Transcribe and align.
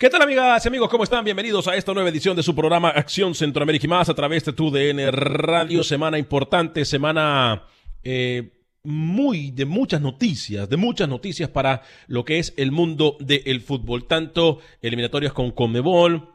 ¿Qué 0.00 0.08
tal 0.08 0.22
amigas 0.22 0.64
y 0.64 0.68
amigos? 0.68 0.88
¿Cómo 0.88 1.04
están? 1.04 1.22
Bienvenidos 1.26 1.68
a 1.68 1.76
esta 1.76 1.92
nueva 1.92 2.08
edición 2.08 2.34
de 2.34 2.42
su 2.42 2.54
programa 2.54 2.88
Acción 2.88 3.34
Centroamérica 3.34 3.84
y 3.84 3.90
más 3.90 4.08
a 4.08 4.14
través 4.14 4.46
de 4.46 4.54
tu 4.54 4.70
DN 4.70 5.10
Radio. 5.10 5.84
Semana 5.84 6.16
importante, 6.16 6.86
semana 6.86 7.64
eh, 8.02 8.50
muy 8.82 9.50
de 9.50 9.66
muchas 9.66 10.00
noticias, 10.00 10.70
de 10.70 10.78
muchas 10.78 11.06
noticias 11.06 11.50
para 11.50 11.82
lo 12.06 12.24
que 12.24 12.38
es 12.38 12.54
el 12.56 12.72
mundo 12.72 13.18
del 13.20 13.60
fútbol. 13.60 14.06
Tanto 14.06 14.60
eliminatorias 14.80 15.34
con 15.34 15.50
Conmebol, 15.50 16.29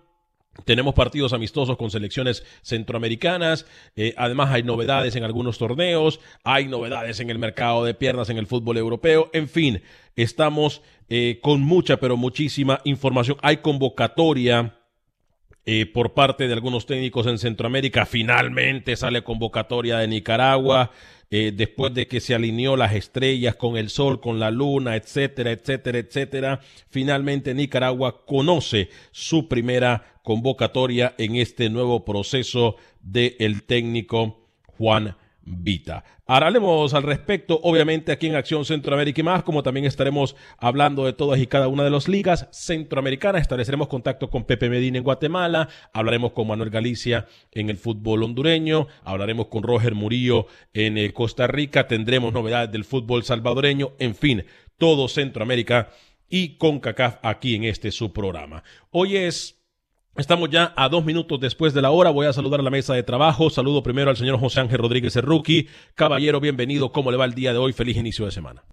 tenemos 0.64 0.94
partidos 0.94 1.34
amistosos 1.34 1.78
con 1.78 1.92
selecciones 1.92 2.46
centroamericanas, 2.62 3.66
eh, 3.96 4.14
además 4.18 4.52
hay 4.52 4.64
novedades 4.64 5.16
en 5.16 5.24
algunos 5.24 5.58
torneos, 5.58 6.20
hay 6.44 6.68
novedades 6.68 7.20
en 7.20 7.30
el 7.30 7.40
mercado 7.40 7.84
de 7.84 7.94
piernas 7.94 8.30
en 8.30 8.38
el 8.38 8.48
fútbol 8.48 8.78
europeo, 8.78 9.30
en 9.34 9.50
fin, 9.50 9.82
estamos 10.16 10.82
eh, 11.10 11.40
con 11.42 11.62
mucha, 11.62 11.98
pero 11.98 12.18
muchísima 12.18 12.80
información. 12.84 13.38
Hay 13.42 13.58
convocatoria 13.58 14.80
eh, 15.68 15.86
por 15.88 16.14
parte 16.14 16.48
de 16.48 16.54
algunos 16.54 16.86
técnicos 16.86 17.28
en 17.28 17.40
Centroamérica, 17.40 18.06
finalmente 18.06 18.96
sale 18.96 19.24
convocatoria 19.24 19.98
de 19.98 20.08
Nicaragua. 20.08 20.92
Eh, 21.38 21.52
después 21.52 21.94
de 21.94 22.08
que 22.08 22.22
se 22.22 22.34
alineó 22.34 22.78
las 22.78 22.94
estrellas 22.94 23.58
con 23.58 23.76
el 23.76 23.90
sol, 23.90 24.22
con 24.22 24.40
la 24.40 24.52
luna, 24.52 24.96
etcétera, 24.96 25.52
etcétera, 25.52 25.98
etcétera, 25.98 26.62
finalmente 26.88 27.54
Nicaragua 27.54 28.24
conoce 28.26 28.88
su 29.12 29.50
primera 29.50 30.22
convocatoria 30.24 31.14
en 31.18 31.36
este 31.36 31.70
nuevo 31.70 32.06
proceso 32.06 32.78
del 33.02 33.64
técnico 33.64 34.48
Juan 34.78 35.18
Vita. 35.46 36.04
Hablaremos 36.26 36.96
al 36.96 37.04
respecto, 37.04 37.60
obviamente, 37.62 38.12
aquí 38.12 38.26
en 38.26 38.36
Acción 38.36 38.66
Centroamérica 38.66 39.22
y 39.22 39.24
más, 39.24 39.44
como 39.44 39.62
también 39.62 39.86
estaremos 39.86 40.36
hablando 40.58 41.06
de 41.06 41.14
todas 41.14 41.40
y 41.40 41.46
cada 41.46 41.68
una 41.68 41.84
de 41.84 41.92
las 41.92 42.08
ligas 42.08 42.48
centroamericanas. 42.52 43.44
Estableceremos 43.44 43.88
contacto 43.88 44.32
con 44.32 44.46
Pepe 44.46 44.70
Medina 44.70 44.98
en 44.98 45.04
Guatemala, 45.04 45.70
hablaremos 45.94 46.32
con 46.32 46.48
Manuel 46.48 46.72
Galicia 46.72 47.28
en 47.52 47.70
el 47.70 47.78
fútbol 47.78 48.24
hondureño, 48.24 48.88
hablaremos 49.04 49.48
con 49.48 49.62
Roger 49.62 49.94
Murillo 49.94 50.48
en 50.74 50.98
eh, 50.98 51.14
Costa 51.14 51.46
Rica, 51.46 51.88
tendremos 51.88 52.34
novedades 52.34 52.72
del 52.72 52.84
fútbol 52.84 53.24
salvadoreño, 53.24 53.94
en 54.00 54.16
fin, 54.16 54.46
todo 54.80 55.08
Centroamérica 55.08 55.90
y 56.28 56.58
con 56.58 56.80
CACAF 56.80 57.18
aquí 57.22 57.54
en 57.54 57.66
este 57.66 57.92
su 57.92 58.12
programa. 58.12 58.64
Hoy 58.90 59.18
es 59.18 59.65
Estamos 60.18 60.50
ya 60.50 60.74
a 60.78 60.88
dos 60.88 61.04
minutos 61.04 61.42
después 61.42 61.74
de 61.74 61.82
la 61.82 61.92
hora. 61.92 62.10
Voy 62.10 62.26
a 62.26 62.32
saludar 62.32 62.62
a 62.62 62.64
la 62.64 62.70
mesa 62.70 62.94
de 62.94 63.04
trabajo. 63.04 63.50
Saludo 63.50 63.84
primero 63.84 64.10
al 64.10 64.16
señor 64.16 64.40
José 64.40 64.62
Ángel 64.62 64.78
Rodríguez 64.78 65.12
Cerruqui. 65.12 65.68
Caballero, 65.94 66.40
bienvenido. 66.40 66.94
¿Cómo 66.94 67.12
le 67.12 67.18
va 67.18 67.26
el 67.26 67.34
día 67.34 67.52
de 67.52 67.60
hoy? 67.60 67.74
Feliz 67.74 67.98
inicio 67.98 68.24
de 68.24 68.32
semana. 68.32 68.64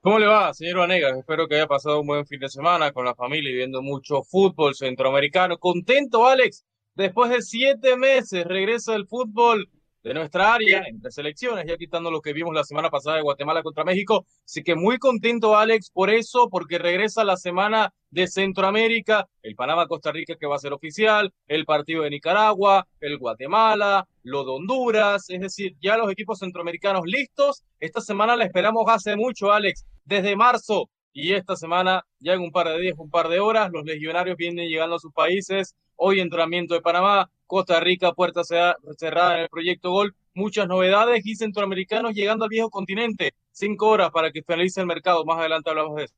¿Cómo 0.00 0.18
le 0.18 0.24
va, 0.24 0.54
señor 0.54 0.78
Vanegas? 0.78 1.18
Espero 1.18 1.46
que 1.46 1.56
haya 1.56 1.66
pasado 1.66 2.00
un 2.00 2.06
buen 2.06 2.24
fin 2.24 2.40
de 2.40 2.48
semana 2.48 2.92
con 2.92 3.04
la 3.04 3.14
familia 3.14 3.50
y 3.50 3.56
viendo 3.56 3.82
mucho 3.82 4.22
fútbol 4.22 4.74
centroamericano. 4.74 5.58
Contento, 5.58 6.26
Alex. 6.26 6.64
Después 6.94 7.28
de 7.30 7.42
siete 7.42 7.98
meses 7.98 8.46
regresa 8.46 8.94
el 8.94 9.06
fútbol 9.06 9.68
de 10.08 10.14
nuestra 10.14 10.54
área, 10.54 10.84
entre 10.86 11.10
selecciones, 11.10 11.66
ya 11.66 11.76
quitando 11.76 12.10
lo 12.10 12.22
que 12.22 12.32
vimos 12.32 12.54
la 12.54 12.64
semana 12.64 12.88
pasada 12.88 13.16
de 13.16 13.22
Guatemala 13.22 13.62
contra 13.62 13.84
México. 13.84 14.24
Así 14.42 14.62
que 14.62 14.74
muy 14.74 14.96
contento, 14.96 15.54
Alex, 15.54 15.90
por 15.90 16.08
eso, 16.08 16.48
porque 16.48 16.78
regresa 16.78 17.24
la 17.24 17.36
semana 17.36 17.92
de 18.08 18.26
Centroamérica, 18.26 19.28
el 19.42 19.54
Panamá-Costa 19.54 20.10
Rica 20.10 20.36
que 20.40 20.46
va 20.46 20.56
a 20.56 20.60
ser 20.60 20.72
oficial, 20.72 21.30
el 21.46 21.66
partido 21.66 22.04
de 22.04 22.10
Nicaragua, 22.10 22.86
el 23.00 23.18
Guatemala, 23.18 24.08
lo 24.22 24.44
de 24.44 24.50
Honduras, 24.52 25.28
es 25.28 25.42
decir, 25.42 25.76
ya 25.78 25.98
los 25.98 26.10
equipos 26.10 26.38
centroamericanos 26.38 27.02
listos. 27.04 27.62
Esta 27.78 28.00
semana 28.00 28.34
la 28.34 28.46
esperamos 28.46 28.86
hace 28.88 29.14
mucho, 29.14 29.52
Alex, 29.52 29.84
desde 30.06 30.36
marzo. 30.36 30.88
Y 31.12 31.34
esta 31.34 31.54
semana, 31.54 32.06
ya 32.18 32.32
en 32.32 32.40
un 32.40 32.50
par 32.50 32.68
de 32.68 32.80
días, 32.80 32.94
un 32.96 33.10
par 33.10 33.28
de 33.28 33.40
horas, 33.40 33.70
los 33.72 33.84
legionarios 33.84 34.38
vienen 34.38 34.68
llegando 34.68 34.96
a 34.96 35.00
sus 35.00 35.12
países. 35.12 35.74
Hoy 35.96 36.20
entrenamiento 36.20 36.72
de 36.72 36.80
Panamá, 36.80 37.28
Costa 37.48 37.80
Rica, 37.80 38.12
puerta 38.12 38.42
cerrada 38.44 39.36
en 39.36 39.42
el 39.42 39.48
proyecto 39.48 39.90
Gol. 39.90 40.14
Muchas 40.34 40.68
novedades 40.68 41.26
y 41.26 41.34
centroamericanos 41.34 42.14
llegando 42.14 42.44
al 42.44 42.50
viejo 42.50 42.70
continente. 42.70 43.32
Cinco 43.50 43.88
horas 43.88 44.10
para 44.12 44.30
que 44.30 44.42
finalice 44.42 44.80
el 44.80 44.86
mercado. 44.86 45.24
Más 45.24 45.38
adelante 45.38 45.70
hablamos 45.70 45.96
de 45.96 46.04
eso. 46.04 46.14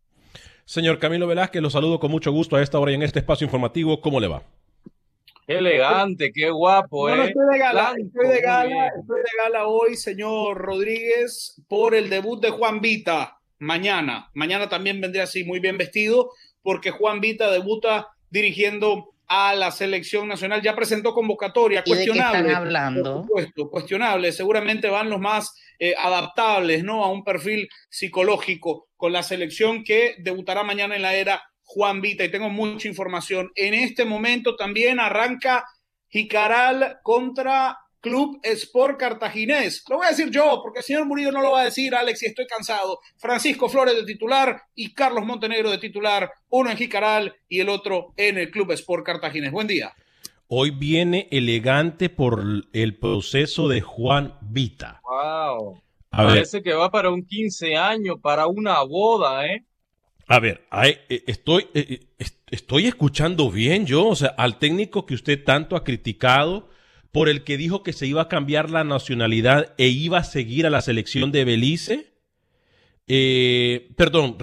Señor 0.67 0.99
Camilo 0.99 1.27
Velázquez, 1.27 1.63
lo 1.63 1.71
saludo 1.71 1.99
con 1.99 2.11
mucho 2.11 2.33
gusto 2.33 2.57
a 2.57 2.63
esta 2.63 2.79
hora 2.79 2.91
y 2.93 2.97
en 2.97 3.03
este 3.03 3.21
espacio 3.21 3.47
informativo. 3.47 4.01
¿Cómo 4.01 4.21
le 4.21 4.29
va? 4.29 4.43
Qué 5.47 5.57
elegante, 5.59 6.31
qué 6.33 6.51
guapo, 6.51 7.03
Bueno, 7.03 7.25
¿eh? 7.25 7.29
estoy 7.29 7.47
de 7.53 7.59
gala, 7.59 7.95
estoy 7.97 8.29
de 8.29 8.41
gala, 8.41 8.87
estoy 8.89 9.19
de 9.19 9.43
gala 9.43 9.67
hoy, 9.67 9.97
señor 9.97 10.59
Rodríguez, 10.59 11.61
por 11.69 11.95
el 11.95 12.11
debut 12.11 12.41
de 12.41 12.51
Juan 12.51 12.81
Vita 12.81 13.41
mañana. 13.59 14.31
Mañana 14.35 14.69
también 14.69 15.01
vendré 15.01 15.21
así 15.23 15.45
muy 15.45 15.61
bien 15.61 15.79
vestido, 15.79 16.31
porque 16.63 16.91
Juan 16.91 17.21
Vita 17.21 17.51
debuta 17.51 18.09
dirigiendo 18.31 19.10
a 19.33 19.55
la 19.55 19.71
selección 19.71 20.27
nacional. 20.27 20.61
Ya 20.61 20.75
presentó 20.75 21.15
convocatoria, 21.15 21.85
¿Y 21.87 21.91
de 21.91 21.99
qué 22.01 22.05
cuestionable. 22.07 22.39
están 22.41 22.55
hablando? 22.57 23.15
Por 23.15 23.23
supuesto, 23.23 23.71
cuestionable. 23.71 24.33
Seguramente 24.33 24.89
van 24.91 25.09
los 25.09 25.21
más 25.21 25.55
eh, 25.79 25.95
adaptables, 25.97 26.83
¿no? 26.83 27.05
A 27.05 27.13
un 27.13 27.23
perfil 27.23 27.69
psicológico 27.89 28.89
con 28.97 29.13
la 29.13 29.23
selección 29.23 29.85
que 29.85 30.17
debutará 30.19 30.65
mañana 30.65 30.97
en 30.97 31.03
la 31.03 31.15
era 31.15 31.41
Juan 31.63 32.01
Vita. 32.01 32.25
Y 32.25 32.31
tengo 32.33 32.51
mucha 32.51 32.89
información. 32.89 33.53
En 33.55 33.73
este 33.73 34.05
momento 34.05 34.57
también 34.57 34.99
arranca 34.99 35.65
Jicaral 36.09 36.99
contra 37.05 37.79
Club 38.01 38.41
Sport 38.43 38.99
Cartaginés. 38.99 39.85
Lo 39.89 39.97
voy 39.97 40.07
a 40.07 40.11
decir 40.11 40.31
yo, 40.31 40.61
porque 40.63 40.81
el 40.81 40.85
señor 40.85 41.07
Murillo 41.07 41.33
no 41.33 41.43
lo 41.43 41.53
va 41.53 41.63
a 41.63 41.65
decir, 41.65 41.95
Alex, 41.95 42.23
y 42.23 42.27
estoy 42.27 42.47
cansado. 42.47 42.99
Francisco 43.17 43.69
Flores 43.69 43.95
de 43.95 44.05
titular 44.05 44.63
y 44.75 44.95
Carlos 44.95 45.25
Montenegro 45.25 45.71
de 45.71 45.79
titular, 45.79 46.31
uno 46.49 46.71
en 46.71 46.77
Jicaral 46.77 47.35
y 47.49 47.61
el 47.61 47.69
otro 47.69 48.13
en 48.17 48.39
el 48.39 48.51
Club 48.51 48.73
Sport 48.73 49.05
Cartaginés. 49.05 49.53
Buen 49.53 49.67
día. 49.67 49.93
Hoy 50.49 50.71
viene 50.71 51.29
elegante 51.31 52.09
por 52.09 52.43
el 52.73 52.99
proceso 52.99 53.69
de 53.69 53.81
Juan 53.83 54.37
Vita. 54.41 55.01
Wow. 55.05 55.81
Parece 56.11 56.63
que 56.63 56.73
va 56.73 56.91
para 56.91 57.11
un 57.11 57.25
15 57.25 57.77
años, 57.77 58.17
para 58.21 58.49
una 58.49 58.83
boda, 58.83 59.47
¿eh? 59.47 59.65
A 60.27 60.39
ver, 60.39 60.67
eh, 60.85 61.25
estoy, 61.27 61.69
eh, 61.75 62.01
eh, 62.19 62.27
estoy 62.51 62.87
escuchando 62.87 63.51
bien 63.51 63.87
yo, 63.87 64.07
o 64.09 64.17
sea, 64.17 64.29
al 64.37 64.59
técnico 64.59 65.07
que 65.07 65.15
usted 65.15 65.43
tanto 65.45 65.77
ha 65.77 65.85
criticado, 65.85 66.69
por 67.13 67.29
el 67.29 67.43
que 67.45 67.57
dijo 67.57 67.83
que 67.83 67.93
se 67.93 68.07
iba 68.07 68.23
a 68.23 68.29
cambiar 68.29 68.71
la 68.71 68.85
nacionalidad 68.85 69.75
e 69.79 69.89
iba 69.89 70.19
a 70.19 70.25
seguir 70.25 70.67
a 70.67 70.71
la 70.71 70.81
selección 70.81 71.33
de 71.33 71.45
Belice. 71.45 72.13
perdón, 73.97 74.37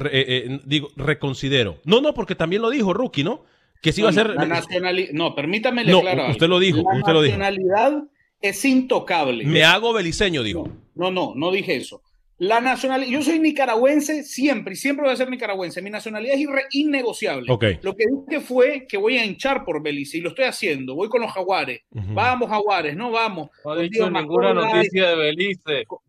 digo, 0.66 0.90
reconsidero. 0.96 1.80
No, 1.86 2.02
no, 2.02 2.14
porque 2.14 2.36
también 2.36 2.62
lo 2.62 2.70
dijo 2.70 2.94
Rookie, 2.94 3.24
¿no? 3.24 3.46
Que 3.82 3.94
se 3.94 4.02
iba 4.02 4.10
a 4.10 4.12
hacer. 4.12 4.32
La 4.32 4.46
nacionalidad. 4.46 5.12
No, 5.14 5.36
permítame 5.36 5.86
no, 5.86 6.00
Usted 6.30 6.48
lo 6.48 6.60
dijo, 6.60 6.84
la 6.84 6.98
usted 7.00 7.14
lo 7.14 7.22
dijo. 7.22 7.38
nacionalidad 7.38 8.04
es 8.42 8.66
intocable. 8.66 9.46
Me 9.46 9.64
hago 9.64 9.94
beliceño, 9.94 10.44
digo. 10.44 10.68
No, 10.96 11.12
no, 11.12 11.34
no 11.36 11.52
dije 11.52 11.76
eso. 11.76 12.02
La 12.40 12.62
nacionalidad, 12.62 13.10
yo 13.10 13.24
soy 13.24 13.40
nicaragüense 13.40 14.24
siempre 14.24 14.74
y 14.74 14.76
siempre 14.76 15.06
voy 15.06 15.14
a 15.14 15.18
ser 15.18 15.30
nicaragüense. 15.30 15.82
Mi 15.82 15.90
nacionalidad 15.90 16.36
es 16.36 16.46
innegociable. 16.72 17.48
Lo 17.48 17.58
que 17.58 17.78
dije 17.82 18.42
fue 18.42 18.86
que 18.88 18.98
voy 18.98 19.18
a 19.18 19.26
hinchar 19.26 19.66
por 19.66 19.82
Belice 19.82 20.18
y 20.18 20.22
lo 20.22 20.30
estoy 20.30 20.46
haciendo. 20.46 20.94
Voy 20.94 21.10
con 21.10 21.22
los 21.22 21.32
jaguares. 21.32 21.82
Vamos, 21.90 22.50
jaguares, 22.50 22.96
no 22.96 23.10
vamos. 23.10 23.50
No 23.66 23.72
ha 23.72 23.78
dicho 23.78 24.10
ninguna 24.10 24.54
noticia 24.54 25.10
de 25.10 25.16
Belice. 25.16 25.86
Con, 25.88 26.00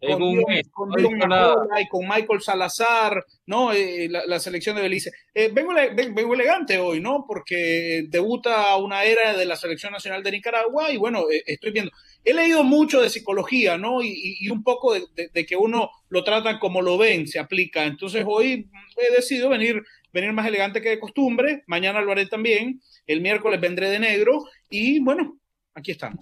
y 1.81 1.89
con 1.89 2.07
Michael 2.07 2.43
Salazar, 2.43 3.25
¿no? 3.47 3.73
Eh, 3.73 4.09
la, 4.11 4.39
selección 4.39 4.77
de 4.77 4.83
Belice. 4.83 5.11
Eh, 5.33 5.51
vengo, 5.53 5.73
vengo, 6.15 6.35
elegante 6.35 6.79
hoy, 6.79 7.01
¿no? 7.01 7.25
Porque 7.27 8.05
debuta 8.09 8.77
una 8.77 9.05
era 9.05 9.35
de 9.35 9.47
la 9.47 9.57
selección 9.57 9.93
nacional 9.93 10.23
de 10.23 10.33
Nicaragua 10.33 10.91
y 10.91 10.99
bueno, 10.99 11.21
eh, 11.31 11.43
estoy 11.47 11.73
viendo 11.73 11.91
he 12.29 12.35
leído 12.35 12.65
mucho 12.65 13.01
de 13.01 13.11
psicología, 13.11 13.79
¿no? 13.79 14.03
Y, 14.03 14.49
un 14.51 14.63
poco 14.63 14.95
de, 14.95 15.47
que 15.47 15.57
uno 15.57 15.91
lo 16.09 16.25
trata 16.25 16.59
como 16.59 16.83
lo 16.83 16.99
ven, 16.99 17.27
se 17.27 17.39
aplica. 17.39 17.85
Entonces 17.85 18.25
hoy 18.27 18.69
he 18.97 19.15
decidido 19.15 19.49
venir, 19.49 19.83
venir 20.13 20.33
más 20.33 20.47
elegante 20.47 20.81
que 20.81 20.91
de 20.91 21.01
costumbre. 21.01 21.63
Mañana 21.67 22.01
lo 22.01 22.13
haré 22.13 22.27
también. 22.27 22.81
El 23.07 23.21
miércoles 23.21 23.61
vendré 23.61 23.91
de 23.91 23.99
negro. 23.99 24.45
Y 24.69 25.01
bueno, 25.01 25.39
aquí 25.75 25.93
están. 25.93 26.19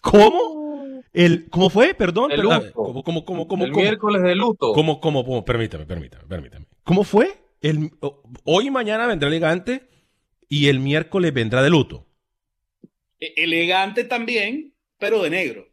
¿Cómo? 0.00 1.02
El, 1.12 1.48
¿Cómo 1.48 1.70
fue? 1.70 1.94
Perdón. 1.94 2.32
El, 2.32 2.42
¿cómo, 2.72 3.64
el 3.64 3.72
miércoles 3.72 4.22
de 4.22 4.34
luto. 4.34 4.72
¿Cómo, 4.72 5.00
cómo, 5.00 5.44
Permítame, 5.44 5.86
permítame, 5.86 6.24
permítame. 6.24 6.66
¿Cómo 6.82 7.04
fue? 7.04 7.34
El, 7.60 7.90
hoy 8.44 8.66
y 8.66 8.70
mañana 8.70 9.06
vendrá 9.06 9.28
elegante 9.28 9.88
y 10.48 10.68
el 10.68 10.80
miércoles 10.80 11.32
vendrá 11.32 11.62
de 11.62 11.70
luto. 11.70 12.06
E, 13.20 13.32
elegante 13.36 14.04
también, 14.04 14.73
pero 15.04 15.22
de 15.22 15.28
negro. 15.28 15.68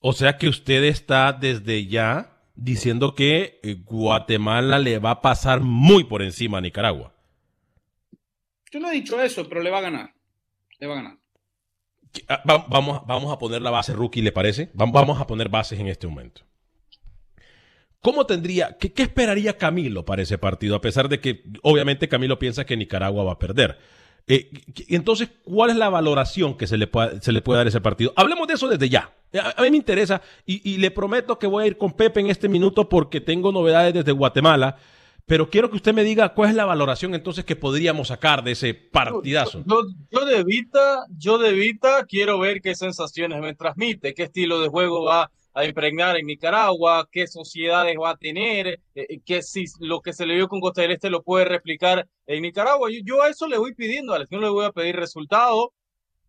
O 0.00 0.12
sea 0.12 0.36
que 0.36 0.48
usted 0.48 0.82
está 0.82 1.32
desde 1.32 1.86
ya 1.86 2.40
diciendo 2.56 3.14
que 3.14 3.60
eh, 3.62 3.74
Guatemala 3.84 4.80
le 4.80 4.98
va 4.98 5.12
a 5.12 5.22
pasar 5.22 5.60
muy 5.60 6.02
por 6.02 6.22
encima 6.22 6.58
a 6.58 6.60
Nicaragua. 6.60 7.14
Yo 8.72 8.80
no 8.80 8.90
he 8.90 8.94
dicho 8.94 9.22
eso, 9.22 9.48
pero 9.48 9.62
le 9.62 9.70
va 9.70 9.78
a 9.78 9.82
ganar. 9.82 10.14
Le 10.80 10.86
va 10.88 10.94
a 10.94 10.96
ganar. 10.96 11.18
Ah, 12.26 12.42
vamos, 12.68 13.06
vamos 13.06 13.32
a 13.32 13.38
poner 13.38 13.62
la 13.62 13.70
base 13.70 13.92
rookie, 13.92 14.22
¿le 14.22 14.32
parece? 14.32 14.72
Vamos 14.74 15.20
a 15.20 15.26
poner 15.28 15.48
bases 15.48 15.78
en 15.78 15.86
este 15.86 16.08
momento. 16.08 16.42
¿Cómo 18.00 18.26
tendría, 18.26 18.76
qué, 18.76 18.92
qué, 18.92 19.04
esperaría 19.04 19.56
Camilo 19.56 20.04
para 20.04 20.22
ese 20.22 20.36
partido? 20.36 20.74
A 20.74 20.80
pesar 20.80 21.08
de 21.08 21.20
que 21.20 21.44
obviamente 21.62 22.08
Camilo 22.08 22.40
piensa 22.40 22.66
que 22.66 22.76
Nicaragua 22.76 23.22
va 23.22 23.34
a 23.34 23.38
perder. 23.38 23.78
Eh, 24.26 24.50
entonces, 24.88 25.30
¿cuál 25.44 25.70
es 25.70 25.76
la 25.76 25.88
valoración 25.88 26.56
que 26.56 26.66
se 26.66 26.76
le, 26.76 26.86
puede, 26.86 27.20
dar 27.20 27.66
a 27.66 27.68
ese 27.68 27.80
partido? 27.80 28.12
Hablemos 28.16 28.46
de 28.46 28.54
eso 28.54 28.68
desde 28.68 28.88
ya. 28.88 29.12
A, 29.56 29.62
mí 29.62 29.70
me 29.70 29.76
interesa 29.76 30.20
y, 30.44 30.76
le 30.76 30.90
prometo 30.90 31.38
que 31.38 31.46
voy 31.46 31.64
a 31.64 31.66
ir 31.66 31.78
con 31.78 31.92
Pepe 31.92 32.20
en 32.20 32.28
este 32.28 32.48
minuto 32.48 32.88
porque 32.88 33.20
tengo 33.20 33.50
novedades 33.50 33.94
desde 33.94 34.12
Guatemala. 34.12 34.76
Pero 35.24 35.48
quiero 35.48 35.70
que 35.70 35.76
usted 35.76 35.94
me 35.94 36.02
diga 36.02 36.34
cuál 36.34 36.50
es 36.50 36.56
la 36.56 36.64
valoración 36.64 37.14
entonces 37.14 37.44
que 37.44 37.56
podríamos 37.56 38.08
sacar 38.08 38.42
de 38.42 38.52
ese 38.52 38.74
partidazo. 38.74 39.62
Yo, 39.66 39.82
yo, 40.10 40.24
de 40.26 40.42
Vita, 40.42 41.06
yo 41.16 41.38
de 41.38 41.52
Vita 41.52 42.04
quiero 42.06 42.38
ver 42.40 42.60
qué 42.60 42.74
sensaciones 42.74 43.40
me 43.40 43.54
transmite, 43.54 44.14
qué 44.14 44.24
estilo 44.24 44.60
de 44.60 44.68
juego 44.68 45.04
va 45.04 45.30
a 45.54 45.64
impregnar 45.64 46.16
en 46.16 46.26
Nicaragua, 46.26 47.08
qué 47.10 47.26
sociedades 47.26 47.96
va 48.00 48.10
a 48.10 48.16
tener, 48.16 48.66
eh, 48.68 48.80
eh, 48.94 49.20
que 49.24 49.42
si 49.42 49.64
lo 49.80 50.00
que 50.00 50.12
se 50.12 50.26
le 50.26 50.34
vio 50.34 50.48
con 50.48 50.60
Costa 50.60 50.82
del 50.82 50.92
Este 50.92 51.10
lo 51.10 51.22
puede 51.22 51.44
replicar 51.44 52.08
en 52.26 52.42
Nicaragua. 52.42 52.88
Yo, 53.04 53.22
a 53.22 53.28
eso 53.28 53.46
le 53.46 53.58
voy 53.58 53.74
pidiendo, 53.74 54.14
Alex, 54.14 54.30
no 54.30 54.40
le 54.40 54.48
voy 54.48 54.64
a 54.64 54.72
pedir 54.72 54.96
resultado, 54.96 55.72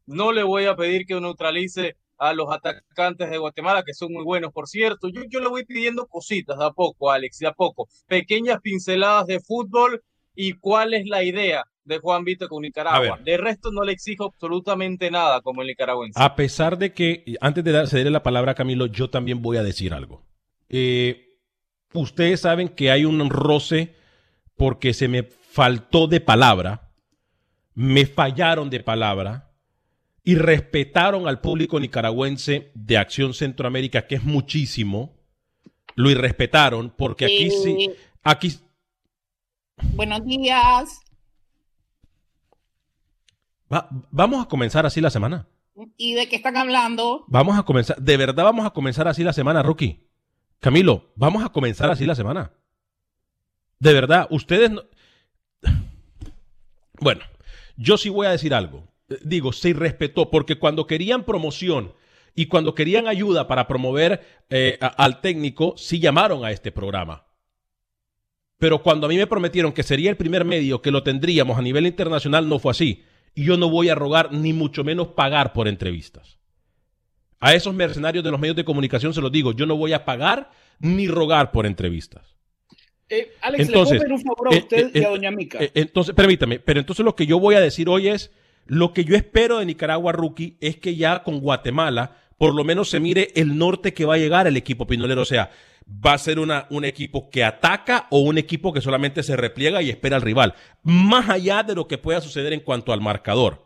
no 0.05 0.31
le 0.33 0.43
voy 0.43 0.65
a 0.65 0.75
pedir 0.75 1.05
que 1.05 1.19
neutralice 1.19 1.95
a 2.17 2.33
los 2.33 2.51
atacantes 2.51 3.29
de 3.29 3.37
Guatemala, 3.37 3.83
que 3.83 3.93
son 3.93 4.11
muy 4.13 4.23
buenos, 4.23 4.51
por 4.53 4.67
cierto. 4.67 5.09
Yo, 5.09 5.21
yo 5.29 5.39
le 5.39 5.49
voy 5.49 5.65
pidiendo 5.65 6.07
cositas 6.07 6.57
de 6.57 6.65
a 6.65 6.71
poco, 6.71 7.11
Alex, 7.11 7.39
de 7.39 7.47
a 7.47 7.53
poco. 7.53 7.87
Pequeñas 8.07 8.59
pinceladas 8.61 9.27
de 9.27 9.39
fútbol 9.39 10.03
y 10.35 10.53
cuál 10.53 10.93
es 10.93 11.05
la 11.07 11.23
idea 11.23 11.65
de 11.85 11.99
Juan 11.99 12.23
Vito 12.23 12.47
con 12.47 12.61
Nicaragua. 12.61 13.19
De 13.23 13.37
resto 13.37 13.71
no 13.71 13.83
le 13.83 13.91
exijo 13.91 14.25
absolutamente 14.25 15.11
nada 15.11 15.41
como 15.41 15.61
el 15.61 15.67
nicaragüense. 15.67 16.21
A 16.21 16.35
pesar 16.35 16.77
de 16.77 16.93
que, 16.93 17.23
antes 17.41 17.63
de 17.63 17.87
cederle 17.87 18.11
la 18.11 18.23
palabra 18.23 18.53
a 18.53 18.55
Camilo, 18.55 18.85
yo 18.85 19.09
también 19.09 19.41
voy 19.41 19.57
a 19.57 19.63
decir 19.63 19.93
algo. 19.93 20.23
Eh, 20.69 21.39
ustedes 21.93 22.41
saben 22.41 22.69
que 22.69 22.91
hay 22.91 23.05
un 23.05 23.29
roce 23.29 23.95
porque 24.55 24.93
se 24.93 25.07
me 25.07 25.23
faltó 25.23 26.07
de 26.07 26.21
palabra, 26.21 26.91
me 27.73 28.05
fallaron 28.05 28.69
de 28.69 28.79
palabra 28.79 29.51
y 30.23 30.35
respetaron 30.35 31.27
al 31.27 31.41
público 31.41 31.79
nicaragüense 31.79 32.71
de 32.75 32.97
Acción 32.97 33.33
Centroamérica, 33.33 34.07
que 34.07 34.15
es 34.15 34.23
muchísimo. 34.23 35.19
Lo 35.95 36.09
irrespetaron 36.09 36.93
porque 36.95 37.25
aquí 37.25 37.51
sí, 37.51 37.91
aquí... 38.23 38.55
Buenos 39.95 40.23
días 40.25 41.03
vamos 44.11 44.43
a 44.43 44.47
comenzar 44.47 44.85
así 44.85 45.01
la 45.01 45.09
semana. 45.09 45.47
¿Y 45.97 46.13
de 46.13 46.29
qué 46.29 46.35
están 46.35 46.57
hablando? 46.57 47.25
Vamos 47.27 47.57
a 47.57 47.63
comenzar, 47.63 47.97
de 48.01 48.17
verdad 48.17 48.43
vamos 48.43 48.65
a 48.65 48.71
comenzar 48.71 49.07
así 49.07 49.23
la 49.23 49.33
semana, 49.33 49.63
Rookie. 49.63 50.07
Camilo, 50.59 51.11
vamos 51.15 51.43
a 51.43 51.49
comenzar 51.49 51.91
así 51.91 52.05
la 52.05 52.15
semana. 52.15 52.51
De 53.79 53.93
verdad, 53.93 54.27
ustedes 54.29 54.71
no... 54.71 54.83
Bueno, 56.99 57.21
yo 57.75 57.97
sí 57.97 58.09
voy 58.09 58.27
a 58.27 58.31
decir 58.31 58.53
algo. 58.53 58.87
Digo, 59.23 59.51
se 59.51 59.69
irrespetó, 59.69 60.29
porque 60.29 60.57
cuando 60.57 60.87
querían 60.87 61.23
promoción 61.23 61.93
y 62.33 62.45
cuando 62.45 62.75
querían 62.75 63.07
ayuda 63.07 63.47
para 63.47 63.67
promover 63.67 64.45
eh, 64.49 64.77
al 64.79 65.21
técnico, 65.21 65.73
sí 65.75 65.99
llamaron 65.99 66.45
a 66.45 66.51
este 66.51 66.71
programa. 66.71 67.25
Pero 68.57 68.81
cuando 68.81 69.07
a 69.07 69.09
mí 69.09 69.17
me 69.17 69.27
prometieron 69.27 69.73
que 69.73 69.83
sería 69.83 70.09
el 70.09 70.17
primer 70.17 70.45
medio 70.45 70.81
que 70.81 70.91
lo 70.91 71.03
tendríamos 71.03 71.57
a 71.57 71.61
nivel 71.61 71.85
internacional, 71.85 72.47
no 72.47 72.59
fue 72.59 72.71
así 72.71 73.03
y 73.35 73.45
yo 73.45 73.57
no 73.57 73.69
voy 73.69 73.89
a 73.89 73.95
rogar 73.95 74.31
ni 74.31 74.53
mucho 74.53 74.83
menos 74.83 75.09
pagar 75.09 75.53
por 75.53 75.67
entrevistas. 75.67 76.37
A 77.39 77.53
esos 77.53 77.73
mercenarios 77.73 78.23
de 78.23 78.31
los 78.31 78.39
medios 78.39 78.55
de 78.55 78.63
comunicación 78.63 79.13
se 79.13 79.21
los 79.21 79.31
digo, 79.31 79.51
yo 79.51 79.65
no 79.65 79.75
voy 79.75 79.93
a 79.93 80.05
pagar 80.05 80.51
ni 80.79 81.07
rogar 81.07 81.51
por 81.51 81.65
entrevistas. 81.65 82.37
Eh, 83.09 83.33
Alex, 83.41 83.67
entonces, 83.67 83.99
le 83.99 83.99
puedo 83.99 84.15
un 84.15 84.21
favor 84.21 84.53
a 84.53 84.55
eh, 84.55 84.59
usted 84.59 84.91
y 84.93 84.99
a 84.99 85.01
eh, 85.01 85.11
doña 85.11 85.31
Mica. 85.31 85.59
entonces, 85.73 86.15
permítame, 86.15 86.59
pero 86.59 86.79
entonces 86.79 87.03
lo 87.03 87.15
que 87.15 87.25
yo 87.25 87.39
voy 87.39 87.55
a 87.55 87.59
decir 87.59 87.89
hoy 87.89 88.07
es, 88.07 88.31
lo 88.65 88.93
que 88.93 89.03
yo 89.03 89.15
espero 89.15 89.59
de 89.59 89.65
Nicaragua 89.65 90.13
Rookie 90.13 90.57
es 90.61 90.77
que 90.77 90.95
ya 90.95 91.21
con 91.23 91.39
Guatemala 91.39 92.17
por 92.37 92.55
lo 92.55 92.63
menos 92.63 92.89
se 92.89 92.99
mire 92.99 93.29
el 93.35 93.57
norte 93.57 93.93
que 93.93 94.05
va 94.05 94.15
a 94.15 94.17
llegar 94.17 94.47
el 94.47 94.57
equipo 94.57 94.87
pinolero. 94.87 95.21
O 95.21 95.25
sea, 95.25 95.51
va 95.87 96.13
a 96.13 96.17
ser 96.17 96.39
una, 96.39 96.67
un 96.69 96.85
equipo 96.85 97.29
que 97.29 97.43
ataca 97.43 98.07
o 98.09 98.19
un 98.19 98.37
equipo 98.37 98.73
que 98.73 98.81
solamente 98.81 99.23
se 99.23 99.35
repliega 99.35 99.81
y 99.81 99.89
espera 99.89 100.15
al 100.15 100.21
rival, 100.21 100.55
más 100.83 101.29
allá 101.29 101.63
de 101.63 101.75
lo 101.75 101.87
que 101.87 101.97
pueda 101.97 102.21
suceder 102.21 102.53
en 102.53 102.61
cuanto 102.61 102.93
al 102.93 103.01
marcador. 103.01 103.63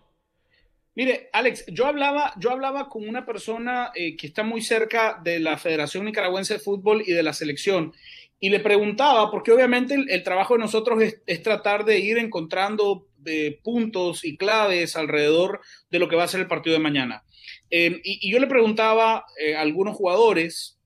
Mire, 0.97 1.29
Alex, 1.31 1.65
yo 1.67 1.85
hablaba, 1.85 2.33
yo 2.37 2.49
hablaba 2.49 2.89
con 2.89 3.07
una 3.07 3.23
persona 3.23 3.91
eh, 3.93 4.15
que 4.15 4.25
está 4.25 4.41
muy 4.41 4.63
cerca 4.63 5.21
de 5.23 5.39
la 5.39 5.57
Federación 5.57 6.05
Nicaragüense 6.05 6.55
de 6.55 6.59
Fútbol 6.59 7.03
y 7.05 7.13
de 7.13 7.21
la 7.21 7.33
selección 7.33 7.93
y 8.39 8.49
le 8.49 8.59
preguntaba, 8.59 9.29
porque 9.29 9.51
obviamente 9.51 9.93
el, 9.93 10.23
trabajo 10.23 10.55
de 10.55 10.61
nosotros 10.61 11.03
es, 11.03 11.43
tratar 11.43 11.85
de 11.85 11.99
ir 11.99 12.17
encontrando 12.17 13.07
eh, 13.25 13.59
puntos 13.63 14.25
y 14.25 14.37
claves 14.37 14.95
alrededor 14.95 15.61
de 15.91 15.99
lo 15.99 16.07
que 16.07 16.15
va 16.15 16.23
a 16.23 16.27
ser 16.27 16.39
el 16.39 16.47
partido 16.47 16.75
de 16.75 16.81
mañana. 16.81 17.23
Eh, 17.69 18.01
y, 18.03 18.31
yo 18.31 18.39
le 18.39 18.47
preguntaba 18.47 19.17
a 19.17 19.61
algunos 19.61 19.95
jugadores, 19.95 20.76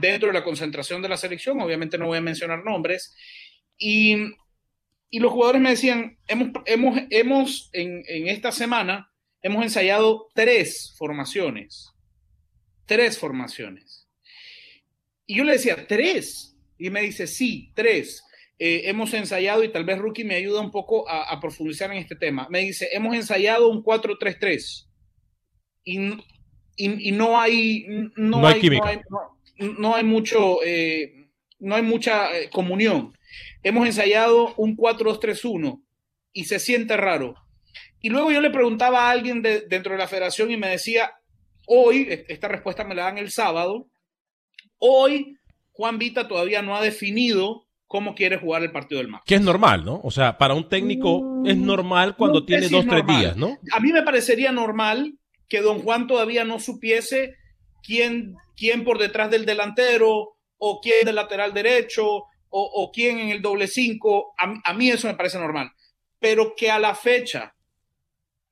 dentro 0.00 0.28
de 0.28 0.34
la 0.34 0.44
concentración 0.44 1.02
de 1.02 1.08
la 1.08 1.16
selección, 1.16 1.60
obviamente 1.60 1.98
no 1.98 2.06
voy 2.06 2.18
a 2.18 2.22
mencionar 2.22 2.64
nombres, 2.64 3.14
y, 3.78 4.16
los 5.12 5.32
jugadores 5.32 5.60
me 5.60 5.70
decían, 5.70 6.18
hemos, 6.28 6.50
hemos, 6.66 6.98
hemos 7.10 7.70
en, 7.72 8.02
esta 8.28 8.52
semana, 8.52 9.10
hemos 9.42 9.62
ensayado 9.64 10.28
tres 10.34 10.94
formaciones. 10.96 11.88
tres 12.86 13.18
formaciones. 13.18 14.06
Y 15.26 15.36
yo 15.38 15.44
le 15.44 15.52
decía, 15.52 15.86
¿tres? 15.86 16.56
Y 16.78 16.90
me 16.90 17.02
dice, 17.02 17.26
sí, 17.26 17.72
tres. 17.74 18.22
Eh, 18.58 18.82
hemos 18.90 19.14
ensayado, 19.14 19.64
y 19.64 19.70
tal 19.72 19.84
vez 19.84 19.98
Rookie 19.98 20.24
me 20.24 20.34
ayuda 20.34 20.60
un 20.60 20.70
poco 20.70 21.08
a, 21.08 21.22
a 21.32 21.40
profundizar 21.40 21.90
en 21.92 21.98
este 21.98 22.14
tema. 22.16 22.46
Me 22.50 22.60
dice, 22.60 22.88
hemos 22.92 23.14
ensayado 23.16 23.68
un 23.68 23.82
4-3-3. 23.82 24.86
Y, 25.84 25.98
y, 26.76 27.08
y, 27.08 27.12
no 27.12 27.40
hay... 27.40 27.84
No, 28.16 28.40
No 28.40 28.46
hay 28.46 28.54
hay, 28.54 28.60
química. 28.60 28.84
no 28.84 28.90
hay- 28.90 29.00
no- 29.08 29.39
no 29.60 29.94
hay 29.94 30.04
mucho... 30.04 30.56
eh, 30.64 31.14
no 31.62 31.74
hay 31.74 31.82
mucha 31.82 32.34
eh, 32.36 32.48
comunión. 32.50 33.12
Hemos 33.62 33.86
ensayado 33.86 34.54
un 34.56 34.76
4-2-3-1 34.76 35.82
y 36.32 36.44
se 36.44 36.58
siente 36.58 36.96
raro. 36.96 37.34
Y 38.00 38.08
luego 38.08 38.32
yo 38.32 38.40
le 38.40 38.48
preguntaba 38.50 39.08
a 39.08 39.10
alguien 39.10 39.42
de- 39.42 39.66
dentro 39.68 39.92
de 39.92 39.98
la 39.98 40.08
federación 40.08 40.50
y 40.50 40.56
me 40.56 40.68
decía, 40.68 41.12
hoy, 41.66 42.08
esta 42.28 42.48
respuesta 42.48 42.82
me 42.84 42.94
la 42.94 43.02
dan 43.04 43.18
el 43.18 43.30
sábado, 43.30 43.88
hoy 44.78 45.36
Juan 45.72 45.98
Vita 45.98 46.28
todavía 46.28 46.62
no 46.62 46.76
ha 46.76 46.82
definido 46.82 47.66
cómo 47.86 48.14
quiere 48.14 48.38
jugar 48.38 48.62
el 48.62 48.72
partido 48.72 49.00
del 49.00 49.08
MAC. 49.10 49.24
Que 49.24 49.34
es 49.34 49.40
normal, 49.42 49.84
¿no? 49.84 50.00
O 50.02 50.10
sea, 50.10 50.38
para 50.38 50.54
un 50.54 50.68
técnico 50.68 51.42
es 51.44 51.56
normal 51.56 52.16
cuando 52.16 52.40
No 52.40 52.46
tiene 52.46 52.68
si 52.68 52.72
dos, 52.74 52.84
es 52.84 52.90
tres 52.90 53.06
días, 53.06 53.36
¿no? 53.36 53.58
A 53.72 53.80
mí 53.80 53.92
me 53.92 54.02
parecería 54.02 54.52
normal 54.52 55.14
que 55.48 55.60
don 55.60 55.80
Juan 55.80 56.06
todavía 56.06 56.44
no 56.44 56.60
supiese 56.60 57.34
quién, 57.82 58.34
quién 58.60 58.84
por 58.84 58.98
detrás 58.98 59.30
del 59.30 59.46
delantero 59.46 60.36
o 60.58 60.80
quién 60.82 61.06
del 61.06 61.14
lateral 61.14 61.54
derecho 61.54 62.24
o, 62.52 62.90
quién 62.92 63.18
en 63.18 63.28
el 63.30 63.40
doble 63.40 63.66
cinco. 63.68 64.34
A, 64.36 64.52
a 64.64 64.74
mí 64.74 64.90
eso 64.90 65.06
me 65.06 65.14
parece 65.14 65.38
normal. 65.38 65.70
Pero 66.18 66.54
que 66.54 66.70
a 66.70 66.78
la 66.78 66.94
fecha, 66.94 67.54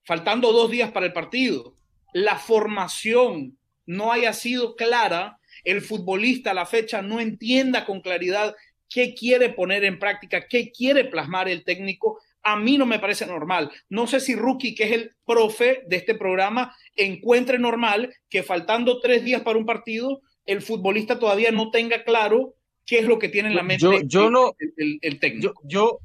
faltando 0.05 0.53
dos 0.53 0.71
días 0.71 0.91
para 0.93 1.05
el 1.05 1.13
partido, 1.13 1.75
la 2.15 2.37
formación 2.37 3.59
no 3.85 4.13
haya 4.13 4.33
sido 4.33 4.77
clara, 4.77 5.39
el 5.65 5.83
futbolista 5.83 6.53
a 6.53 6.55
la 6.55 6.65
fecha 6.65 7.03
no 7.03 7.21
entienda 7.21 7.85
con 7.85 8.01
claridad 8.01 8.55
qué 8.89 9.15
quiere 9.15 9.51
poner 9.51 9.85
en 9.85 9.99
práctica, 9.99 10.47
qué 10.49 10.71
quiere 10.71 11.05
plasmar 11.05 11.49
el 11.49 11.65
técnico, 11.65 12.21
a 12.53 12.57
mí 12.57 12.79
no 12.79 12.87
me 12.87 12.99
parece 12.99 13.27
normal. 13.27 13.71
No 13.89 14.07
sé 14.07 14.21
si 14.21 14.35
Rookie, 14.35 14.75
que 14.75 14.85
es 14.85 14.93
el 14.93 15.13
profe 15.27 15.83
de 15.87 15.97
este 15.97 16.15
programa, 16.15 16.75
encuentre 16.97 17.59
normal 17.59 18.15
que 18.31 18.43
faltando 18.43 19.01
tres 19.01 19.25
días 19.25 19.43
para 19.43 19.59
un 19.59 19.67
partido, 19.67 20.21
el 20.47 20.63
futbolista 20.63 21.19
todavía 21.19 21.51
no 21.51 21.71
tenga 21.71 22.05
claro 22.05 22.55
qué 22.87 22.99
es 23.01 23.07
lo 23.07 23.19
que 23.19 23.29
tiene 23.29 23.49
en 23.51 23.57
la 23.57 23.63
mente 23.63 23.83
Yo- 23.83 24.01
yo 24.05 24.27
el- 24.27 24.33
no- 24.33 24.53
el, 24.59 24.73
el- 24.77 24.99
el 25.03 25.21
técnico. 25.21 25.53
Yo, 25.65 25.99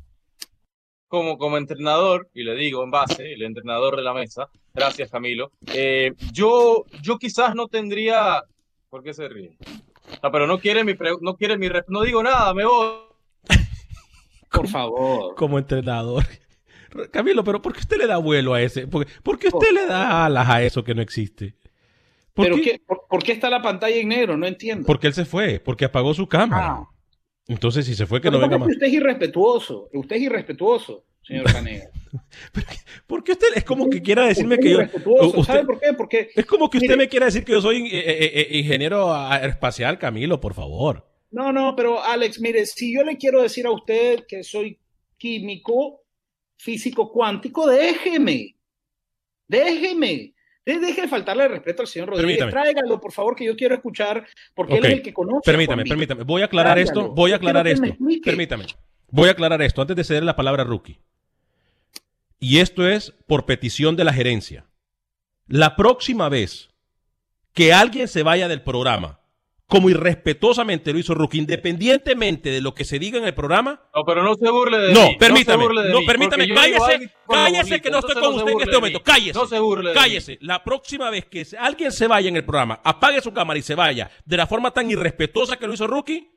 como, 1.07 1.37
como 1.37 1.57
entrenador, 1.57 2.27
y 2.33 2.43
le 2.43 2.55
digo 2.55 2.83
en 2.83 2.91
base, 2.91 3.33
el 3.33 3.43
entrenador 3.43 3.95
de 3.95 4.01
la 4.03 4.13
mesa, 4.13 4.49
gracias 4.73 5.11
Camilo, 5.11 5.51
eh, 5.73 6.13
yo, 6.33 6.85
yo 7.01 7.17
quizás 7.19 7.53
no 7.55 7.67
tendría, 7.67 8.43
¿por 8.89 9.03
qué 9.03 9.13
se 9.13 9.29
ríe? 9.29 9.55
No, 10.21 10.31
pero 10.31 10.47
no 10.47 10.59
quiere 10.59 10.83
mi, 10.83 10.93
no 11.21 11.35
quiere 11.37 11.57
mi, 11.57 11.69
no 11.87 12.01
digo 12.01 12.23
nada, 12.23 12.53
me 12.53 12.65
voy. 12.65 12.97
Por 14.53 14.67
favor. 14.69 15.35
Como 15.35 15.57
entrenador. 15.59 16.23
Camilo, 17.11 17.43
pero 17.43 17.61
¿por 17.61 17.73
qué 17.73 17.79
usted 17.79 17.97
le 17.97 18.05
da 18.07 18.17
vuelo 18.17 18.53
a 18.53 18.61
ese? 18.61 18.87
¿Por, 18.87 19.07
por 19.23 19.39
qué 19.39 19.47
usted 19.47 19.71
le 19.73 19.85
da 19.87 20.25
alas 20.25 20.47
a 20.47 20.61
eso 20.63 20.83
que 20.83 20.93
no 20.93 21.01
existe? 21.01 21.55
¿Por 22.33 22.45
Pero 22.45 22.55
qué? 22.57 22.61
qué- 22.63 22.81
por, 22.85 23.05
por 23.09 23.23
qué 23.23 23.31
está 23.31 23.49
la 23.49 23.61
pantalla 23.61 23.95
en 23.95 24.07
negro? 24.09 24.37
No 24.37 24.45
entiendo. 24.47 24.85
Porque 24.85 25.07
él 25.07 25.13
se 25.13 25.25
fue, 25.25 25.59
porque 25.59 25.85
apagó 25.85 26.13
su 26.13 26.27
cámara. 26.27 26.67
Ah. 26.79 26.89
Entonces, 27.47 27.85
si 27.85 27.93
se 27.95 28.05
fue, 28.05 28.21
que 28.21 28.31
no 28.31 28.39
venga 28.39 28.57
más. 28.57 28.69
usted 28.69 28.87
es 28.87 28.93
irrespetuoso. 28.93 29.89
Usted 29.93 30.15
es 30.15 30.21
irrespetuoso, 30.23 31.03
señor 31.23 31.45
Canega. 31.51 31.89
¿Por 33.07 33.23
qué 33.23 33.33
usted 33.33 33.47
es 33.55 33.63
como 33.63 33.89
que 33.89 34.01
quiera 34.01 34.25
decirme 34.27 34.55
Usted 34.55 34.63
que 34.63 34.71
yo. 34.71 35.19
usted- 35.25 35.43
¿Sabe 35.43 35.65
por 35.65 35.79
qué? 35.79 35.93
Porque 35.93 36.29
es 36.35 36.45
como 36.45 36.69
que 36.69 36.77
usted 36.77 36.89
Mire. 36.89 36.97
me 37.05 37.09
quiera 37.09 37.25
decir 37.25 37.43
que 37.43 37.51
yo 37.53 37.61
soy 37.61 37.87
eh, 37.87 37.99
eh, 37.99 38.47
eh, 38.51 38.57
ingeniero 38.59 39.13
aeroespacial, 39.13 39.97
Camilo, 39.99 40.39
por 40.39 40.53
favor. 40.53 41.07
No, 41.33 41.51
no, 41.51 41.75
pero 41.75 42.01
Alex, 42.03 42.39
mire, 42.39 42.65
si 42.65 42.93
yo 42.95 43.03
le 43.03 43.17
quiero 43.17 43.41
decir 43.41 43.65
a 43.65 43.71
usted 43.71 44.25
que 44.27 44.43
soy 44.43 44.79
químico, 45.17 46.01
físico 46.57 47.11
cuántico, 47.11 47.67
déjeme. 47.67 48.55
Déjeme. 49.47 50.33
De- 50.65 50.79
Deje 50.79 51.01
de 51.01 51.07
faltarle 51.09 51.43
el 51.43 51.49
respeto 51.49 51.81
al 51.81 51.87
señor 51.87 52.09
Rodríguez. 52.09 52.37
Permítame. 52.37 52.51
Tráigalo, 52.63 53.01
por 53.01 53.11
favor, 53.11 53.35
que 53.35 53.43
yo 53.45 53.55
quiero 53.55 53.75
escuchar, 53.75 54.25
porque 54.55 54.77
él 54.77 54.85
es 54.85 54.91
el 54.93 55.01
que 55.01 55.13
conoce. 55.13 55.41
Permítame, 55.43 55.83
permítame. 55.83 56.23
Voy 56.23 56.41
a 56.41 56.45
aclarar 56.45 56.75
Tráigalo. 56.75 57.01
esto. 57.01 57.13
Voy 57.13 57.31
a 57.33 57.35
aclarar 57.35 57.67
esto. 57.67 57.87
Permítame. 58.23 58.65
Voy 59.09 59.27
a 59.27 59.31
aclarar 59.31 59.61
esto 59.61 59.81
antes 59.81 59.95
de 59.97 60.03
ceder 60.05 60.23
la 60.23 60.35
palabra 60.37 60.63
a 60.63 60.65
Rookie. 60.65 60.99
Y 62.39 62.59
esto 62.59 62.87
es 62.87 63.11
por 63.27 63.45
petición 63.45 63.95
de 63.95 64.03
la 64.05 64.13
gerencia. 64.13 64.65
La 65.47 65.75
próxima 65.75 66.29
vez 66.29 66.69
que 67.53 67.73
alguien 67.73 68.07
se 68.07 68.23
vaya 68.23 68.47
del 68.47 68.61
programa, 68.61 69.19
como 69.73 69.89
irrespetuosamente 69.89 70.93
lo 70.93 70.99
hizo 70.99 71.15
Rookie, 71.15 71.39
independientemente 71.39 72.51
de 72.51 72.61
lo 72.61 72.75
que 72.75 72.85
se 72.85 72.99
diga 72.99 73.17
en 73.17 73.25
el 73.25 73.33
programa, 73.33 73.81
No, 73.95 74.03
pero 74.05 74.21
no 74.21 74.35
se 74.35 74.47
burle 74.51 74.77
de 74.77 74.93
no, 74.93 75.07
mí. 75.07 75.15
permítame, 75.17 75.63
se 75.63 75.67
burle 75.67 75.81
de 75.81 75.89
no, 75.89 75.99
mí, 76.01 76.05
permítame, 76.05 76.47
cállese, 76.47 77.11
cállese 77.27 77.81
que 77.81 77.89
no 77.89 77.97
estoy 77.97 78.21
con 78.21 78.35
usted 78.35 78.51
en 78.51 78.61
este 78.61 78.75
momento, 78.75 79.01
cállese. 79.01 79.39
No 79.39 79.47
se 79.47 79.57
burle. 79.57 79.93
Cállese. 79.93 80.37
La 80.41 80.63
próxima 80.63 81.09
vez 81.09 81.25
que 81.25 81.43
alguien 81.57 81.91
se 81.91 82.05
vaya 82.05 82.29
en 82.29 82.35
el 82.35 82.45
programa, 82.45 82.81
apague 82.83 83.19
su 83.19 83.33
cámara 83.33 83.57
y 83.57 83.63
se 83.63 83.73
vaya 83.73 84.11
de 84.23 84.37
la 84.37 84.45
forma 84.45 84.69
tan 84.69 84.91
irrespetuosa 84.91 85.57
que 85.57 85.65
lo 85.65 85.73
hizo 85.73 85.87
Rookie, 85.87 86.29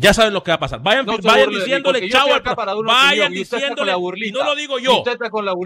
ya 0.00 0.14
saben 0.14 0.32
lo 0.32 0.42
que 0.44 0.50
va 0.52 0.54
a 0.54 0.60
pasar. 0.60 0.80
Vayan, 0.80 1.04
No 1.04 1.18
vayan 1.18 1.46
burle 1.46 1.58
diciéndole 1.58 2.08
chao 2.08 2.28
al 2.32 2.84
Vayan 2.84 3.32
diciéndole. 3.32 3.92
Y 4.24 4.30
no 4.30 4.44
lo 4.44 4.54
digo 4.54 4.78
yo. 4.78 5.02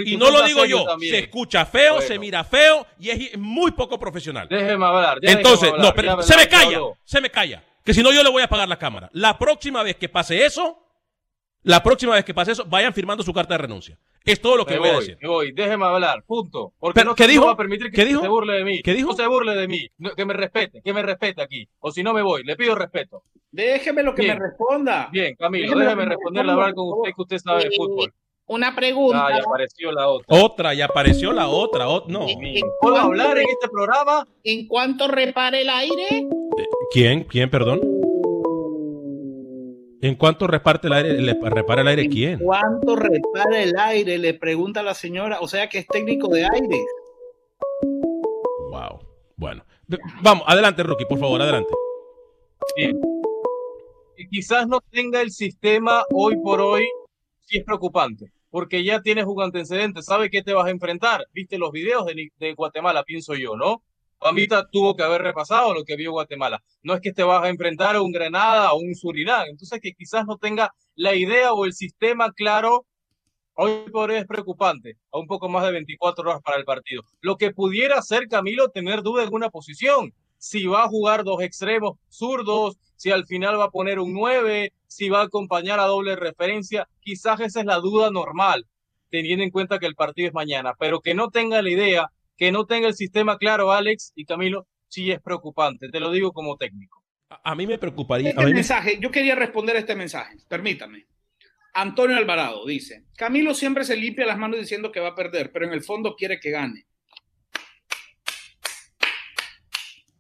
Y 0.07 0.17
no 0.17 0.31
lo 0.31 0.43
digo 0.43 0.65
yo. 0.65 0.87
Se 1.01 1.19
escucha 1.19 1.67
feo, 1.67 1.95
Bueno. 1.95 2.09
se 2.09 2.19
mira 2.19 2.43
feo 2.43 2.87
y 2.99 3.11
es 3.11 3.39
muy 3.39 3.73
poco 3.73 3.99
profesional. 3.99 4.49
Déjeme 4.49 4.87
hablar. 4.87 5.19
Entonces, 5.21 5.71
hablar, 5.71 5.87
no, 5.87 5.95
pero 5.95 6.23
se 6.23 6.37
me 6.37 6.49
calla, 6.49 6.79
se 7.05 7.21
me 7.21 7.31
calla. 7.31 7.63
Que 7.85 7.93
si 7.93 8.03
no, 8.03 8.13
yo 8.13 8.23
le 8.23 8.31
voy 8.31 8.43
a 8.43 8.47
apagar 8.47 8.69
la 8.69 8.79
cámara. 8.79 9.11
La 9.13 9.39
próxima 9.39 9.83
vez 9.83 9.97
que 9.97 10.09
pase 10.09 10.47
eso, 10.47 10.79
la 11.63 11.83
próxima 11.83 12.15
vez 12.15 12.25
que 12.25 12.33
pase 12.33 12.53
eso, 12.53 12.65
vayan 12.65 12.95
firmando 12.95 13.23
su 13.23 13.33
carta 13.33 13.55
de 13.55 13.59
renuncia. 13.59 13.99
Es 14.25 14.41
todo 14.41 14.57
lo 14.57 14.65
que 14.67 14.75
Me 14.75 14.81
voy 14.81 14.89
a 14.91 14.95
decir. 14.95 15.19
me 15.21 15.29
voy, 15.29 15.53
déjeme 15.53 15.85
hablar, 15.85 16.23
punto. 16.25 16.73
Porque 16.79 17.01
Pero, 17.01 17.11
no, 17.11 17.15
¿qué 17.17 17.25
no 17.25 17.29
dijo? 17.31 17.47
va 17.47 17.53
a 17.53 17.57
permitir 17.57 17.87
que 17.91 17.97
¿Qué 17.97 18.05
dijo? 18.05 18.21
se 18.21 18.29
burle 18.29 18.55
de 18.55 18.65
mí. 18.65 18.83
¿Qué 18.83 18.95
dijo? 18.95 19.11
No 19.11 19.17
se 19.17 19.27
burle 19.27 19.55
de 19.57 19.69
mí. 19.69 19.89
No, 19.99 20.11
que 20.15 20.25
me 20.25 20.35
respete, 20.35 20.81
que 20.83 20.93
me 20.93 21.03
respete 21.03 21.43
aquí. 21.43 21.69
O 21.81 21.91
si 21.91 22.03
no 22.03 22.13
me 22.13 22.23
voy, 22.23 22.43
le 22.45 22.55
pido 22.57 22.75
respeto. 22.75 23.23
Déjeme 23.51 24.03
lo 24.03 24.15
que 24.15 24.23
Bien. 24.23 24.39
me 24.39 24.45
responda. 24.47 25.09
Bien, 25.13 25.35
Camilo, 25.37 25.65
Déjeme 25.67 25.85
déjeme 25.85 26.03
que 26.03 26.07
me 26.09 26.15
responderle 26.15 26.53
a 26.53 26.55
responda, 26.55 26.63
hablar 26.71 26.75
con 26.75 26.99
usted 26.99 27.11
que 27.17 27.23
usted 27.23 27.39
sabe 27.39 27.63
de 27.63 27.69
Eh, 27.69 27.73
fútbol. 27.77 28.15
Una 28.47 28.75
pregunta. 28.75 29.27
Ah, 29.27 29.31
ya 29.39 29.43
apareció 29.45 29.93
la 29.93 30.09
otra. 30.09 30.43
Otra, 30.43 30.75
y 30.75 30.81
apareció 30.83 31.33
la 31.33 31.49
otra. 31.49 31.87
ot- 31.87 32.07
no. 32.09 32.27
¿Puedo 32.81 32.97
hablar 32.97 33.39
en 33.39 33.47
este 33.49 33.69
programa? 33.69 34.27
¿En 34.45 34.67
cuanto 34.67 35.09
repare 35.09 35.63
el 35.63 35.69
aire? 35.71 36.27
¿Quién? 36.93 37.25
¿Quién, 37.25 37.49
perdón? 37.51 37.81
¿En 40.03 40.17
cuánto 40.17 40.47
reparte 40.49 40.89
el 40.89 40.93
aire? 40.95 41.15
le- 41.23 41.39
¿Repara 41.41 41.83
el 41.83 41.89
aire 41.89 42.09
quién? 42.09 42.41
¿Cuánto 42.41 42.97
repara 42.97 43.63
el 43.63 43.73
aire? 43.79 44.19
Le 44.19 44.35
pregunta 44.35 44.83
la 44.83 44.95
señora. 44.95 45.39
O 45.41 45.47
sea 45.49 45.69
que 45.69 45.79
es 45.79 45.87
técnico 45.87 46.29
de 46.29 46.43
aire. 46.43 46.85
Wow. 48.71 48.99
Bueno. 49.37 49.65
Vamos, 50.23 50.45
adelante, 50.47 50.83
Rookie, 50.83 51.05
por 51.07 51.19
favor, 51.19 51.41
adelante. 51.41 51.73
Bien. 52.77 52.99
Y 54.17 54.29
quizás 54.29 54.67
no 54.67 54.81
tenga 54.91 55.21
el 55.21 55.31
sistema 55.31 56.03
hoy 56.13 56.37
por 56.43 56.61
hoy, 56.61 56.87
sí 57.43 57.59
es 57.59 57.65
preocupante, 57.65 58.33
porque 58.51 58.83
ya 58.85 59.03
tienes 59.03 59.27
un 59.27 59.43
antecedente, 59.43 60.03
sabe 60.03 60.31
qué 60.31 60.43
te 60.43 60.53
vas 60.55 60.67
a 60.67 60.71
enfrentar. 60.71 61.27
Viste 61.33 61.59
los 61.59 61.71
videos 61.73 62.07
de, 62.07 62.31
de 62.39 62.55
Guatemala, 62.55 63.03
pienso 63.05 63.35
yo, 63.35 63.57
¿no? 63.57 63.83
Juanvita 64.23 64.69
tuvo 64.71 64.95
que 64.95 65.03
haber 65.03 65.21
repasado 65.21 65.75
lo 65.75 65.83
que 65.83 65.97
vio 65.97 66.13
Guatemala. 66.13 66.63
No 66.85 66.95
es 66.95 67.01
que 67.01 67.13
te 67.13 67.25
vas 67.25 67.43
a 67.43 67.49
enfrentar 67.49 67.97
a 67.97 68.03
un 68.03 68.13
Granada 68.13 68.73
o 68.73 68.79
un 68.79 68.95
Surinam, 68.95 69.49
entonces 69.49 69.81
que 69.83 69.95
quizás 69.95 70.25
no 70.27 70.39
tenga 70.39 70.73
la 70.95 71.13
idea 71.17 71.53
o 71.53 71.65
el 71.65 71.73
sistema 71.73 72.31
claro. 72.31 72.87
Hoy 73.55 73.91
por 73.91 74.11
hoy 74.11 74.19
es 74.19 74.27
preocupante, 74.27 74.97
a 75.11 75.19
un 75.19 75.27
poco 75.27 75.49
más 75.49 75.65
de 75.65 75.73
24 75.73 76.31
horas 76.31 76.41
para 76.41 76.57
el 76.57 76.65
partido. 76.65 77.03
Lo 77.21 77.37
que 77.37 77.51
pudiera 77.51 77.99
hacer 77.99 78.29
Camilo 78.29 78.69
tener 78.69 79.03
duda 79.03 79.25
en 79.25 79.35
una 79.35 79.51
posición, 79.51 80.15
si 80.39 80.67
va 80.67 80.85
a 80.85 80.89
jugar 80.89 81.25
dos 81.25 81.43
extremos 81.43 81.99
zurdos, 82.09 82.77
si 82.95 83.11
al 83.11 83.27
final 83.27 83.59
va 83.59 83.65
a 83.65 83.71
poner 83.71 83.99
un 83.99 84.15
9, 84.15 84.73
si 84.87 85.09
va 85.09 85.23
a 85.23 85.25
acompañar 85.25 85.81
a 85.81 85.87
doble 85.87 86.15
referencia, 86.15 86.87
quizás 87.01 87.41
esa 87.41 87.59
es 87.59 87.67
la 87.67 87.81
duda 87.81 88.13
normal, 88.13 88.69
teniendo 89.11 89.43
en 89.43 89.51
cuenta 89.51 89.81
que 89.81 89.87
el 89.87 89.97
partido 89.97 90.29
es 90.29 90.35
mañana, 90.35 90.75
pero 90.79 91.01
que 91.01 91.13
no 91.13 91.29
tenga 91.29 91.61
la 91.61 91.71
idea, 91.71 92.13
que 92.37 92.51
no 92.53 92.67
tenga 92.67 92.89
el 92.89 92.95
sistema 92.95 93.39
claro, 93.39 93.73
Alex 93.73 94.13
y 94.17 94.25
Camilo, 94.25 94.67
sí 94.89 95.11
es 95.11 95.21
preocupante, 95.21 95.89
te 95.91 96.01
lo 96.01 96.11
digo 96.11 96.33
como 96.33 96.57
técnico. 96.57 97.03
A, 97.31 97.53
a 97.53 97.55
mí 97.55 97.67
me 97.67 97.79
preocuparía. 97.79 98.29
a 98.29 98.31
Este 98.33 98.45
me- 98.45 98.55
mensaje, 98.55 98.99
yo 99.01 99.11
quería 99.11 99.35
responder 99.35 99.77
a 99.77 99.81
este 99.81 99.95
mensaje. 99.95 100.37
Permítame. 100.49 101.07
Antonio 101.75 102.17
Alvarado 102.17 102.67
dice: 102.67 103.05
Camilo 103.17 103.55
siempre 103.55 103.85
se 103.85 103.97
limpia 103.97 104.27
las 104.27 104.37
manos 104.39 104.59
diciendo 104.61 104.93
que 104.93 105.01
va 105.01 105.09
a 105.09 105.15
perder, 105.15 105.51
pero 105.53 105.67
en 105.67 105.73
el 105.73 105.83
fondo 105.83 106.15
quiere 106.17 106.39
que 106.41 106.51
gane. 106.51 106.87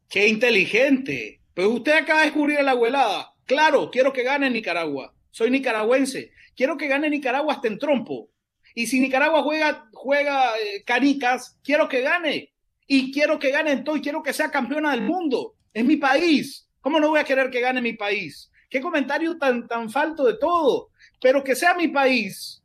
¡Qué 0.09 0.29
inteligente! 0.29 1.41
Pues 1.55 1.67
usted 1.67 1.93
acaba 1.93 2.21
de 2.21 2.27
descubrir 2.27 2.63
la 2.63 2.73
abuelada. 2.73 3.33
Claro, 3.47 3.91
quiero 3.91 4.13
que 4.13 4.23
gane 4.23 4.49
Nicaragua. 4.51 5.15
Soy 5.31 5.51
nicaragüense. 5.51 6.33
Quiero 6.55 6.77
que 6.77 6.87
gane 6.89 7.09
Nicaragua 7.11 7.55
hasta 7.55 7.69
en 7.69 7.79
trompo. 7.79 8.29
Y 8.75 8.87
si 8.87 9.01
Nicaragua 9.01 9.43
juega, 9.43 9.89
juega 9.93 10.57
eh, 10.59 10.83
canicas, 10.85 11.59
quiero 11.63 11.89
que 11.89 12.01
gane. 12.01 12.53
y 12.87 13.13
quiero 13.13 13.39
que 13.39 13.51
gane 13.51 13.77
todo 13.79 13.97
y 13.97 14.03
quiero 14.03 14.23
que 14.23 14.33
sea 14.33 14.51
campeona 14.51 14.91
del 14.91 15.03
mundo. 15.03 15.55
Es 15.73 15.85
mi 15.85 15.97
país. 15.97 16.69
¿Cómo 16.81 17.01
no 17.01 17.09
voy 17.11 17.21
a 17.21 17.25
querer 17.25 17.51
que 17.51 17.61
gane 17.61 17.81
mi 17.81 17.95
país? 17.95 18.51
Qué 18.69 18.81
comentario 18.81 19.39
tan, 19.39 19.67
tan 19.69 19.91
falto 19.91 20.25
de 20.25 20.37
todo. 20.37 20.91
Pero 21.21 21.43
que 21.43 21.55
sea 21.55 21.75
mi 21.75 21.89
país 21.89 22.63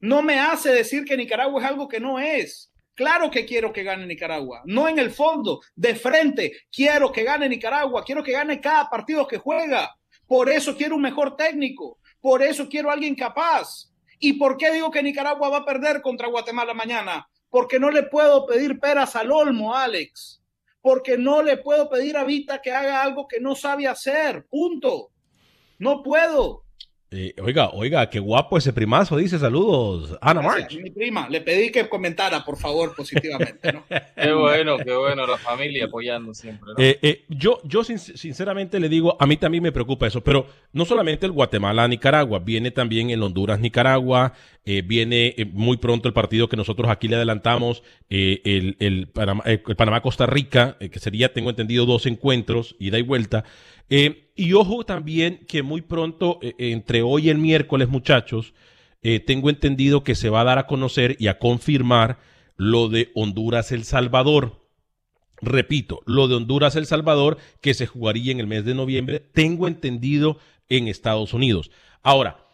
no 0.00 0.22
me 0.22 0.38
hace 0.38 0.70
decir 0.72 1.04
que 1.04 1.16
Nicaragua 1.16 1.60
es 1.60 1.68
algo 1.68 1.88
que 1.88 2.00
no 2.00 2.18
es. 2.18 2.72
Claro 2.94 3.30
que 3.30 3.44
quiero 3.44 3.72
que 3.72 3.82
gane 3.82 4.06
Nicaragua, 4.06 4.62
no 4.64 4.88
en 4.88 4.98
el 4.98 5.10
fondo, 5.10 5.60
de 5.74 5.94
frente. 5.94 6.52
Quiero 6.72 7.12
que 7.12 7.24
gane 7.24 7.48
Nicaragua, 7.48 8.04
quiero 8.04 8.22
que 8.22 8.32
gane 8.32 8.60
cada 8.60 8.88
partido 8.88 9.26
que 9.26 9.38
juega. 9.38 9.94
Por 10.26 10.50
eso 10.50 10.76
quiero 10.76 10.96
un 10.96 11.02
mejor 11.02 11.36
técnico, 11.36 11.98
por 12.20 12.42
eso 12.42 12.68
quiero 12.68 12.90
alguien 12.90 13.14
capaz. 13.14 13.90
¿Y 14.18 14.34
por 14.34 14.56
qué 14.56 14.72
digo 14.72 14.90
que 14.90 15.02
Nicaragua 15.02 15.48
va 15.48 15.58
a 15.58 15.64
perder 15.64 16.02
contra 16.02 16.28
Guatemala 16.28 16.74
mañana? 16.74 17.28
Porque 17.48 17.78
no 17.78 17.90
le 17.90 18.02
puedo 18.02 18.46
pedir 18.46 18.78
peras 18.80 19.16
al 19.16 19.30
olmo, 19.30 19.74
Alex. 19.74 20.42
Porque 20.80 21.18
no 21.18 21.42
le 21.42 21.56
puedo 21.56 21.88
pedir 21.88 22.16
a 22.16 22.24
Vita 22.24 22.60
que 22.62 22.72
haga 22.72 23.02
algo 23.02 23.26
que 23.26 23.40
no 23.40 23.54
sabe 23.54 23.88
hacer. 23.88 24.46
Punto. 24.48 25.10
No 25.78 26.02
puedo. 26.02 26.65
Eh, 27.18 27.34
oiga, 27.40 27.70
oiga, 27.70 28.10
qué 28.10 28.18
guapo 28.18 28.58
ese 28.58 28.74
primazo, 28.74 29.16
dice 29.16 29.38
saludos. 29.38 30.18
Ana 30.20 30.42
March. 30.42 30.76
Mi 30.76 30.90
prima, 30.90 31.26
le 31.30 31.40
pedí 31.40 31.72
que 31.72 31.88
comentara, 31.88 32.44
por 32.44 32.58
favor, 32.58 32.94
positivamente. 32.94 33.72
¿no? 33.72 33.84
qué 34.14 34.32
bueno, 34.32 34.76
qué 34.76 34.94
bueno, 34.94 35.26
la 35.26 35.38
familia 35.38 35.86
apoyando 35.86 36.34
siempre. 36.34 36.72
¿no? 36.76 36.84
Eh, 36.84 36.98
eh, 37.00 37.24
yo, 37.30 37.60
yo 37.64 37.84
sin, 37.84 37.98
sinceramente 37.98 38.78
le 38.78 38.90
digo, 38.90 39.16
a 39.18 39.26
mí 39.26 39.38
también 39.38 39.62
me 39.62 39.72
preocupa 39.72 40.06
eso, 40.06 40.22
pero 40.22 40.46
no 40.74 40.84
solamente 40.84 41.24
el 41.24 41.32
Guatemala-Nicaragua, 41.32 42.40
viene 42.40 42.70
también 42.70 43.08
el 43.08 43.22
Honduras-Nicaragua, 43.22 44.34
viene 44.84 45.32
muy 45.52 45.76
pronto 45.76 46.08
el 46.08 46.12
partido 46.12 46.48
que 46.48 46.56
nosotros 46.56 46.90
aquí 46.90 47.06
le 47.06 47.14
adelantamos, 47.14 47.84
el, 48.10 48.76
el 48.80 49.06
Panamá-Costa 49.06 50.26
Rica, 50.26 50.76
que 50.78 50.98
sería, 50.98 51.32
tengo 51.32 51.50
entendido, 51.50 51.86
dos 51.86 52.04
encuentros, 52.04 52.74
ida 52.80 52.98
y 52.98 53.02
vuelta. 53.02 53.44
Eh, 53.88 54.30
y 54.34 54.52
ojo 54.52 54.84
también 54.84 55.46
que 55.48 55.62
muy 55.62 55.80
pronto, 55.80 56.38
eh, 56.42 56.54
entre 56.58 57.02
hoy 57.02 57.26
y 57.26 57.30
el 57.30 57.38
miércoles, 57.38 57.88
muchachos, 57.88 58.54
eh, 59.02 59.20
tengo 59.20 59.50
entendido 59.50 60.02
que 60.02 60.14
se 60.14 60.28
va 60.30 60.40
a 60.40 60.44
dar 60.44 60.58
a 60.58 60.66
conocer 60.66 61.16
y 61.18 61.28
a 61.28 61.38
confirmar 61.38 62.18
lo 62.56 62.88
de 62.88 63.10
Honduras-El 63.14 63.84
Salvador. 63.84 64.66
Repito, 65.40 66.00
lo 66.06 66.28
de 66.28 66.34
Honduras-El 66.34 66.86
Salvador 66.86 67.38
que 67.60 67.74
se 67.74 67.86
jugaría 67.86 68.32
en 68.32 68.40
el 68.40 68.46
mes 68.46 68.64
de 68.64 68.74
noviembre, 68.74 69.20
tengo 69.20 69.68
entendido 69.68 70.38
en 70.68 70.88
Estados 70.88 71.34
Unidos. 71.34 71.70
Ahora, 72.02 72.45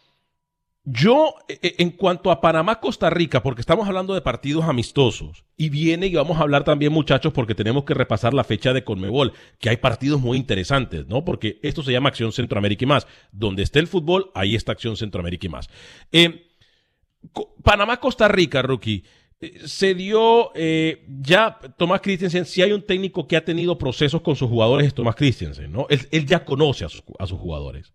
yo, 0.85 1.37
e, 1.49 1.59
e, 1.63 1.75
en 1.79 1.91
cuanto 1.91 2.33
a 2.33 2.41
Panamá-Costa 2.41 3.09
Rica, 3.09 3.43
porque 3.43 3.61
estamos 3.61 3.87
hablando 3.87 4.15
de 4.15 4.21
partidos 4.21 4.65
amistosos, 4.65 5.45
y 5.57 5.69
viene 5.69 6.09
y 6.09 6.15
vamos 6.15 6.39
a 6.39 6.43
hablar 6.43 6.65
también, 6.65 6.93
muchachos, 6.93 7.33
porque 7.33 7.55
tenemos 7.55 7.85
que 7.85 7.95
repasar 7.95 8.35
la 8.35 8.43
fecha 8.43 8.73
de 8.73 8.83
Conmebol, 8.83 9.33
que 9.61 9.71
hay 9.71 9.77
partidos 9.77 10.21
muy 10.21 10.37
interesantes, 10.37 11.07
¿no? 11.07 11.25
Porque 11.25 11.61
esto 11.63 11.85
se 11.85 11.93
llama 11.93 12.09
Acción 12.09 12.33
Centroamérica 12.33 12.85
y 12.85 12.89
más. 12.89 13.07
Donde 13.31 13.63
esté 13.63 13.79
el 13.79 13.87
fútbol, 13.87 14.33
ahí 14.35 14.57
está 14.57 14.73
Acción 14.73 14.97
Centroamérica 14.97 15.47
y 15.47 15.51
más. 15.51 15.69
Eh, 16.11 16.49
Panamá-Costa 17.63 18.27
Rica, 18.27 18.63
rookie. 18.63 19.05
Eh, 19.41 19.61
se 19.67 19.95
dio 19.95 20.51
eh, 20.57 21.07
ya 21.21 21.61
Tomás 21.77 22.01
Christensen, 22.01 22.45
si 22.45 22.61
hay 22.61 22.73
un 22.73 22.83
técnico 22.83 23.29
que 23.29 23.37
ha 23.37 23.45
tenido 23.45 23.79
procesos 23.79 24.21
con 24.23 24.35
sus 24.35 24.49
jugadores, 24.49 24.89
es 24.89 24.95
Tomás 24.95 25.15
Christensen, 25.15 25.71
¿no? 25.71 25.87
Él, 25.91 26.09
él 26.11 26.27
ya 26.27 26.45
conoce 26.45 26.85
a 26.85 26.89
sus, 26.89 27.05
a 27.21 27.27
sus 27.29 27.39
jugadores. 27.39 27.93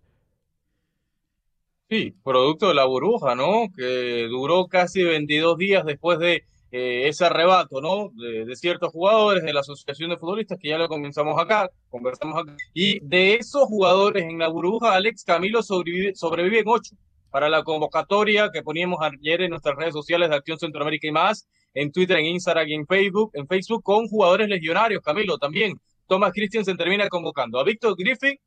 Sí, 1.89 2.13
producto 2.23 2.67
de 2.67 2.73
la 2.73 2.85
burbuja, 2.85 3.33
¿no? 3.33 3.67
Que 3.75 4.27
duró 4.29 4.67
casi 4.67 5.03
22 5.03 5.57
días 5.57 5.85
después 5.85 6.19
de 6.19 6.43
eh, 6.71 7.07
ese 7.07 7.25
arrebato, 7.25 7.79
¿no? 7.79 8.09
De, 8.13 8.43
de, 8.43 8.55
ciertos 8.57 8.91
jugadores 8.91 9.41
de 9.43 9.53
la 9.53 9.61
Asociación 9.61 10.09
de 10.09 10.17
Futbolistas, 10.17 10.59
que 10.61 10.67
ya 10.67 10.77
lo 10.77 10.89
comenzamos 10.89 11.41
acá, 11.41 11.69
conversamos 11.89 12.41
acá. 12.41 12.57
Y 12.73 12.99
de 12.99 13.35
esos 13.35 13.63
jugadores 13.65 14.23
en 14.23 14.37
la 14.37 14.49
burbuja, 14.49 14.95
Alex 14.95 15.23
Camilo 15.23 15.63
sobrevive, 15.63 16.59
en 16.59 16.67
ocho 16.67 16.95
para 17.31 17.47
la 17.47 17.63
convocatoria 17.63 18.49
que 18.51 18.63
poníamos 18.63 18.99
ayer 19.01 19.43
en 19.43 19.51
nuestras 19.51 19.77
redes 19.77 19.93
sociales 19.93 20.29
de 20.29 20.35
Acción 20.35 20.59
Centroamérica 20.59 21.07
y 21.07 21.11
más, 21.11 21.47
en 21.73 21.91
Twitter, 21.93 22.17
en 22.17 22.25
Instagram 22.25 22.67
y 22.67 22.73
en 22.73 22.85
Facebook, 22.85 23.31
en 23.33 23.47
Facebook 23.47 23.83
con 23.83 24.07
jugadores 24.07 24.49
legionarios, 24.49 25.01
Camilo, 25.01 25.37
también. 25.37 25.79
Thomas 26.07 26.33
Christiansen 26.33 26.75
termina 26.75 27.07
convocando 27.07 27.59
a 27.59 27.63
Víctor 27.63 27.95
Griffith 27.97 28.39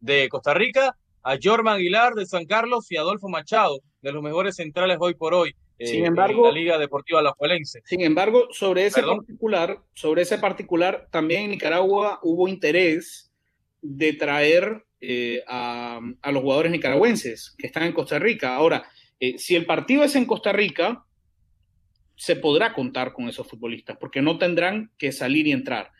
de 0.00 0.28
Costa 0.28 0.52
Rica, 0.54 0.96
a 1.26 1.36
Jorman 1.42 1.74
Aguilar 1.74 2.14
de 2.14 2.24
San 2.24 2.46
Carlos 2.46 2.86
y 2.90 2.96
Adolfo 2.96 3.28
Machado, 3.28 3.80
de 4.00 4.12
los 4.12 4.22
mejores 4.22 4.54
centrales 4.54 4.96
hoy 5.00 5.14
por 5.14 5.34
hoy. 5.34 5.56
Eh, 5.76 5.88
sin 5.88 6.06
embargo, 6.06 6.46
en 6.48 6.54
la 6.54 6.60
Liga 6.60 6.78
Deportiva 6.78 7.20
La 7.20 7.32
Juelense. 7.32 7.82
Sin 7.84 8.00
embargo, 8.02 8.46
sobre 8.52 8.86
ese 8.86 9.00
¿Perdón? 9.00 9.18
particular, 9.18 9.80
sobre 9.94 10.22
ese 10.22 10.38
particular, 10.38 11.08
también 11.10 11.42
en 11.42 11.50
Nicaragua 11.50 12.20
hubo 12.22 12.46
interés 12.46 13.32
de 13.82 14.12
traer 14.12 14.84
eh, 15.00 15.42
a, 15.48 16.00
a, 16.22 16.32
los 16.32 16.42
jugadores 16.42 16.70
nicaragüenses 16.70 17.56
que 17.58 17.66
están 17.66 17.82
en 17.82 17.92
Costa 17.92 18.20
Rica. 18.20 18.54
Ahora, 18.54 18.88
eh, 19.18 19.36
si 19.36 19.56
el 19.56 19.66
partido 19.66 20.04
es 20.04 20.14
en 20.14 20.26
Costa 20.26 20.52
Rica, 20.52 21.04
se 22.14 22.36
podrá 22.36 22.72
contar 22.72 23.12
con 23.12 23.28
esos 23.28 23.48
futbolistas, 23.48 23.96
porque 23.98 24.22
no 24.22 24.38
tendrán 24.38 24.92
que 24.96 25.10
salir 25.10 25.48
y 25.48 25.52
entrar 25.52 25.90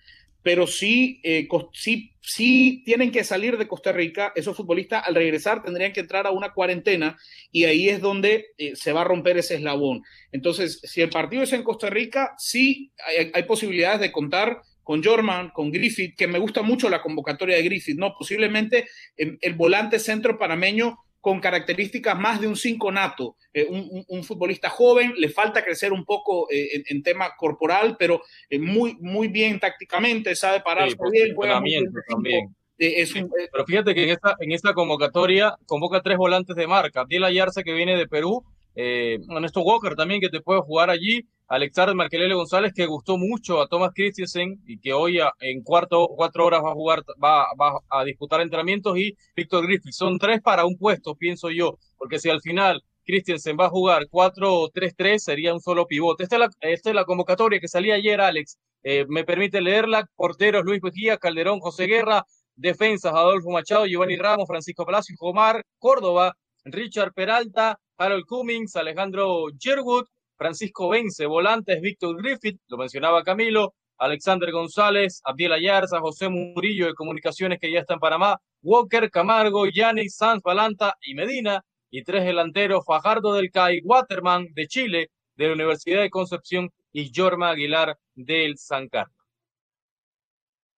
pero 0.46 0.68
sí, 0.68 1.18
eh, 1.24 1.48
sí, 1.72 2.12
sí 2.20 2.84
tienen 2.84 3.10
que 3.10 3.24
salir 3.24 3.58
de 3.58 3.66
Costa 3.66 3.90
Rica. 3.90 4.32
Esos 4.36 4.56
futbolistas 4.56 5.02
al 5.04 5.16
regresar 5.16 5.60
tendrían 5.64 5.92
que 5.92 5.98
entrar 5.98 6.24
a 6.24 6.30
una 6.30 6.52
cuarentena 6.52 7.18
y 7.50 7.64
ahí 7.64 7.88
es 7.88 8.00
donde 8.00 8.50
eh, 8.56 8.76
se 8.76 8.92
va 8.92 9.00
a 9.00 9.04
romper 9.04 9.38
ese 9.38 9.56
eslabón. 9.56 10.04
Entonces, 10.30 10.80
si 10.84 11.00
el 11.00 11.10
partido 11.10 11.42
es 11.42 11.52
en 11.52 11.64
Costa 11.64 11.90
Rica, 11.90 12.36
sí 12.38 12.92
hay, 13.34 13.42
posibilidades 13.42 13.98
de 13.98 14.12
contar 14.12 14.62
con 14.84 15.02
Jorman, 15.02 15.50
con 15.50 15.72
Griffith, 15.72 16.16
que 16.16 16.28
me 16.28 16.38
gusta 16.38 16.62
mucho 16.62 16.88
la 16.88 17.02
convocatoria 17.02 17.56
de 17.56 17.64
Griffith, 17.64 17.98
¿no? 17.98 18.14
Posiblemente 18.16 18.86
el, 19.16 19.38
el 19.40 19.54
volante 19.54 19.98
centro 19.98 20.38
panameño 20.38 20.96
con 21.20 21.40
características 21.40 22.18
más 22.18 22.40
de 22.40 22.46
un 22.46 22.56
cinco 22.56 22.92
nato, 22.92 23.36
eh, 23.52 23.66
un, 23.68 24.04
un, 24.06 24.24
futbolista 24.24 24.70
joven, 24.70 25.14
le 25.16 25.28
falta 25.28 25.64
crecer 25.64 25.92
un 25.92 26.04
poco 26.04 26.48
eh, 26.50 26.68
en, 26.74 26.84
en, 26.88 27.02
tema 27.02 27.34
corporal, 27.36 27.96
pero 27.98 28.22
eh, 28.48 28.58
muy, 28.58 28.96
muy 29.00 29.28
bien 29.28 29.58
tácticamente, 29.58 30.36
sabe 30.36 30.60
pararse 30.60 30.96
sí, 30.96 31.10
bien, 31.10 31.34
juega 31.34 31.60
muy 31.60 31.70
bien 31.70 31.84
también. 32.08 32.54
Es 32.78 33.14
un, 33.14 33.30
pero 33.50 33.64
fíjate 33.64 33.94
que 33.94 34.04
en 34.04 34.10
esta, 34.10 34.36
en 34.38 34.52
esta 34.52 34.74
convocatoria 34.74 35.56
convoca 35.66 36.02
tres 36.02 36.18
volantes 36.18 36.54
de 36.56 36.66
marca, 36.66 37.00
Abdiel 37.00 37.24
Ayarza 37.24 37.62
que 37.62 37.72
viene 37.72 37.96
de 37.96 38.06
Perú, 38.06 38.44
eh, 38.76 39.18
Ernesto 39.28 39.62
Walker 39.62 39.96
también 39.96 40.20
que 40.20 40.28
te 40.28 40.40
puede 40.40 40.60
jugar 40.60 40.90
allí, 40.90 41.26
Alexander 41.48 41.94
Marquelele 41.94 42.34
González 42.34 42.72
que 42.74 42.86
gustó 42.86 43.16
mucho 43.18 43.60
a 43.60 43.68
Thomas 43.68 43.92
Christensen 43.94 44.62
y 44.66 44.78
que 44.78 44.92
hoy 44.92 45.18
a, 45.18 45.32
en 45.40 45.62
cuarto, 45.62 46.08
cuatro 46.08 46.46
horas 46.46 46.62
va 46.64 46.70
a 46.70 46.74
jugar, 46.74 47.02
va, 47.22 47.46
va 47.60 47.80
a 47.90 48.04
disputar 48.04 48.40
entrenamientos 48.40 48.96
y 48.98 49.16
Víctor 49.34 49.66
Griffith. 49.66 49.92
Son 49.92 50.18
tres 50.18 50.40
para 50.42 50.64
un 50.64 50.76
puesto, 50.76 51.14
pienso 51.14 51.50
yo, 51.50 51.78
porque 51.96 52.18
si 52.18 52.28
al 52.28 52.40
final 52.40 52.82
Christensen 53.06 53.56
va 53.58 53.66
a 53.66 53.70
jugar 53.70 54.08
4-3-3 54.10 55.18
sería 55.18 55.54
un 55.54 55.60
solo 55.60 55.86
pivote. 55.86 56.24
Esta 56.24 56.36
es 56.36 56.40
la, 56.40 56.50
esta 56.60 56.90
es 56.90 56.96
la 56.96 57.04
convocatoria 57.04 57.60
que 57.60 57.68
salía 57.68 57.94
ayer, 57.94 58.20
Alex. 58.20 58.58
Eh, 58.82 59.06
me 59.08 59.24
permite 59.24 59.60
leerla. 59.60 60.08
Porteros 60.16 60.64
Luis 60.64 60.82
Mejía, 60.82 61.16
Calderón, 61.16 61.60
José 61.60 61.86
Guerra. 61.86 62.26
Defensas 62.56 63.12
Adolfo 63.12 63.50
Machado, 63.50 63.86
Giovanni 63.86 64.16
Ramos, 64.16 64.46
Francisco 64.48 64.86
Palacio, 64.86 65.14
Omar 65.20 65.64
Córdoba, 65.78 66.34
Richard 66.66 67.12
Peralta, 67.12 67.78
Harold 67.96 68.26
Cummings, 68.26 68.76
Alejandro 68.76 69.50
Sherwood, 69.56 70.06
Francisco 70.36 70.88
Vence, 70.88 71.26
volantes, 71.26 71.80
Víctor 71.80 72.16
Griffith, 72.16 72.60
lo 72.68 72.76
mencionaba 72.76 73.22
Camilo, 73.22 73.74
Alexander 73.98 74.50
González, 74.50 75.20
Abdiel 75.24 75.52
Ayarza, 75.52 76.00
José 76.00 76.28
Murillo 76.28 76.86
de 76.86 76.94
Comunicaciones 76.94 77.58
que 77.58 77.72
ya 77.72 77.80
está 77.80 77.94
en 77.94 78.00
Panamá, 78.00 78.40
Walker, 78.62 79.10
Camargo, 79.10 79.66
Yanis, 79.66 80.16
Sanz, 80.16 80.42
Balanta 80.42 80.96
y 81.00 81.14
Medina, 81.14 81.64
y 81.90 82.02
tres 82.02 82.24
delanteros, 82.24 82.84
Fajardo 82.84 83.32
del 83.34 83.50
CAI, 83.50 83.80
Waterman 83.84 84.48
de 84.52 84.66
Chile, 84.66 85.10
de 85.36 85.46
la 85.46 85.54
Universidad 85.54 86.02
de 86.02 86.10
Concepción 86.10 86.70
y 86.92 87.12
Jorma 87.14 87.50
Aguilar 87.50 87.96
del 88.14 88.58
San 88.58 88.88
Carlos. 88.88 89.16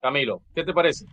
Camilo, 0.01 0.43
¿qué 0.55 0.63
te 0.63 0.73
parece? 0.73 1.07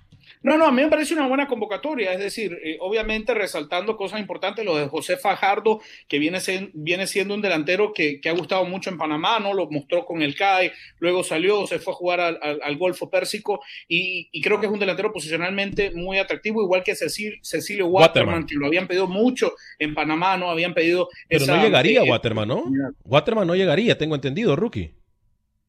No, 0.45 0.60
no, 0.60 0.67
a 0.67 0.71
mí 0.71 0.84
me 0.84 0.89
parece 0.89 1.15
una 1.15 1.27
buena 1.27 1.47
convocatoria, 1.47 2.13
es 2.13 2.19
decir, 2.19 2.55
eh, 2.63 2.77
obviamente 2.79 3.34
resaltando 3.34 3.97
cosas 3.97 4.19
importantes, 4.19 4.63
lo 4.63 4.77
de 4.77 4.88
José 4.88 5.17
Fajardo, 5.17 5.81
que 6.08 6.19
viene, 6.19 6.39
sen, 6.39 6.69
viene 6.75 7.08
siendo 7.08 7.34
un 7.34 7.41
delantero 7.41 7.93
que, 7.93 8.21
que, 8.21 8.29
ha 8.29 8.34
gustado 8.34 8.63
mucho 8.63 8.91
en 8.91 8.99
Panamá, 8.99 9.39
¿no? 9.39 9.55
Lo 9.55 9.67
mostró 9.71 10.05
con 10.05 10.21
el 10.21 10.36
CAI, 10.36 10.71
luego 10.99 11.23
salió, 11.23 11.65
se 11.65 11.79
fue 11.79 11.93
a 11.93 11.95
jugar 11.95 12.19
al, 12.19 12.38
al, 12.43 12.60
al 12.62 12.77
Golfo 12.77 13.10
Pérsico 13.10 13.60
y, 13.88 14.29
y, 14.31 14.39
creo 14.43 14.60
que 14.60 14.67
es 14.67 14.71
un 14.71 14.77
delantero 14.77 15.12
posicionalmente 15.12 15.89
muy 15.95 16.19
atractivo, 16.19 16.62
igual 16.62 16.84
que 16.84 16.93
Cecil, 16.93 17.39
Cecilio 17.41 17.88
Waterman, 17.88 18.27
Waterman, 18.27 18.47
que 18.47 18.53
lo 18.53 18.67
habían 18.67 18.86
pedido 18.86 19.08
mucho 19.08 19.53
en 19.79 19.95
Panamá, 19.95 20.38
¿no? 20.38 20.51
Habían 20.51 20.75
pedido... 20.75 21.10
Pero 21.27 21.45
esa, 21.45 21.58
no 21.58 21.63
llegaría 21.63 22.03
eh, 22.03 22.12
Waterman, 22.12 22.47
¿no? 22.47 22.65
Waterman 23.03 23.47
no 23.47 23.55
llegaría, 23.55 23.97
tengo 23.97 24.13
entendido, 24.13 24.55
rookie. 24.55 24.93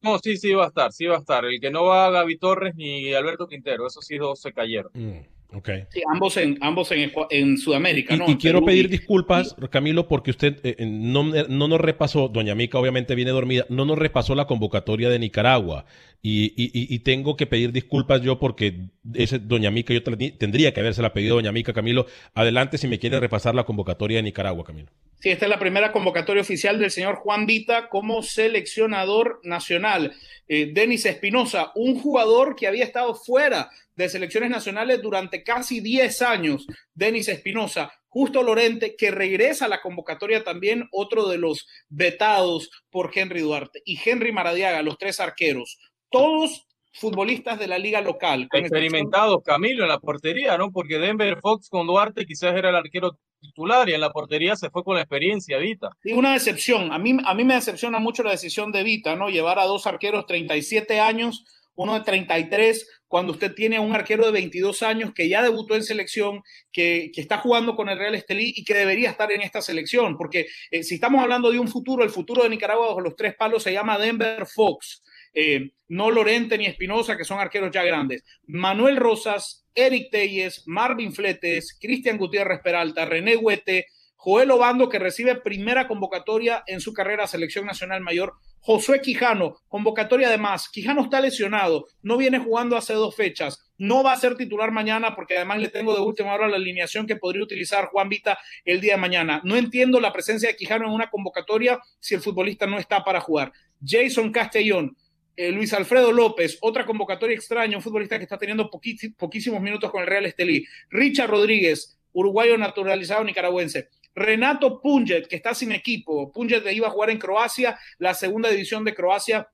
No, 0.01 0.19
sí, 0.19 0.37
sí 0.37 0.53
va 0.53 0.65
a 0.65 0.67
estar, 0.67 0.91
sí 0.91 1.05
va 1.05 1.15
a 1.15 1.19
estar. 1.19 1.45
El 1.45 1.59
que 1.59 1.71
no 1.71 1.85
va 1.85 2.07
a 2.07 2.11
Gaby 2.11 2.37
Torres 2.37 2.75
ni 2.75 3.13
Alberto 3.13 3.47
Quintero, 3.47 3.87
esos 3.87 4.05
sí 4.05 4.17
dos 4.17 4.39
se 4.39 4.53
cayeron. 4.53 4.91
Mm, 4.93 5.57
okay. 5.57 5.85
Sí, 5.89 6.01
ambos 6.11 6.37
en, 6.37 6.57
ambos 6.61 6.91
en, 6.91 7.11
en 7.31 7.57
Sudamérica, 7.57 8.13
y, 8.13 8.17
¿no? 8.19 8.29
Y, 8.29 8.37
quiero 8.37 8.63
pedir 8.63 8.89
disculpas, 8.89 9.55
Camilo, 9.71 10.07
porque 10.07 10.31
usted 10.31 10.59
eh, 10.63 10.75
no, 10.85 11.23
no, 11.23 11.67
nos 11.67 11.81
repasó, 11.81 12.27
doña 12.27 12.53
Mica 12.53 12.77
obviamente 12.77 13.15
viene 13.15 13.31
dormida, 13.31 13.65
no 13.69 13.85
nos 13.85 13.97
repasó 13.97 14.35
la 14.35 14.45
convocatoria 14.45 15.09
de 15.09 15.19
Nicaragua. 15.19 15.85
Y, 16.21 16.47
y, 16.57 16.93
y, 16.93 16.99
tengo 16.99 17.37
que 17.37 17.45
pedir 17.45 17.71
disculpas 17.71 18.21
yo 18.21 18.39
porque 18.39 18.89
ese 19.13 19.39
Doña 19.39 19.71
Mica, 19.71 19.93
yo 19.93 20.03
tendría 20.03 20.73
que 20.73 20.79
habérsela 20.79 21.13
pedido 21.13 21.35
Doña 21.35 21.51
Mica, 21.51 21.73
Camilo. 21.73 22.07
Adelante 22.33 22.77
si 22.77 22.87
me 22.87 22.99
quiere 22.99 23.19
repasar 23.19 23.55
la 23.55 23.65
convocatoria 23.65 24.17
de 24.17 24.23
Nicaragua, 24.23 24.65
Camilo. 24.65 24.89
Sí, 25.19 25.29
esta 25.29 25.45
es 25.45 25.49
la 25.49 25.59
primera 25.59 25.91
convocatoria 25.91 26.41
oficial 26.41 26.79
del 26.79 26.91
señor 26.91 27.15
Juan 27.15 27.45
Vita 27.45 27.87
como 27.89 28.23
seleccionador 28.23 29.39
nacional. 29.43 30.13
Eh, 30.47 30.71
Denis 30.73 31.05
Espinosa, 31.05 31.71
un 31.75 31.99
jugador 31.99 32.55
que 32.55 32.67
había 32.67 32.83
estado 32.83 33.15
fuera 33.15 33.69
de 33.95 34.09
selecciones 34.09 34.49
nacionales 34.49 35.01
durante 35.01 35.43
casi 35.43 35.79
10 35.79 36.21
años. 36.21 36.67
Denis 36.93 37.29
Espinosa, 37.29 37.91
Justo 38.09 38.41
Lorente, 38.41 38.95
que 38.95 39.11
regresa 39.11 39.65
a 39.65 39.69
la 39.69 39.81
convocatoria 39.81 40.43
también, 40.43 40.87
otro 40.91 41.27
de 41.27 41.37
los 41.37 41.67
vetados 41.89 42.71
por 42.89 43.11
Henry 43.13 43.41
Duarte, 43.41 43.81
y 43.85 43.99
Henry 44.03 44.31
Maradiaga, 44.31 44.81
los 44.81 44.97
tres 44.97 45.19
arqueros 45.19 45.77
todos 46.09 46.67
futbolistas 46.97 47.59
de 47.59 47.67
la 47.67 47.77
liga 47.77 48.01
local. 48.01 48.47
Experimentados, 48.51 49.43
Camilo, 49.43 49.83
en 49.83 49.89
la 49.89 49.99
portería, 49.99 50.57
¿no? 50.57 50.71
Porque 50.71 50.99
Denver 50.99 51.37
Fox 51.39 51.69
con 51.69 51.87
Duarte 51.87 52.25
quizás 52.25 52.55
era 52.55 52.69
el 52.69 52.75
arquero 52.75 53.17
titular 53.39 53.87
y 53.87 53.93
en 53.93 54.01
la 54.01 54.11
portería 54.11 54.55
se 54.55 54.69
fue 54.69 54.83
con 54.83 54.95
la 54.95 55.01
experiencia, 55.01 55.57
Vita. 55.57 55.89
Y 56.03 56.13
una 56.13 56.33
decepción. 56.33 56.91
A 56.91 56.97
mí, 56.97 57.17
a 57.23 57.33
mí 57.33 57.43
me 57.43 57.55
decepciona 57.55 57.99
mucho 57.99 58.23
la 58.23 58.31
decisión 58.31 58.71
de 58.71 58.83
Vita, 58.83 59.15
¿no? 59.15 59.29
Llevar 59.29 59.59
a 59.59 59.65
dos 59.65 59.85
arqueros 59.85 60.25
37 60.25 60.99
años, 60.99 61.45
uno 61.75 61.93
de 61.93 62.01
33, 62.01 63.03
cuando 63.07 63.33
usted 63.33 63.53
tiene 63.53 63.77
a 63.77 63.81
un 63.81 63.93
arquero 63.93 64.25
de 64.25 64.31
22 64.31 64.81
años 64.81 65.13
que 65.13 65.29
ya 65.29 65.43
debutó 65.43 65.75
en 65.75 65.83
selección, 65.83 66.41
que, 66.71 67.11
que 67.13 67.21
está 67.21 67.37
jugando 67.37 67.75
con 67.75 67.89
el 67.89 67.99
Real 67.99 68.15
Estelí 68.15 68.51
y 68.55 68.63
que 68.63 68.73
debería 68.73 69.11
estar 69.11 69.31
en 69.31 69.43
esta 69.43 69.61
selección. 69.61 70.17
Porque 70.17 70.47
eh, 70.71 70.81
si 70.81 70.95
estamos 70.95 71.21
hablando 71.21 71.51
de 71.51 71.59
un 71.59 71.67
futuro, 71.67 72.03
el 72.03 72.09
futuro 72.09 72.41
de 72.41 72.49
Nicaragua 72.49 72.87
bajo 72.87 73.01
los 73.01 73.15
tres 73.15 73.35
palos 73.35 73.61
se 73.61 73.71
llama 73.71 73.99
Denver 73.99 74.47
Fox 74.47 75.03
eh, 75.39 75.69
no 75.89 76.09
Lorente 76.09 76.57
ni 76.57 76.65
Espinosa, 76.65 77.15
que 77.15 77.23
son 77.23 77.39
arqueros 77.39 77.69
ya 77.71 77.83
grandes. 77.83 78.23
Manuel 78.47 78.97
Rosas, 78.97 79.67
Eric 79.75 80.09
Telles, 80.09 80.63
Marvin 80.65 81.13
Fletes, 81.13 81.77
Cristian 81.79 82.17
Gutiérrez 82.17 82.59
Peralta, 82.63 83.05
René 83.05 83.35
Huete, 83.35 83.85
Joel 84.15 84.49
Obando, 84.49 84.89
que 84.89 84.97
recibe 84.97 85.35
primera 85.35 85.87
convocatoria 85.87 86.63
en 86.65 86.81
su 86.81 86.91
carrera 86.91 87.25
a 87.25 87.27
Selección 87.27 87.67
Nacional 87.67 88.01
Mayor. 88.01 88.33
Josué 88.61 88.99
Quijano, 88.99 89.59
convocatoria 89.67 90.27
además. 90.27 90.69
Quijano 90.69 91.03
está 91.03 91.21
lesionado, 91.21 91.85
no 92.01 92.17
viene 92.17 92.39
jugando 92.39 92.75
hace 92.75 92.93
dos 92.93 93.15
fechas, 93.15 93.63
no 93.77 94.01
va 94.01 94.13
a 94.13 94.17
ser 94.17 94.35
titular 94.37 94.71
mañana 94.71 95.15
porque 95.15 95.35
además 95.35 95.59
le 95.59 95.69
tengo 95.69 95.93
de 95.93 96.01
última 96.01 96.33
hora 96.33 96.47
la 96.47 96.55
alineación 96.55 97.05
que 97.05 97.15
podría 97.15 97.43
utilizar 97.43 97.85
Juan 97.85 98.09
Vita 98.09 98.39
el 98.65 98.81
día 98.81 98.95
de 98.95 99.01
mañana. 99.01 99.39
No 99.43 99.55
entiendo 99.55 99.99
la 99.99 100.11
presencia 100.11 100.49
de 100.49 100.55
Quijano 100.55 100.87
en 100.87 100.93
una 100.93 101.11
convocatoria 101.11 101.79
si 101.99 102.15
el 102.15 102.21
futbolista 102.21 102.65
no 102.65 102.79
está 102.79 103.03
para 103.03 103.21
jugar. 103.21 103.53
Jason 103.85 104.31
Castellón, 104.31 104.97
eh, 105.37 105.51
Luis 105.51 105.71
Alfredo 105.73 106.11
López, 106.11 106.57
otra 106.61 106.85
convocatoria 106.85 107.35
extraña, 107.35 107.77
un 107.77 107.83
futbolista 107.83 108.17
que 108.17 108.23
está 108.23 108.37
teniendo 108.37 108.69
poquísimos 108.69 109.61
minutos 109.61 109.91
con 109.91 110.01
el 110.01 110.07
Real 110.07 110.25
Estelí. 110.25 110.65
Richard 110.89 111.29
Rodríguez, 111.29 111.97
uruguayo 112.11 112.57
naturalizado 112.57 113.23
nicaragüense. 113.23 113.89
Renato 114.15 114.81
Punget, 114.81 115.27
que 115.27 115.35
está 115.35 115.53
sin 115.53 115.71
equipo. 115.71 116.31
Punget 116.31 116.65
iba 116.73 116.87
a 116.87 116.91
jugar 116.91 117.11
en 117.11 117.19
Croacia, 117.19 117.79
la 117.99 118.15
segunda 118.15 118.49
división 118.49 118.83
de 118.83 118.95
Croacia 118.95 119.47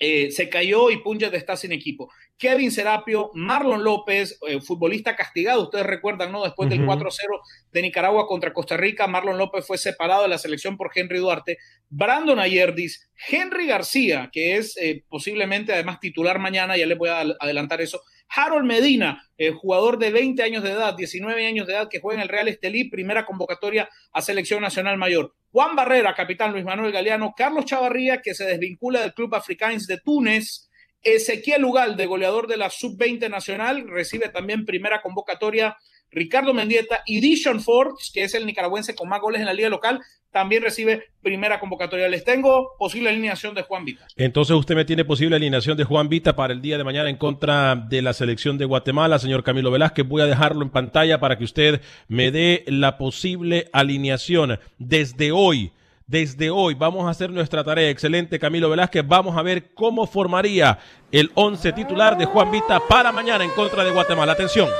eh, 0.00 0.30
se 0.30 0.48
cayó 0.48 0.90
y 0.90 0.98
Punget 0.98 1.34
está 1.34 1.56
sin 1.56 1.72
equipo. 1.72 2.10
Kevin 2.38 2.70
Serapio, 2.70 3.32
Marlon 3.34 3.82
López, 3.82 4.38
eh, 4.46 4.60
futbolista 4.60 5.16
castigado, 5.16 5.64
ustedes 5.64 5.84
recuerdan, 5.84 6.30
¿no? 6.30 6.44
Después 6.44 6.70
del 6.70 6.86
4-0 6.86 7.40
de 7.72 7.82
Nicaragua 7.82 8.28
contra 8.28 8.52
Costa 8.52 8.76
Rica, 8.76 9.08
Marlon 9.08 9.38
López 9.38 9.66
fue 9.66 9.76
separado 9.76 10.22
de 10.22 10.28
la 10.28 10.38
selección 10.38 10.76
por 10.76 10.92
Henry 10.94 11.18
Duarte. 11.18 11.58
Brandon 11.88 12.38
Ayerdis, 12.38 13.10
Henry 13.28 13.66
García, 13.66 14.30
que 14.32 14.56
es 14.56 14.76
eh, 14.76 15.02
posiblemente 15.08 15.72
además 15.72 15.98
titular 15.98 16.38
mañana, 16.38 16.76
ya 16.76 16.86
les 16.86 16.96
voy 16.96 17.08
a 17.08 17.20
adelantar 17.40 17.80
eso. 17.80 18.00
Harold 18.28 18.66
Medina, 18.66 19.22
jugador 19.60 19.98
de 19.98 20.10
20 20.10 20.42
años 20.42 20.62
de 20.62 20.72
edad, 20.72 20.94
19 20.94 21.46
años 21.46 21.66
de 21.66 21.72
edad, 21.74 21.88
que 21.90 22.00
juega 22.00 22.20
en 22.20 22.22
el 22.22 22.28
Real 22.28 22.48
Estelí, 22.48 22.90
primera 22.90 23.24
convocatoria 23.24 23.88
a 24.12 24.22
selección 24.22 24.60
nacional 24.60 24.98
mayor. 24.98 25.34
Juan 25.50 25.74
Barrera, 25.76 26.14
capitán 26.14 26.52
Luis 26.52 26.64
Manuel 26.64 26.92
Galeano, 26.92 27.32
Carlos 27.36 27.64
Chavarría, 27.64 28.20
que 28.20 28.34
se 28.34 28.44
desvincula 28.44 29.00
del 29.00 29.14
Club 29.14 29.34
Africains 29.34 29.86
de 29.86 29.98
Túnez, 29.98 30.68
Ezequiel 31.02 31.64
de 31.96 32.06
goleador 32.06 32.48
de 32.48 32.56
la 32.56 32.70
Sub-20 32.70 33.30
Nacional, 33.30 33.88
recibe 33.88 34.28
también 34.28 34.64
primera 34.64 35.00
convocatoria. 35.00 35.76
Ricardo 36.10 36.54
Mendieta 36.54 37.02
y 37.06 37.20
Dishon 37.20 37.60
Forbes, 37.60 38.10
que 38.12 38.24
es 38.24 38.34
el 38.34 38.46
nicaragüense 38.46 38.94
con 38.94 39.08
más 39.08 39.20
goles 39.20 39.40
en 39.40 39.46
la 39.46 39.52
liga 39.52 39.68
local, 39.68 40.00
también 40.30 40.62
recibe 40.62 41.04
primera 41.22 41.58
convocatoria. 41.58 42.08
Les 42.08 42.24
tengo 42.24 42.76
posible 42.78 43.08
alineación 43.08 43.54
de 43.54 43.62
Juan 43.62 43.84
Vita. 43.84 44.06
Entonces 44.16 44.56
usted 44.56 44.74
me 44.74 44.84
tiene 44.84 45.04
posible 45.04 45.36
alineación 45.36 45.76
de 45.76 45.84
Juan 45.84 46.08
Vita 46.08 46.36
para 46.36 46.52
el 46.52 46.60
día 46.60 46.78
de 46.78 46.84
mañana 46.84 47.10
en 47.10 47.16
contra 47.16 47.76
de 47.76 48.02
la 48.02 48.12
selección 48.12 48.58
de 48.58 48.64
Guatemala, 48.64 49.18
señor 49.18 49.42
Camilo 49.42 49.70
Velázquez. 49.70 50.06
Voy 50.06 50.22
a 50.22 50.26
dejarlo 50.26 50.62
en 50.62 50.70
pantalla 50.70 51.18
para 51.20 51.38
que 51.38 51.44
usted 51.44 51.80
me 52.08 52.30
dé 52.30 52.64
la 52.66 52.98
posible 52.98 53.68
alineación 53.72 54.58
desde 54.78 55.32
hoy 55.32 55.72
desde 56.08 56.48
hoy 56.48 56.72
vamos 56.72 57.06
a 57.06 57.10
hacer 57.10 57.30
nuestra 57.30 57.62
tarea. 57.62 57.90
Excelente, 57.90 58.38
Camilo 58.38 58.70
Velázquez. 58.70 59.06
Vamos 59.06 59.36
a 59.36 59.42
ver 59.42 59.74
cómo 59.74 60.06
formaría 60.06 60.78
el 61.12 61.30
once 61.34 61.70
titular 61.74 62.16
de 62.16 62.24
Juan 62.24 62.50
Vita 62.50 62.80
para 62.88 63.12
mañana 63.12 63.44
en 63.44 63.50
contra 63.50 63.84
de 63.84 63.90
Guatemala. 63.90 64.32
Atención. 64.32 64.70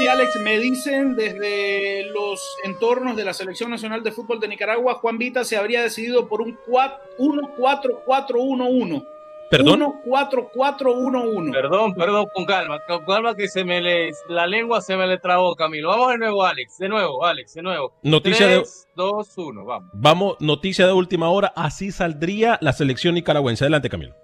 Y 0.00 0.06
Alex, 0.06 0.36
me 0.36 0.58
dicen 0.58 1.16
desde 1.16 2.04
los 2.12 2.40
entornos 2.64 3.16
de 3.16 3.24
la 3.24 3.34
Selección 3.34 3.70
Nacional 3.70 4.04
de 4.04 4.12
Fútbol 4.12 4.38
de 4.38 4.46
Nicaragua, 4.46 4.94
Juan 4.94 5.18
Vita 5.18 5.42
se 5.44 5.56
habría 5.56 5.82
decidido 5.82 6.28
por 6.28 6.40
un 6.40 6.56
1-4-4-1-1. 6.66 9.04
Perdón. 9.50 9.80
1-4-4-1-1. 10.04 11.52
Perdón, 11.52 11.94
perdón, 11.94 12.26
con 12.32 12.44
calma, 12.44 12.78
con 12.86 13.04
calma 13.06 13.34
que 13.34 13.48
se 13.48 13.64
me 13.64 13.80
le, 13.80 14.12
la 14.28 14.46
lengua 14.46 14.80
se 14.80 14.96
me 14.96 15.04
le 15.06 15.18
trabó, 15.18 15.56
Camilo. 15.56 15.88
Vamos 15.88 16.12
de 16.12 16.18
nuevo, 16.18 16.44
Alex, 16.44 16.78
de 16.78 16.88
nuevo, 16.88 17.24
Alex, 17.24 17.54
de 17.54 17.62
nuevo. 17.62 17.94
Noticia 18.02 18.46
3, 18.46 18.88
de 18.94 19.02
2, 19.02 19.32
1, 19.36 19.64
vamos. 19.64 19.90
Vamos, 19.94 20.36
noticia 20.38 20.86
de 20.86 20.92
última 20.92 21.28
hora, 21.30 21.52
así 21.56 21.90
saldría 21.90 22.58
la 22.60 22.72
selección 22.72 23.14
nicaragüense. 23.14 23.64
Adelante, 23.64 23.88
Camilo. 23.88 24.14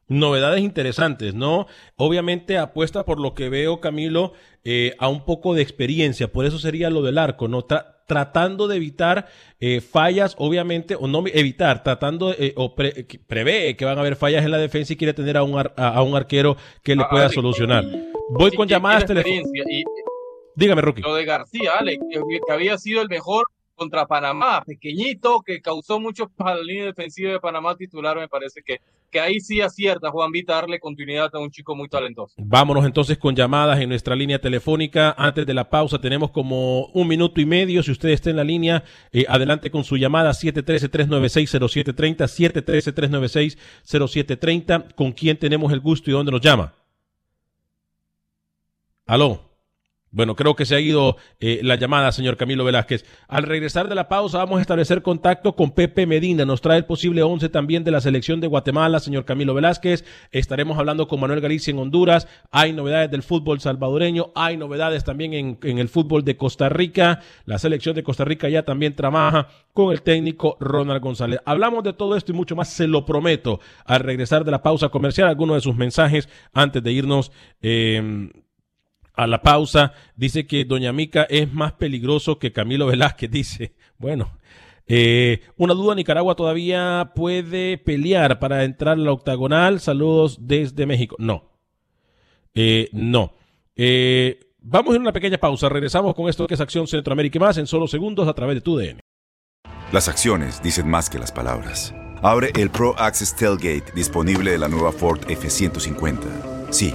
Novedades 0.08 0.60
interesantes, 0.60 1.32
¿no? 1.32 1.66
Obviamente 1.96 2.58
apuesta 2.58 3.04
por 3.06 3.18
lo 3.18 3.32
que 3.34 3.48
veo, 3.48 3.80
Camilo, 3.80 4.34
eh, 4.64 4.94
a 4.98 5.08
un 5.08 5.24
poco 5.24 5.54
de 5.54 5.62
experiencia, 5.62 6.30
por 6.30 6.44
eso 6.44 6.58
sería 6.58 6.90
lo 6.90 7.00
del 7.00 7.16
arco, 7.16 7.48
¿no? 7.48 7.64
tratando 8.08 8.68
de 8.68 8.76
evitar 8.76 9.28
eh, 9.58 9.80
fallas, 9.80 10.34
obviamente, 10.36 10.96
o 10.96 11.06
no 11.06 11.24
evitar, 11.32 11.82
tratando 11.82 12.34
eh, 12.36 12.52
o 12.56 12.74
pre- 12.74 13.06
que 13.06 13.18
prevé 13.20 13.74
que 13.74 13.86
van 13.86 13.96
a 13.96 14.00
haber 14.02 14.16
fallas 14.16 14.44
en 14.44 14.50
la 14.50 14.58
defensa 14.58 14.92
y 14.92 14.96
quiere 14.96 15.14
tener 15.14 15.38
a 15.38 15.44
un, 15.44 15.58
ar- 15.58 15.72
a, 15.78 15.88
a 15.94 16.02
un 16.02 16.14
arquero 16.14 16.56
que 16.82 16.94
le 16.94 17.04
Ah, 17.04 17.08
pueda 17.08 17.28
solucionar. 17.30 17.84
Voy 18.30 18.50
Sí, 18.50 18.56
con 18.56 18.68
llamadas 18.68 19.06
telefónicas. 19.06 19.50
Dígame, 20.56 20.82
Rookie. 20.82 21.02
lo 21.02 21.14
de 21.14 21.24
García, 21.24 21.72
Alex, 21.78 22.04
que, 22.10 22.20
que 22.46 22.52
había 22.52 22.76
sido 22.78 23.02
el 23.02 23.08
mejor 23.08 23.46
contra 23.74 24.06
Panamá, 24.06 24.62
pequeñito, 24.64 25.42
que 25.42 25.60
causó 25.60 25.98
mucho 25.98 26.28
para 26.28 26.54
la 26.56 26.62
línea 26.62 26.84
defensiva 26.86 27.32
de 27.32 27.40
Panamá 27.40 27.74
titular, 27.76 28.16
me 28.16 28.28
parece 28.28 28.62
que, 28.64 28.80
que 29.10 29.18
ahí 29.18 29.40
sí 29.40 29.60
acierta 29.60 30.10
Juan 30.10 30.30
Vita 30.30 30.54
darle 30.54 30.78
continuidad 30.78 31.34
a 31.34 31.40
un 31.40 31.50
chico 31.50 31.74
muy 31.74 31.88
talentoso. 31.88 32.34
Vámonos 32.38 32.84
entonces 32.84 33.18
con 33.18 33.34
llamadas 33.34 33.80
en 33.80 33.88
nuestra 33.88 34.14
línea 34.14 34.40
telefónica. 34.40 35.14
Antes 35.18 35.46
de 35.46 35.54
la 35.54 35.68
pausa 35.68 36.00
tenemos 36.00 36.30
como 36.30 36.86
un 36.86 37.08
minuto 37.08 37.40
y 37.40 37.46
medio. 37.46 37.82
Si 37.82 37.90
usted 37.90 38.10
está 38.10 38.30
en 38.30 38.36
la 38.36 38.44
línea, 38.44 38.84
eh, 39.10 39.24
adelante 39.28 39.68
con 39.70 39.82
su 39.82 39.96
llamada 39.96 40.30
713-396-0730, 40.30 42.28
713-396-0730. 43.84 44.94
¿Con 44.94 45.10
quién 45.12 45.36
tenemos 45.36 45.72
el 45.72 45.80
gusto 45.80 46.08
y 46.08 46.12
dónde 46.12 46.30
nos 46.30 46.40
llama? 46.40 46.72
Aló. 49.06 49.51
Bueno, 50.14 50.36
creo 50.36 50.54
que 50.54 50.66
se 50.66 50.74
ha 50.74 50.80
ido 50.80 51.16
eh, 51.40 51.60
la 51.62 51.76
llamada, 51.76 52.12
señor 52.12 52.36
Camilo 52.36 52.64
Velázquez. 52.64 53.06
Al 53.28 53.44
regresar 53.44 53.88
de 53.88 53.94
la 53.94 54.08
pausa, 54.08 54.36
vamos 54.36 54.58
a 54.58 54.60
establecer 54.60 55.00
contacto 55.00 55.56
con 55.56 55.70
Pepe 55.70 56.06
Medina. 56.06 56.44
Nos 56.44 56.60
trae 56.60 56.76
el 56.76 56.84
posible 56.84 57.22
11 57.22 57.48
también 57.48 57.82
de 57.82 57.92
la 57.92 58.02
selección 58.02 58.38
de 58.38 58.46
Guatemala, 58.46 59.00
señor 59.00 59.24
Camilo 59.24 59.54
Velázquez. 59.54 60.04
Estaremos 60.30 60.78
hablando 60.78 61.08
con 61.08 61.18
Manuel 61.18 61.40
Galicia 61.40 61.70
en 61.70 61.78
Honduras. 61.78 62.28
Hay 62.50 62.74
novedades 62.74 63.10
del 63.10 63.22
fútbol 63.22 63.60
salvadoreño. 63.60 64.32
Hay 64.34 64.58
novedades 64.58 65.02
también 65.02 65.32
en, 65.32 65.58
en 65.62 65.78
el 65.78 65.88
fútbol 65.88 66.24
de 66.24 66.36
Costa 66.36 66.68
Rica. 66.68 67.20
La 67.46 67.58
selección 67.58 67.94
de 67.94 68.02
Costa 68.02 68.26
Rica 68.26 68.50
ya 68.50 68.64
también 68.64 68.94
trabaja 68.94 69.48
con 69.72 69.92
el 69.92 70.02
técnico 70.02 70.58
Ronald 70.60 71.00
González. 71.00 71.40
Hablamos 71.46 71.84
de 71.84 71.94
todo 71.94 72.16
esto 72.16 72.32
y 72.32 72.34
mucho 72.34 72.54
más, 72.54 72.68
se 72.68 72.86
lo 72.86 73.06
prometo, 73.06 73.60
al 73.86 74.00
regresar 74.00 74.44
de 74.44 74.50
la 74.50 74.62
pausa 74.62 74.90
comercial. 74.90 75.28
Algunos 75.28 75.56
de 75.56 75.62
sus 75.62 75.74
mensajes 75.74 76.28
antes 76.52 76.82
de 76.82 76.92
irnos. 76.92 77.32
eh, 77.62 78.30
a 79.14 79.26
la 79.26 79.42
pausa. 79.42 79.92
Dice 80.16 80.46
que 80.46 80.64
Doña 80.64 80.92
Mica 80.92 81.24
es 81.28 81.52
más 81.52 81.72
peligroso 81.72 82.38
que 82.38 82.52
Camilo 82.52 82.86
Velázquez. 82.86 83.30
Dice, 83.30 83.74
bueno, 83.98 84.38
eh, 84.86 85.40
una 85.56 85.74
duda, 85.74 85.94
Nicaragua 85.94 86.34
todavía 86.34 87.12
puede 87.14 87.78
pelear 87.78 88.38
para 88.38 88.64
entrar 88.64 88.94
a 88.94 89.00
la 89.00 89.12
octagonal. 89.12 89.80
Saludos 89.80 90.38
desde 90.40 90.86
México. 90.86 91.16
No, 91.18 91.50
Eh, 92.54 92.88
no. 92.92 93.34
Eh, 93.74 94.38
vamos 94.60 94.94
a 94.94 94.98
una 94.98 95.12
pequeña 95.12 95.38
pausa. 95.38 95.68
Regresamos 95.68 96.14
con 96.14 96.28
esto 96.28 96.46
que 96.46 96.54
es 96.54 96.60
Acción 96.60 96.86
Centroamérica 96.86 97.38
y 97.38 97.40
más 97.40 97.56
en 97.56 97.66
solo 97.66 97.86
segundos 97.86 98.28
a 98.28 98.34
través 98.34 98.56
de 98.56 98.60
tu 98.60 98.76
DN. 98.76 99.00
Las 99.92 100.08
acciones 100.08 100.62
dicen 100.62 100.88
más 100.88 101.08
que 101.08 101.18
las 101.18 101.32
palabras. 101.32 101.94
Abre 102.22 102.50
el 102.56 102.70
Pro 102.70 102.94
Access 102.98 103.34
Tailgate 103.34 103.92
disponible 103.94 104.52
de 104.52 104.58
la 104.58 104.68
nueva 104.68 104.92
Ford 104.92 105.20
F-150. 105.28 106.18
Sí, 106.70 106.94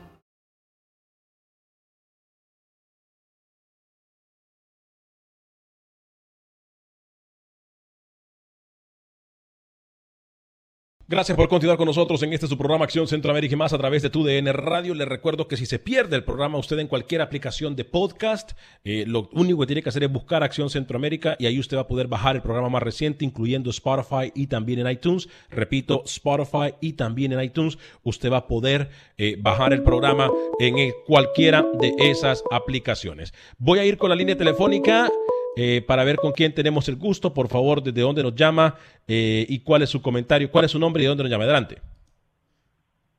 Gracias 11.11 11.35
por 11.35 11.49
continuar 11.49 11.77
con 11.77 11.87
nosotros 11.87 12.23
en 12.23 12.31
este 12.31 12.47
su 12.47 12.57
programa 12.57 12.85
Acción 12.85 13.05
Centroamérica 13.05 13.53
y 13.53 13.57
más 13.57 13.73
a 13.73 13.77
través 13.77 14.01
de 14.01 14.09
tu 14.09 14.23
DN 14.23 14.53
Radio. 14.53 14.95
Les 14.95 15.05
recuerdo 15.05 15.45
que 15.45 15.57
si 15.57 15.65
se 15.65 15.77
pierde 15.77 16.15
el 16.15 16.23
programa 16.23 16.57
usted 16.57 16.79
en 16.79 16.87
cualquier 16.87 17.19
aplicación 17.19 17.75
de 17.75 17.83
podcast, 17.83 18.53
eh, 18.85 19.03
lo 19.05 19.27
único 19.33 19.59
que 19.59 19.65
tiene 19.65 19.83
que 19.83 19.89
hacer 19.89 20.05
es 20.05 20.09
buscar 20.09 20.41
Acción 20.41 20.69
Centroamérica 20.69 21.35
y 21.37 21.47
ahí 21.47 21.59
usted 21.59 21.75
va 21.75 21.81
a 21.81 21.87
poder 21.87 22.07
bajar 22.07 22.37
el 22.37 22.41
programa 22.41 22.69
más 22.69 22.81
reciente, 22.81 23.25
incluyendo 23.25 23.71
Spotify 23.71 24.31
y 24.33 24.47
también 24.47 24.79
en 24.79 24.89
iTunes. 24.89 25.27
Repito, 25.49 26.03
Spotify 26.05 26.75
y 26.79 26.93
también 26.93 27.33
en 27.33 27.41
iTunes. 27.41 27.77
Usted 28.03 28.31
va 28.31 28.37
a 28.37 28.47
poder 28.47 28.89
eh, 29.17 29.35
bajar 29.37 29.73
el 29.73 29.83
programa 29.83 30.31
en 30.61 30.93
cualquiera 31.05 31.67
de 31.81 31.93
esas 31.97 32.41
aplicaciones. 32.51 33.33
Voy 33.57 33.79
a 33.79 33.85
ir 33.85 33.97
con 33.97 34.11
la 34.11 34.15
línea 34.15 34.37
telefónica. 34.37 35.11
Eh, 35.55 35.83
para 35.85 36.03
ver 36.03 36.17
con 36.17 36.31
quién 36.31 36.53
tenemos 36.53 36.87
el 36.87 36.95
gusto, 36.95 37.33
por 37.33 37.47
favor, 37.47 37.83
desde 37.83 38.01
dónde 38.01 38.23
nos 38.23 38.35
llama 38.35 38.75
eh, 39.07 39.45
y 39.49 39.59
cuál 39.59 39.81
es 39.81 39.89
su 39.89 40.01
comentario, 40.01 40.49
cuál 40.51 40.65
es 40.65 40.71
su 40.71 40.79
nombre 40.79 41.01
y 41.01 41.05
de 41.05 41.09
dónde 41.09 41.23
nos 41.23 41.31
llama. 41.31 41.43
Adelante. 41.43 41.81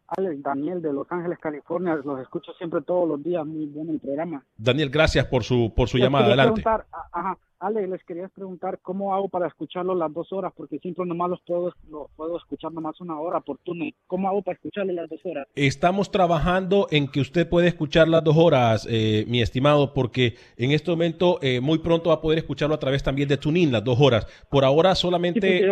Alex 0.08 0.42
Daniel 0.42 0.82
de 0.82 0.92
Los 0.92 1.10
Ángeles, 1.10 1.38
California. 1.38 1.98
Los 2.04 2.20
escucho 2.20 2.52
siempre 2.54 2.82
todos 2.82 3.08
los 3.08 3.22
días. 3.22 3.46
Muy 3.46 3.66
bueno 3.66 3.92
el 3.92 4.00
programa. 4.00 4.44
Daniel, 4.56 4.90
gracias 4.90 5.24
por 5.26 5.42
su, 5.42 5.72
por 5.74 5.88
su 5.88 5.96
llamada. 5.96 6.26
Adelante. 6.26 6.62
ajá, 6.66 7.38
Alex, 7.62 7.88
les 7.88 8.02
quería 8.02 8.28
preguntar 8.28 8.80
cómo 8.82 9.14
hago 9.14 9.28
para 9.28 9.46
escucharlos 9.46 9.96
las 9.96 10.12
dos 10.12 10.32
horas, 10.32 10.52
porque 10.56 10.80
siempre 10.80 11.06
nomás 11.06 11.30
los 11.30 11.40
puedo, 11.42 11.72
los 11.88 12.10
puedo 12.16 12.36
escuchar 12.36 12.72
nomás 12.72 13.00
una 13.00 13.20
hora 13.20 13.40
por 13.40 13.58
turno. 13.58 13.84
¿Cómo 14.08 14.28
hago 14.28 14.42
para 14.42 14.56
escucharlos 14.56 14.96
las 14.96 15.08
dos 15.08 15.20
horas? 15.24 15.46
Estamos 15.54 16.10
trabajando 16.10 16.88
en 16.90 17.06
que 17.06 17.20
usted 17.20 17.48
puede 17.48 17.68
escuchar 17.68 18.08
las 18.08 18.24
dos 18.24 18.36
horas, 18.36 18.88
eh, 18.90 19.24
mi 19.28 19.40
estimado, 19.40 19.94
porque 19.94 20.34
en 20.56 20.72
este 20.72 20.90
momento 20.90 21.38
eh, 21.40 21.60
muy 21.60 21.78
pronto 21.78 22.08
va 22.10 22.16
a 22.16 22.20
poder 22.20 22.38
escucharlo 22.38 22.74
a 22.74 22.80
través 22.80 23.04
también 23.04 23.28
de 23.28 23.36
TuneIn, 23.36 23.70
las 23.70 23.84
dos 23.84 24.00
horas. 24.00 24.26
Por 24.50 24.64
ahora 24.64 24.96
solamente 24.96 25.64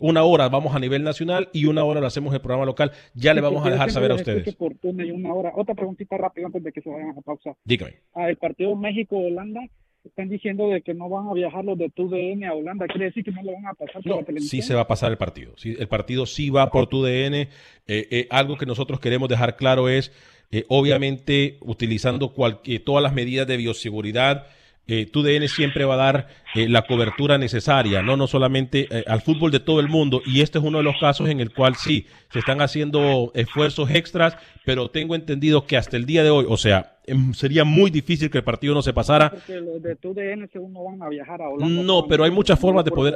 una 0.00 0.24
hora 0.24 0.48
vamos 0.48 0.74
a 0.74 0.80
nivel 0.80 1.04
nacional 1.04 1.50
y 1.52 1.66
una 1.66 1.84
hora 1.84 2.00
lo 2.00 2.08
hacemos 2.08 2.32
en 2.32 2.34
el 2.36 2.40
programa 2.40 2.66
local. 2.66 2.90
Ya 3.14 3.32
le 3.32 3.40
vamos 3.40 3.64
a 3.64 3.70
dejar 3.70 3.92
saber 3.92 4.10
a 4.10 4.16
ustedes. 4.16 4.56
por 4.56 4.74
turno 4.74 5.04
y 5.04 5.12
una 5.12 5.32
hora. 5.32 5.52
Otra 5.54 5.76
preguntita 5.76 6.16
rápida 6.18 6.46
antes 6.46 6.64
de 6.64 6.72
que 6.72 6.80
se 6.80 6.90
vayan 6.90 7.10
a 7.16 7.20
pausa. 7.20 7.54
Dígame. 7.64 7.94
Ah, 8.12 8.28
el 8.28 8.36
partido 8.36 8.74
México-Holanda, 8.74 9.60
están 10.04 10.28
diciendo 10.28 10.68
de 10.68 10.82
que 10.82 10.94
no 10.94 11.08
van 11.08 11.28
a 11.28 11.34
viajar 11.34 11.64
los 11.64 11.76
de 11.76 11.90
TUDN 11.90 12.44
a 12.44 12.54
Holanda. 12.54 12.86
¿Quiere 12.86 13.06
decir 13.06 13.24
que 13.24 13.30
no 13.30 13.42
lo 13.42 13.52
van 13.52 13.66
a 13.66 13.74
pasar 13.74 14.02
por 14.02 14.16
la 14.16 14.24
televisión? 14.24 14.62
Sí 14.62 14.66
se 14.66 14.74
va 14.74 14.82
a 14.82 14.88
pasar 14.88 15.10
el 15.10 15.18
partido. 15.18 15.52
Sí, 15.56 15.76
el 15.78 15.88
partido 15.88 16.26
sí 16.26 16.50
va 16.50 16.70
por 16.70 16.86
tu 16.86 17.02
DN. 17.02 17.40
Eh, 17.42 17.48
eh, 17.86 18.26
algo 18.30 18.56
que 18.56 18.66
nosotros 18.66 19.00
queremos 19.00 19.28
dejar 19.28 19.56
claro 19.56 19.88
es, 19.88 20.12
eh, 20.50 20.64
obviamente, 20.68 21.58
utilizando 21.60 22.32
todas 22.84 23.02
las 23.02 23.12
medidas 23.12 23.46
de 23.46 23.56
bioseguridad. 23.56 24.46
Eh, 24.90 25.04
tu 25.04 25.22
DN 25.22 25.46
siempre 25.48 25.84
va 25.84 25.94
a 25.94 25.96
dar 25.98 26.28
eh, 26.54 26.66
la 26.66 26.86
cobertura 26.86 27.36
necesaria, 27.36 28.00
no 28.00 28.16
no 28.16 28.26
solamente 28.26 28.88
eh, 28.90 29.04
al 29.06 29.20
fútbol 29.20 29.50
de 29.50 29.60
todo 29.60 29.80
el 29.80 29.88
mundo. 29.88 30.22
Y 30.24 30.40
este 30.40 30.58
es 30.58 30.64
uno 30.64 30.78
de 30.78 30.84
los 30.84 30.96
casos 30.98 31.28
en 31.28 31.40
el 31.40 31.52
cual 31.52 31.76
sí 31.76 32.06
se 32.32 32.38
están 32.38 32.62
haciendo 32.62 33.30
esfuerzos 33.34 33.90
extras, 33.90 34.38
pero 34.64 34.90
tengo 34.90 35.14
entendido 35.14 35.66
que 35.66 35.76
hasta 35.76 35.98
el 35.98 36.06
día 36.06 36.24
de 36.24 36.30
hoy, 36.30 36.46
o 36.48 36.56
sea, 36.56 36.97
sería 37.34 37.64
muy 37.64 37.90
difícil 37.90 38.30
que 38.30 38.38
el 38.38 38.44
partido 38.44 38.74
no 38.74 38.82
se 38.82 38.92
pasara. 38.92 39.30
Porque 39.30 39.60
los 39.60 39.82
de 39.82 39.96
TUDN 39.96 40.48
según 40.52 40.72
no 40.72 40.84
van 40.84 41.02
a 41.02 41.08
viajar 41.08 41.40
a 41.42 41.48
Holanda. 41.48 41.82
No, 41.82 42.06
pero 42.08 42.24
hay 42.24 42.30
muchas 42.30 42.58
formas 42.58 42.84
de 42.84 42.90
poder, 42.90 43.14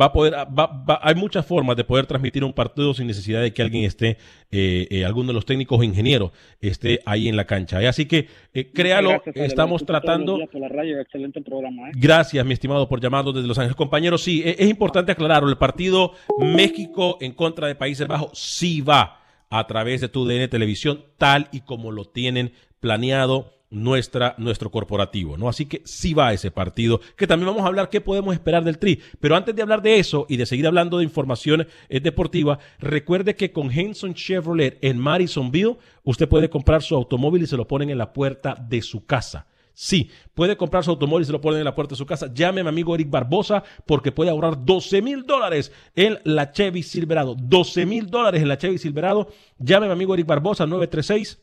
va 0.00 0.06
a 0.06 0.12
poder, 0.12 0.34
va- 0.34 0.66
va- 0.66 1.00
hay 1.02 1.14
muchas 1.14 1.44
formas 1.46 1.76
de 1.76 1.84
poder 1.84 2.06
transmitir 2.06 2.44
un 2.44 2.52
partido 2.52 2.92
sin 2.94 3.06
necesidad 3.06 3.40
de 3.42 3.52
que 3.52 3.62
alguien 3.62 3.84
esté, 3.84 4.16
eh, 4.50 4.86
eh, 4.90 5.04
alguno 5.04 5.28
de 5.28 5.34
los 5.34 5.46
técnicos 5.46 5.78
o 5.78 5.82
ingenieros 5.82 6.30
esté 6.60 7.00
ahí 7.06 7.28
en 7.28 7.36
la 7.36 7.44
cancha. 7.46 7.78
Así 7.88 8.06
que 8.06 8.28
eh, 8.54 8.70
créalo, 8.72 9.10
Gracias, 9.24 9.36
estamos 9.36 9.84
tratando. 9.84 10.38
la 10.52 10.68
radio, 10.68 11.00
excelente 11.00 11.40
programa. 11.42 11.88
¿eh? 11.88 11.92
Gracias, 11.94 12.44
mi 12.46 12.52
estimado, 12.52 12.88
por 12.88 13.00
llamarnos 13.00 13.34
desde 13.34 13.48
Los 13.48 13.58
Ángeles. 13.58 13.76
Compañeros, 13.76 14.22
sí, 14.22 14.42
e- 14.44 14.56
es 14.58 14.68
importante 14.68 15.12
aclararlo. 15.12 15.48
El 15.48 15.56
partido 15.58 16.12
México 16.38 17.18
en 17.20 17.32
contra 17.32 17.66
de 17.66 17.74
Países 17.74 18.06
Bajos 18.06 18.30
sí 18.38 18.80
va 18.80 19.18
a 19.50 19.66
través 19.66 20.00
de 20.00 20.08
tu 20.08 20.24
DN 20.26 20.48
Televisión, 20.48 21.04
tal 21.18 21.48
y 21.52 21.60
como 21.60 21.90
lo 21.90 22.04
tienen 22.06 22.52
planeado 22.82 23.52
nuestro 23.70 24.70
corporativo, 24.70 25.38
¿no? 25.38 25.48
Así 25.48 25.64
que 25.64 25.80
sí 25.86 26.12
va 26.12 26.34
ese 26.34 26.50
partido, 26.50 27.00
que 27.16 27.26
también 27.26 27.46
vamos 27.46 27.64
a 27.64 27.68
hablar 27.68 27.88
qué 27.88 28.02
podemos 28.02 28.34
esperar 28.34 28.64
del 28.64 28.76
Tri. 28.76 29.00
Pero 29.18 29.34
antes 29.34 29.56
de 29.56 29.62
hablar 29.62 29.80
de 29.80 29.98
eso 29.98 30.26
y 30.28 30.36
de 30.36 30.44
seguir 30.44 30.66
hablando 30.66 30.98
de 30.98 31.04
información 31.04 31.66
eh, 31.88 32.00
deportiva, 32.00 32.58
recuerde 32.78 33.34
que 33.34 33.50
con 33.50 33.70
Henson 33.70 34.12
Chevrolet 34.12 34.78
en 34.82 34.98
Madisonville, 34.98 35.78
usted 36.02 36.28
puede 36.28 36.50
comprar 36.50 36.82
su 36.82 36.94
automóvil 36.94 37.44
y 37.44 37.46
se 37.46 37.56
lo 37.56 37.66
ponen 37.66 37.88
en 37.88 37.98
la 37.98 38.12
puerta 38.12 38.54
de 38.54 38.82
su 38.82 39.06
casa. 39.06 39.46
Sí, 39.74 40.10
puede 40.34 40.58
comprar 40.58 40.84
su 40.84 40.90
automóvil 40.90 41.22
y 41.22 41.26
se 41.26 41.32
lo 41.32 41.40
ponen 41.40 41.60
en 41.60 41.64
la 41.64 41.74
puerta 41.74 41.94
de 41.94 41.98
su 41.98 42.04
casa. 42.04 42.30
Llame 42.34 42.60
a 42.60 42.64
mi 42.64 42.68
amigo 42.68 42.94
Eric 42.94 43.08
Barbosa 43.08 43.62
porque 43.86 44.12
puede 44.12 44.28
ahorrar 44.28 44.62
12 44.62 45.00
mil 45.00 45.22
dólares 45.22 45.72
en 45.94 46.18
la 46.24 46.52
Chevy 46.52 46.82
Silverado. 46.82 47.34
12 47.38 47.86
mil 47.86 48.08
dólares 48.08 48.42
en 48.42 48.48
la 48.48 48.58
Chevy 48.58 48.76
Silverado. 48.76 49.28
Llame 49.58 49.86
a 49.86 49.88
mi 49.88 49.94
amigo 49.94 50.12
Eric 50.12 50.26
Barbosa 50.26 50.66
936 50.66 51.40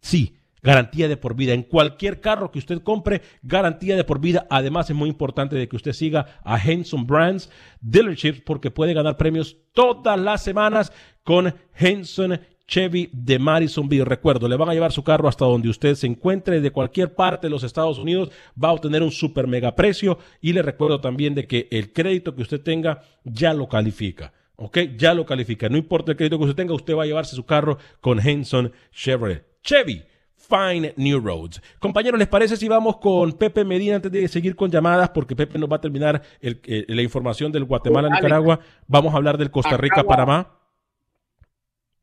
Sí, 0.00 0.36
garantía 0.62 1.08
de 1.08 1.16
por 1.16 1.34
vida. 1.34 1.52
En 1.52 1.62
cualquier 1.62 2.20
carro 2.20 2.50
que 2.50 2.58
usted 2.58 2.82
compre, 2.82 3.22
garantía 3.42 3.96
de 3.96 4.04
por 4.04 4.20
vida. 4.20 4.46
Además, 4.50 4.90
es 4.90 4.96
muy 4.96 5.08
importante 5.08 5.56
de 5.56 5.68
que 5.68 5.76
usted 5.76 5.92
siga 5.92 6.40
a 6.44 6.58
Henson 6.58 7.06
Brands 7.06 7.50
Dealerships 7.80 8.40
porque 8.40 8.70
puede 8.70 8.94
ganar 8.94 9.16
premios 9.16 9.56
todas 9.72 10.18
las 10.18 10.42
semanas 10.42 10.92
con 11.22 11.54
Henson 11.74 12.40
Chevy 12.66 13.08
de 13.12 13.38
Madisonville. 13.38 14.04
Recuerdo, 14.04 14.48
le 14.48 14.56
van 14.56 14.68
a 14.68 14.74
llevar 14.74 14.92
su 14.92 15.04
carro 15.04 15.28
hasta 15.28 15.44
donde 15.44 15.68
usted 15.68 15.94
se 15.94 16.06
encuentre, 16.06 16.60
de 16.60 16.70
cualquier 16.70 17.14
parte 17.14 17.46
de 17.46 17.50
los 17.50 17.62
Estados 17.62 17.98
Unidos, 17.98 18.30
va 18.62 18.68
a 18.68 18.72
obtener 18.72 19.02
un 19.02 19.12
super 19.12 19.46
mega 19.46 19.74
precio 19.74 20.18
y 20.40 20.52
le 20.52 20.62
recuerdo 20.62 21.00
también 21.00 21.34
de 21.34 21.46
que 21.46 21.68
el 21.70 21.92
crédito 21.92 22.34
que 22.34 22.42
usted 22.42 22.60
tenga 22.60 23.02
ya 23.24 23.54
lo 23.54 23.68
califica. 23.68 24.32
¿Ok? 24.56 24.78
Ya 24.96 25.12
lo 25.12 25.26
califica. 25.26 25.68
No 25.68 25.76
importa 25.76 26.12
el 26.12 26.16
crédito 26.16 26.38
que 26.38 26.44
usted 26.44 26.56
tenga, 26.56 26.74
usted 26.74 26.96
va 26.96 27.02
a 27.02 27.06
llevarse 27.06 27.36
su 27.36 27.44
carro 27.44 27.78
con 28.00 28.18
Henson 28.26 28.72
Chevrolet. 28.90 29.44
Chevy. 29.62 30.02
Fine 30.48 30.94
New 30.96 31.18
Roads. 31.18 31.60
Compañeros, 31.80 32.20
¿les 32.20 32.28
parece 32.28 32.56
si 32.56 32.68
vamos 32.68 32.98
con 32.98 33.32
Pepe 33.32 33.64
Medina 33.64 33.96
antes 33.96 34.12
de 34.12 34.28
seguir 34.28 34.54
con 34.54 34.70
llamadas? 34.70 35.10
Porque 35.10 35.34
Pepe 35.34 35.58
nos 35.58 35.68
va 35.68 35.76
a 35.76 35.80
terminar 35.80 36.22
el, 36.40 36.60
eh, 36.66 36.84
la 36.86 37.02
información 37.02 37.50
del 37.50 37.64
Guatemala-Nicaragua. 37.64 38.60
Vamos 38.86 39.12
a 39.12 39.16
hablar 39.16 39.38
del 39.38 39.50
Costa 39.50 39.76
Rica-Panamá. 39.76 40.65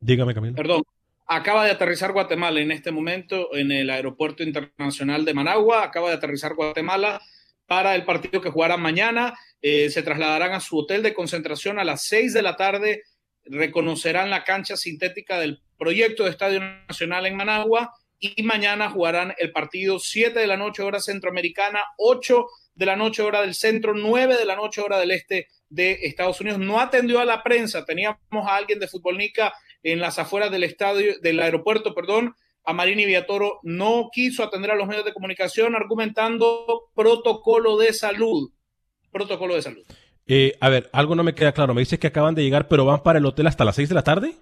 Dígame, 0.04 0.34
Camilo. 0.34 0.54
Perdón. 0.54 0.82
Acaba 1.26 1.64
de 1.64 1.70
aterrizar 1.70 2.12
Guatemala 2.12 2.60
en 2.60 2.70
este 2.70 2.90
momento 2.90 3.54
en 3.56 3.72
el 3.72 3.88
Aeropuerto 3.88 4.42
Internacional 4.42 5.24
de 5.24 5.32
Managua. 5.32 5.82
Acaba 5.82 6.10
de 6.10 6.16
aterrizar 6.16 6.54
Guatemala 6.54 7.22
para 7.66 7.94
el 7.94 8.04
partido 8.04 8.42
que 8.42 8.50
jugará 8.50 8.76
mañana. 8.76 9.32
Eh, 9.62 9.88
se 9.88 10.02
trasladarán 10.02 10.52
a 10.52 10.60
su 10.60 10.76
hotel 10.76 11.02
de 11.02 11.14
concentración 11.14 11.78
a 11.78 11.84
las 11.84 12.04
seis 12.04 12.34
de 12.34 12.42
la 12.42 12.56
tarde. 12.56 13.04
Reconocerán 13.46 14.28
la 14.28 14.44
cancha 14.44 14.76
sintética 14.76 15.38
del 15.38 15.62
proyecto 15.78 16.24
de 16.24 16.30
Estadio 16.30 16.60
Nacional 16.60 17.24
en 17.24 17.36
Managua 17.36 17.94
y 18.18 18.42
mañana 18.42 18.90
jugarán 18.90 19.34
el 19.38 19.52
partido 19.52 19.98
7 19.98 20.38
de 20.38 20.46
la 20.46 20.56
noche 20.56 20.82
hora 20.82 21.00
centroamericana, 21.00 21.82
8 21.96 22.46
de 22.74 22.86
la 22.86 22.96
noche 22.96 23.22
hora 23.22 23.40
del 23.40 23.54
centro, 23.54 23.94
9 23.94 24.36
de 24.36 24.44
la 24.44 24.56
noche 24.56 24.80
hora 24.80 24.98
del 24.98 25.10
este 25.10 25.48
de 25.68 26.00
Estados 26.02 26.40
Unidos. 26.40 26.58
No 26.58 26.80
atendió 26.80 27.20
a 27.20 27.24
la 27.24 27.42
prensa, 27.42 27.84
teníamos 27.84 28.18
a 28.46 28.56
alguien 28.56 28.78
de 28.78 28.88
Futbolnica 28.88 29.52
en 29.84 30.00
las 30.00 30.18
afueras 30.18 30.50
del 30.50 30.64
estadio, 30.64 31.14
del 31.20 31.38
aeropuerto, 31.38 31.94
perdón, 31.94 32.34
a 32.64 32.72
Marini 32.72 33.04
Villatoro 33.04 33.60
no 33.62 34.08
quiso 34.12 34.42
atender 34.42 34.70
a 34.70 34.74
los 34.74 34.88
medios 34.88 35.04
de 35.04 35.12
comunicación 35.12 35.76
argumentando 35.76 36.90
protocolo 36.94 37.76
de 37.76 37.92
salud. 37.92 38.50
Protocolo 39.12 39.54
de 39.54 39.62
salud. 39.62 39.84
Eh, 40.26 40.56
a 40.60 40.70
ver, 40.70 40.88
algo 40.92 41.14
no 41.14 41.22
me 41.22 41.34
queda 41.34 41.52
claro. 41.52 41.74
Me 41.74 41.82
dices 41.82 41.98
que 41.98 42.06
acaban 42.06 42.34
de 42.34 42.42
llegar, 42.42 42.66
pero 42.66 42.86
van 42.86 43.02
para 43.02 43.18
el 43.18 43.26
hotel 43.26 43.46
hasta 43.46 43.64
las 43.64 43.76
6 43.76 43.90
de 43.90 43.94
la 43.94 44.02
tarde. 44.02 44.34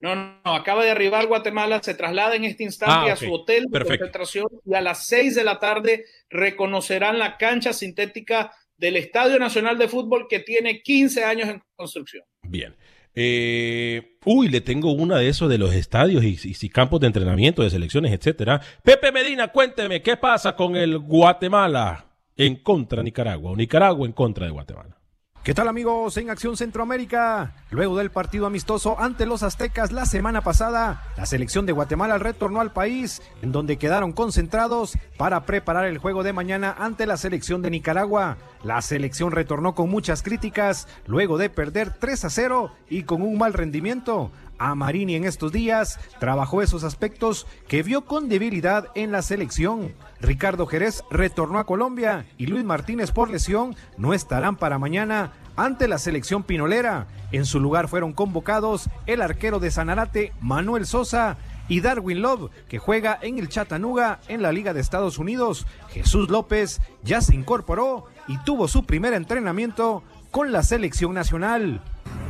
No, 0.00 0.14
no, 0.16 0.56
acaba 0.56 0.82
de 0.82 0.90
arribar 0.90 1.26
Guatemala, 1.26 1.82
se 1.82 1.94
traslada 1.94 2.34
en 2.34 2.44
este 2.44 2.64
instante 2.64 3.10
Ah, 3.10 3.12
a 3.12 3.16
su 3.16 3.30
hotel 3.32 3.64
de 3.64 3.70
Perfecto. 3.70 3.98
concentración 3.98 4.46
y 4.64 4.74
a 4.74 4.80
las 4.80 5.06
6 5.06 5.34
de 5.34 5.44
la 5.44 5.58
tarde 5.58 6.06
reconocerán 6.30 7.18
la 7.18 7.36
cancha 7.36 7.74
sintética 7.74 8.50
del 8.78 8.96
Estadio 8.96 9.38
Nacional 9.38 9.76
de 9.76 9.88
Fútbol 9.88 10.26
que 10.28 10.40
tiene 10.40 10.80
15 10.80 11.22
años 11.22 11.50
en 11.50 11.62
construcción. 11.76 12.24
Bien. 12.42 12.74
Eh, 13.14 14.18
uy, 14.24 14.48
le 14.48 14.60
tengo 14.60 14.92
una 14.92 15.16
de 15.18 15.28
esos 15.28 15.48
de 15.48 15.58
los 15.58 15.74
estadios 15.74 16.22
y, 16.24 16.38
y- 16.42 16.68
campos 16.68 17.00
de 17.00 17.08
entrenamiento, 17.08 17.62
de 17.62 17.70
selecciones, 17.70 18.12
etcétera. 18.12 18.60
Pepe 18.84 19.10
Medina, 19.12 19.48
cuénteme, 19.48 20.00
¿qué 20.02 20.16
pasa 20.16 20.54
con 20.54 20.76
el 20.76 20.98
Guatemala 20.98 22.06
en 22.36 22.56
contra 22.56 22.98
de 22.98 23.04
Nicaragua 23.04 23.50
o 23.50 23.56
Nicaragua 23.56 24.06
en 24.06 24.12
contra 24.12 24.46
de 24.46 24.52
Guatemala? 24.52 24.99
¿Qué 25.42 25.54
tal 25.54 25.68
amigos 25.68 26.18
en 26.18 26.28
Acción 26.28 26.54
Centroamérica? 26.58 27.54
Luego 27.70 27.96
del 27.96 28.10
partido 28.10 28.44
amistoso 28.44 29.00
ante 29.00 29.24
los 29.24 29.42
aztecas 29.42 29.90
la 29.90 30.04
semana 30.04 30.42
pasada, 30.42 31.02
la 31.16 31.24
selección 31.24 31.64
de 31.64 31.72
Guatemala 31.72 32.18
retornó 32.18 32.60
al 32.60 32.72
país, 32.72 33.22
en 33.40 33.50
donde 33.50 33.78
quedaron 33.78 34.12
concentrados 34.12 34.98
para 35.16 35.46
preparar 35.46 35.86
el 35.86 35.96
juego 35.96 36.24
de 36.24 36.34
mañana 36.34 36.76
ante 36.78 37.06
la 37.06 37.16
selección 37.16 37.62
de 37.62 37.70
Nicaragua. 37.70 38.36
La 38.62 38.82
selección 38.82 39.32
retornó 39.32 39.74
con 39.74 39.88
muchas 39.88 40.22
críticas, 40.22 40.86
luego 41.06 41.38
de 41.38 41.48
perder 41.48 41.94
3 41.98 42.26
a 42.26 42.30
0 42.30 42.72
y 42.90 43.04
con 43.04 43.22
un 43.22 43.38
mal 43.38 43.54
rendimiento. 43.54 44.30
A 44.60 44.74
Marini 44.74 45.14
en 45.14 45.24
estos 45.24 45.52
días 45.52 45.98
trabajó 46.18 46.60
esos 46.60 46.84
aspectos 46.84 47.46
que 47.66 47.82
vio 47.82 48.04
con 48.04 48.28
debilidad 48.28 48.88
en 48.94 49.10
la 49.10 49.22
selección. 49.22 49.94
Ricardo 50.20 50.66
Jerez 50.66 51.02
retornó 51.10 51.58
a 51.58 51.64
Colombia 51.64 52.26
y 52.36 52.44
Luis 52.44 52.62
Martínez 52.62 53.10
por 53.10 53.30
lesión 53.30 53.74
no 53.96 54.12
estarán 54.12 54.56
para 54.56 54.78
mañana 54.78 55.32
ante 55.56 55.88
la 55.88 55.96
selección 55.96 56.42
pinolera. 56.42 57.06
En 57.32 57.46
su 57.46 57.58
lugar 57.58 57.88
fueron 57.88 58.12
convocados 58.12 58.90
el 59.06 59.22
arquero 59.22 59.60
de 59.60 59.70
Sanarate, 59.70 60.34
Manuel 60.42 60.84
Sosa, 60.84 61.38
y 61.66 61.80
Darwin 61.80 62.20
Love, 62.20 62.50
que 62.68 62.78
juega 62.78 63.18
en 63.22 63.38
el 63.38 63.48
Chattanooga 63.48 64.20
en 64.28 64.42
la 64.42 64.52
Liga 64.52 64.74
de 64.74 64.80
Estados 64.80 65.16
Unidos. 65.16 65.66
Jesús 65.88 66.28
López 66.28 66.82
ya 67.02 67.22
se 67.22 67.34
incorporó 67.34 68.06
y 68.28 68.36
tuvo 68.38 68.68
su 68.68 68.84
primer 68.84 69.14
entrenamiento 69.14 70.02
con 70.30 70.52
la 70.52 70.62
selección 70.64 71.14
nacional. 71.14 71.80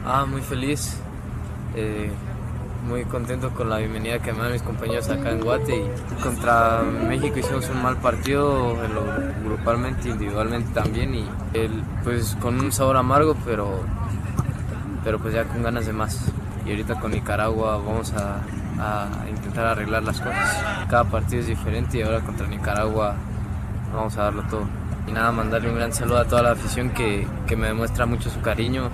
Ah, 0.05 0.27
muy 0.27 0.43
feliz, 0.43 1.01
eh, 1.75 2.11
muy 2.87 3.05
contento 3.05 3.51
con 3.51 3.69
la 3.69 3.79
bienvenida 3.79 4.19
que 4.19 4.33
me 4.33 4.41
dan 4.41 4.53
mis 4.53 4.63
compañeros 4.63 5.09
acá 5.09 5.31
en 5.31 5.41
Guate. 5.41 5.77
Y 5.77 6.23
contra 6.23 6.83
México 6.83 7.39
hicimos 7.39 7.69
un 7.69 7.83
mal 7.83 7.97
partido, 7.97 8.77
grupalmente, 9.45 10.09
individualmente 10.09 10.73
también, 10.73 11.15
y 11.15 11.29
el, 11.55 11.83
pues 12.05 12.37
con 12.41 12.59
un 12.59 12.73
sabor 12.73 12.97
amargo, 12.97 13.37
pero, 13.45 13.81
pero 15.05 15.19
pues 15.19 15.35
ya 15.35 15.45
con 15.45 15.63
ganas 15.63 15.87
de 15.87 15.93
más. 15.93 16.33
Y 16.67 16.71
ahorita 16.71 16.99
con 17.01 17.13
Nicaragua 17.13 17.79
vamos 17.79 18.13
a, 18.13 18.41
a 18.79 19.29
intentar 19.29 19.67
arreglar 19.67 20.03
las 20.03 20.21
cosas. 20.21 20.57
Cada 20.89 21.05
partido 21.05 21.41
es 21.41 21.47
diferente 21.47 21.99
y 21.99 22.03
ahora 22.03 22.21
contra 22.21 22.47
Nicaragua 22.47 23.15
vamos 23.95 24.17
a 24.17 24.25
darlo 24.25 24.43
todo. 24.45 24.65
Y 25.07 25.13
nada, 25.13 25.33
mandarle 25.33 25.71
un 25.71 25.77
gran 25.77 25.93
saludo 25.93 26.19
a 26.19 26.25
toda 26.25 26.43
la 26.43 26.53
afición 26.53 26.91
que, 26.91 27.27
que 27.47 27.57
me 27.57 27.69
demuestra 27.69 28.07
mucho 28.07 28.31
su 28.31 28.41
cariño 28.41 28.91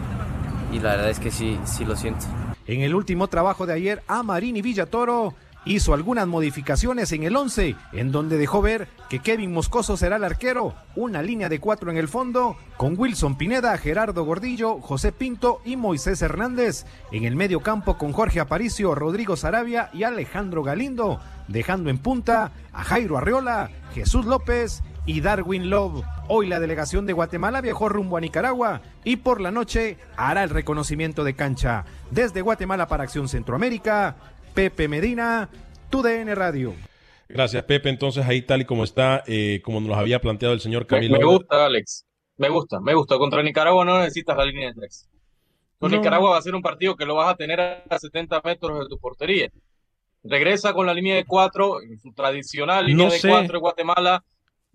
y 0.72 0.78
la 0.80 0.92
verdad 0.92 1.10
es 1.10 1.18
que 1.18 1.30
sí, 1.30 1.58
sí 1.64 1.84
lo 1.84 1.96
siento. 1.96 2.26
En 2.66 2.80
el 2.80 2.94
último 2.94 3.28
trabajo 3.28 3.64
de 3.66 3.74
ayer, 3.74 4.02
Amarini 4.08 4.60
Villatoro 4.60 5.34
hizo 5.66 5.94
algunas 5.94 6.26
modificaciones 6.26 7.12
en 7.12 7.24
el 7.24 7.36
11, 7.36 7.76
en 7.92 8.12
donde 8.12 8.38
dejó 8.38 8.62
ver 8.62 8.88
que 9.08 9.18
Kevin 9.18 9.52
Moscoso 9.52 9.96
será 9.96 10.16
el 10.16 10.24
arquero, 10.24 10.74
una 10.94 11.22
línea 11.22 11.48
de 11.48 11.60
cuatro 11.60 11.90
en 11.90 11.96
el 11.96 12.08
fondo, 12.08 12.56
con 12.76 12.98
Wilson 12.98 13.36
Pineda, 13.36 13.76
Gerardo 13.78 14.24
Gordillo, 14.24 14.80
José 14.80 15.12
Pinto 15.12 15.60
y 15.64 15.76
Moisés 15.76 16.22
Hernández. 16.22 16.86
En 17.12 17.24
el 17.24 17.36
medio 17.36 17.60
campo 17.60 17.98
con 17.98 18.12
Jorge 18.12 18.40
Aparicio, 18.40 18.94
Rodrigo 18.94 19.36
Sarabia 19.36 19.90
y 19.92 20.04
Alejandro 20.04 20.62
Galindo, 20.62 21.20
dejando 21.48 21.90
en 21.90 21.98
punta 21.98 22.52
a 22.72 22.84
Jairo 22.84 23.18
Arreola, 23.18 23.70
Jesús 23.92 24.24
López 24.24 24.82
y 25.06 25.20
Darwin 25.20 25.70
Love. 25.70 26.04
Hoy 26.28 26.46
la 26.48 26.60
delegación 26.60 27.06
de 27.06 27.12
Guatemala 27.12 27.60
viajó 27.60 27.88
rumbo 27.88 28.16
a 28.16 28.20
Nicaragua 28.20 28.82
y 29.04 29.16
por 29.16 29.40
la 29.40 29.50
noche 29.50 29.96
hará 30.16 30.42
el 30.42 30.50
reconocimiento 30.50 31.22
de 31.24 31.34
cancha. 31.34 31.84
Desde 32.10 32.40
Guatemala 32.42 32.88
para 32.88 33.04
Acción 33.04 33.28
Centroamérica, 33.28 34.16
Pepe 34.54 34.88
Medina, 34.88 35.48
TUDN 35.90 36.34
Radio. 36.34 36.74
Gracias, 37.28 37.62
Pepe. 37.64 37.88
Entonces, 37.88 38.24
ahí 38.26 38.42
tal 38.42 38.60
y 38.62 38.64
como 38.64 38.84
está, 38.84 39.22
eh, 39.26 39.60
como 39.64 39.80
nos 39.80 39.88
lo 39.88 39.96
había 39.96 40.20
planteado 40.20 40.54
el 40.54 40.60
señor 40.60 40.82
Me, 40.82 40.86
Camilo. 40.86 41.18
me 41.18 41.24
gusta, 41.24 41.66
Alex. 41.66 42.04
Me 42.36 42.48
gusta, 42.48 42.80
me 42.80 42.94
gusta. 42.94 43.16
Contra 43.18 43.42
Nicaragua 43.42 43.84
no 43.84 43.98
necesitas 43.98 44.36
la 44.36 44.44
línea 44.44 44.68
de 44.68 44.74
tres. 44.74 45.08
Con 45.78 45.90
No. 45.90 45.96
Nicaragua 45.98 46.30
va 46.30 46.38
a 46.38 46.42
ser 46.42 46.54
un 46.54 46.62
partido 46.62 46.96
que 46.96 47.04
lo 47.04 47.14
vas 47.16 47.28
a 47.32 47.36
tener 47.36 47.60
a 47.60 47.98
70 47.98 48.40
metros 48.44 48.78
de 48.80 48.86
tu 48.88 48.98
portería. 48.98 49.50
Regresa 50.22 50.72
con 50.72 50.86
la 50.86 50.94
línea 50.94 51.14
de 51.16 51.24
cuatro, 51.24 51.80
en 51.82 51.98
su 52.00 52.12
tradicional 52.12 52.86
línea 52.86 53.06
No 53.06 53.12
de 53.12 53.18
sé. 53.18 53.28
cuatro 53.28 53.52
de 53.54 53.58
Guatemala. 53.58 54.24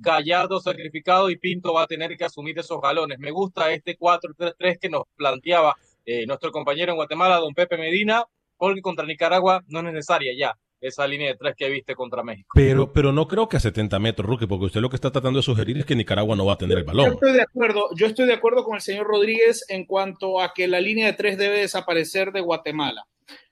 Gallardo 0.01 0.59
sacrificado 0.59 1.29
y 1.29 1.37
Pinto 1.37 1.73
va 1.73 1.83
a 1.83 1.87
tener 1.87 2.17
que 2.17 2.25
asumir 2.25 2.57
esos 2.57 2.81
galones. 2.81 3.19
Me 3.19 3.31
gusta 3.31 3.71
este 3.71 3.97
4-3-3 3.97 4.79
que 4.79 4.89
nos 4.89 5.03
planteaba 5.15 5.75
eh, 6.05 6.25
nuestro 6.25 6.51
compañero 6.51 6.91
en 6.91 6.97
Guatemala, 6.97 7.37
don 7.37 7.53
Pepe 7.53 7.77
Medina, 7.77 8.25
porque 8.57 8.81
contra 8.81 9.05
Nicaragua 9.05 9.63
no 9.67 9.79
es 9.79 9.85
necesaria 9.85 10.31
ya 10.37 10.57
esa 10.81 11.05
línea 11.05 11.27
de 11.27 11.37
tres 11.37 11.53
que 11.55 11.69
viste 11.69 11.93
contra 11.93 12.23
México. 12.23 12.49
Pero, 12.55 12.91
pero 12.91 13.11
no 13.11 13.27
creo 13.27 13.47
que 13.47 13.57
a 13.57 13.59
70 13.59 13.99
metros, 13.99 14.27
Ruque, 14.27 14.47
porque 14.47 14.65
usted 14.65 14.81
lo 14.81 14.89
que 14.89 14.95
está 14.95 15.11
tratando 15.11 15.37
de 15.37 15.43
sugerir 15.43 15.77
es 15.77 15.85
que 15.85 15.95
Nicaragua 15.95 16.35
no 16.35 16.45
va 16.45 16.53
a 16.53 16.57
tener 16.57 16.79
el 16.79 16.83
Yo 16.85 16.87
balón. 16.87 17.13
estoy 17.13 17.33
de 17.33 17.43
acuerdo, 17.43 17.89
yo 17.95 18.07
estoy 18.07 18.25
de 18.25 18.33
acuerdo 18.33 18.63
con 18.63 18.75
el 18.75 18.81
señor 18.81 19.05
Rodríguez 19.05 19.63
en 19.69 19.85
cuanto 19.85 20.41
a 20.41 20.53
que 20.53 20.67
la 20.67 20.81
línea 20.81 21.05
de 21.05 21.13
tres 21.13 21.37
debe 21.37 21.59
desaparecer 21.59 22.31
de 22.31 22.41
Guatemala. 22.41 23.05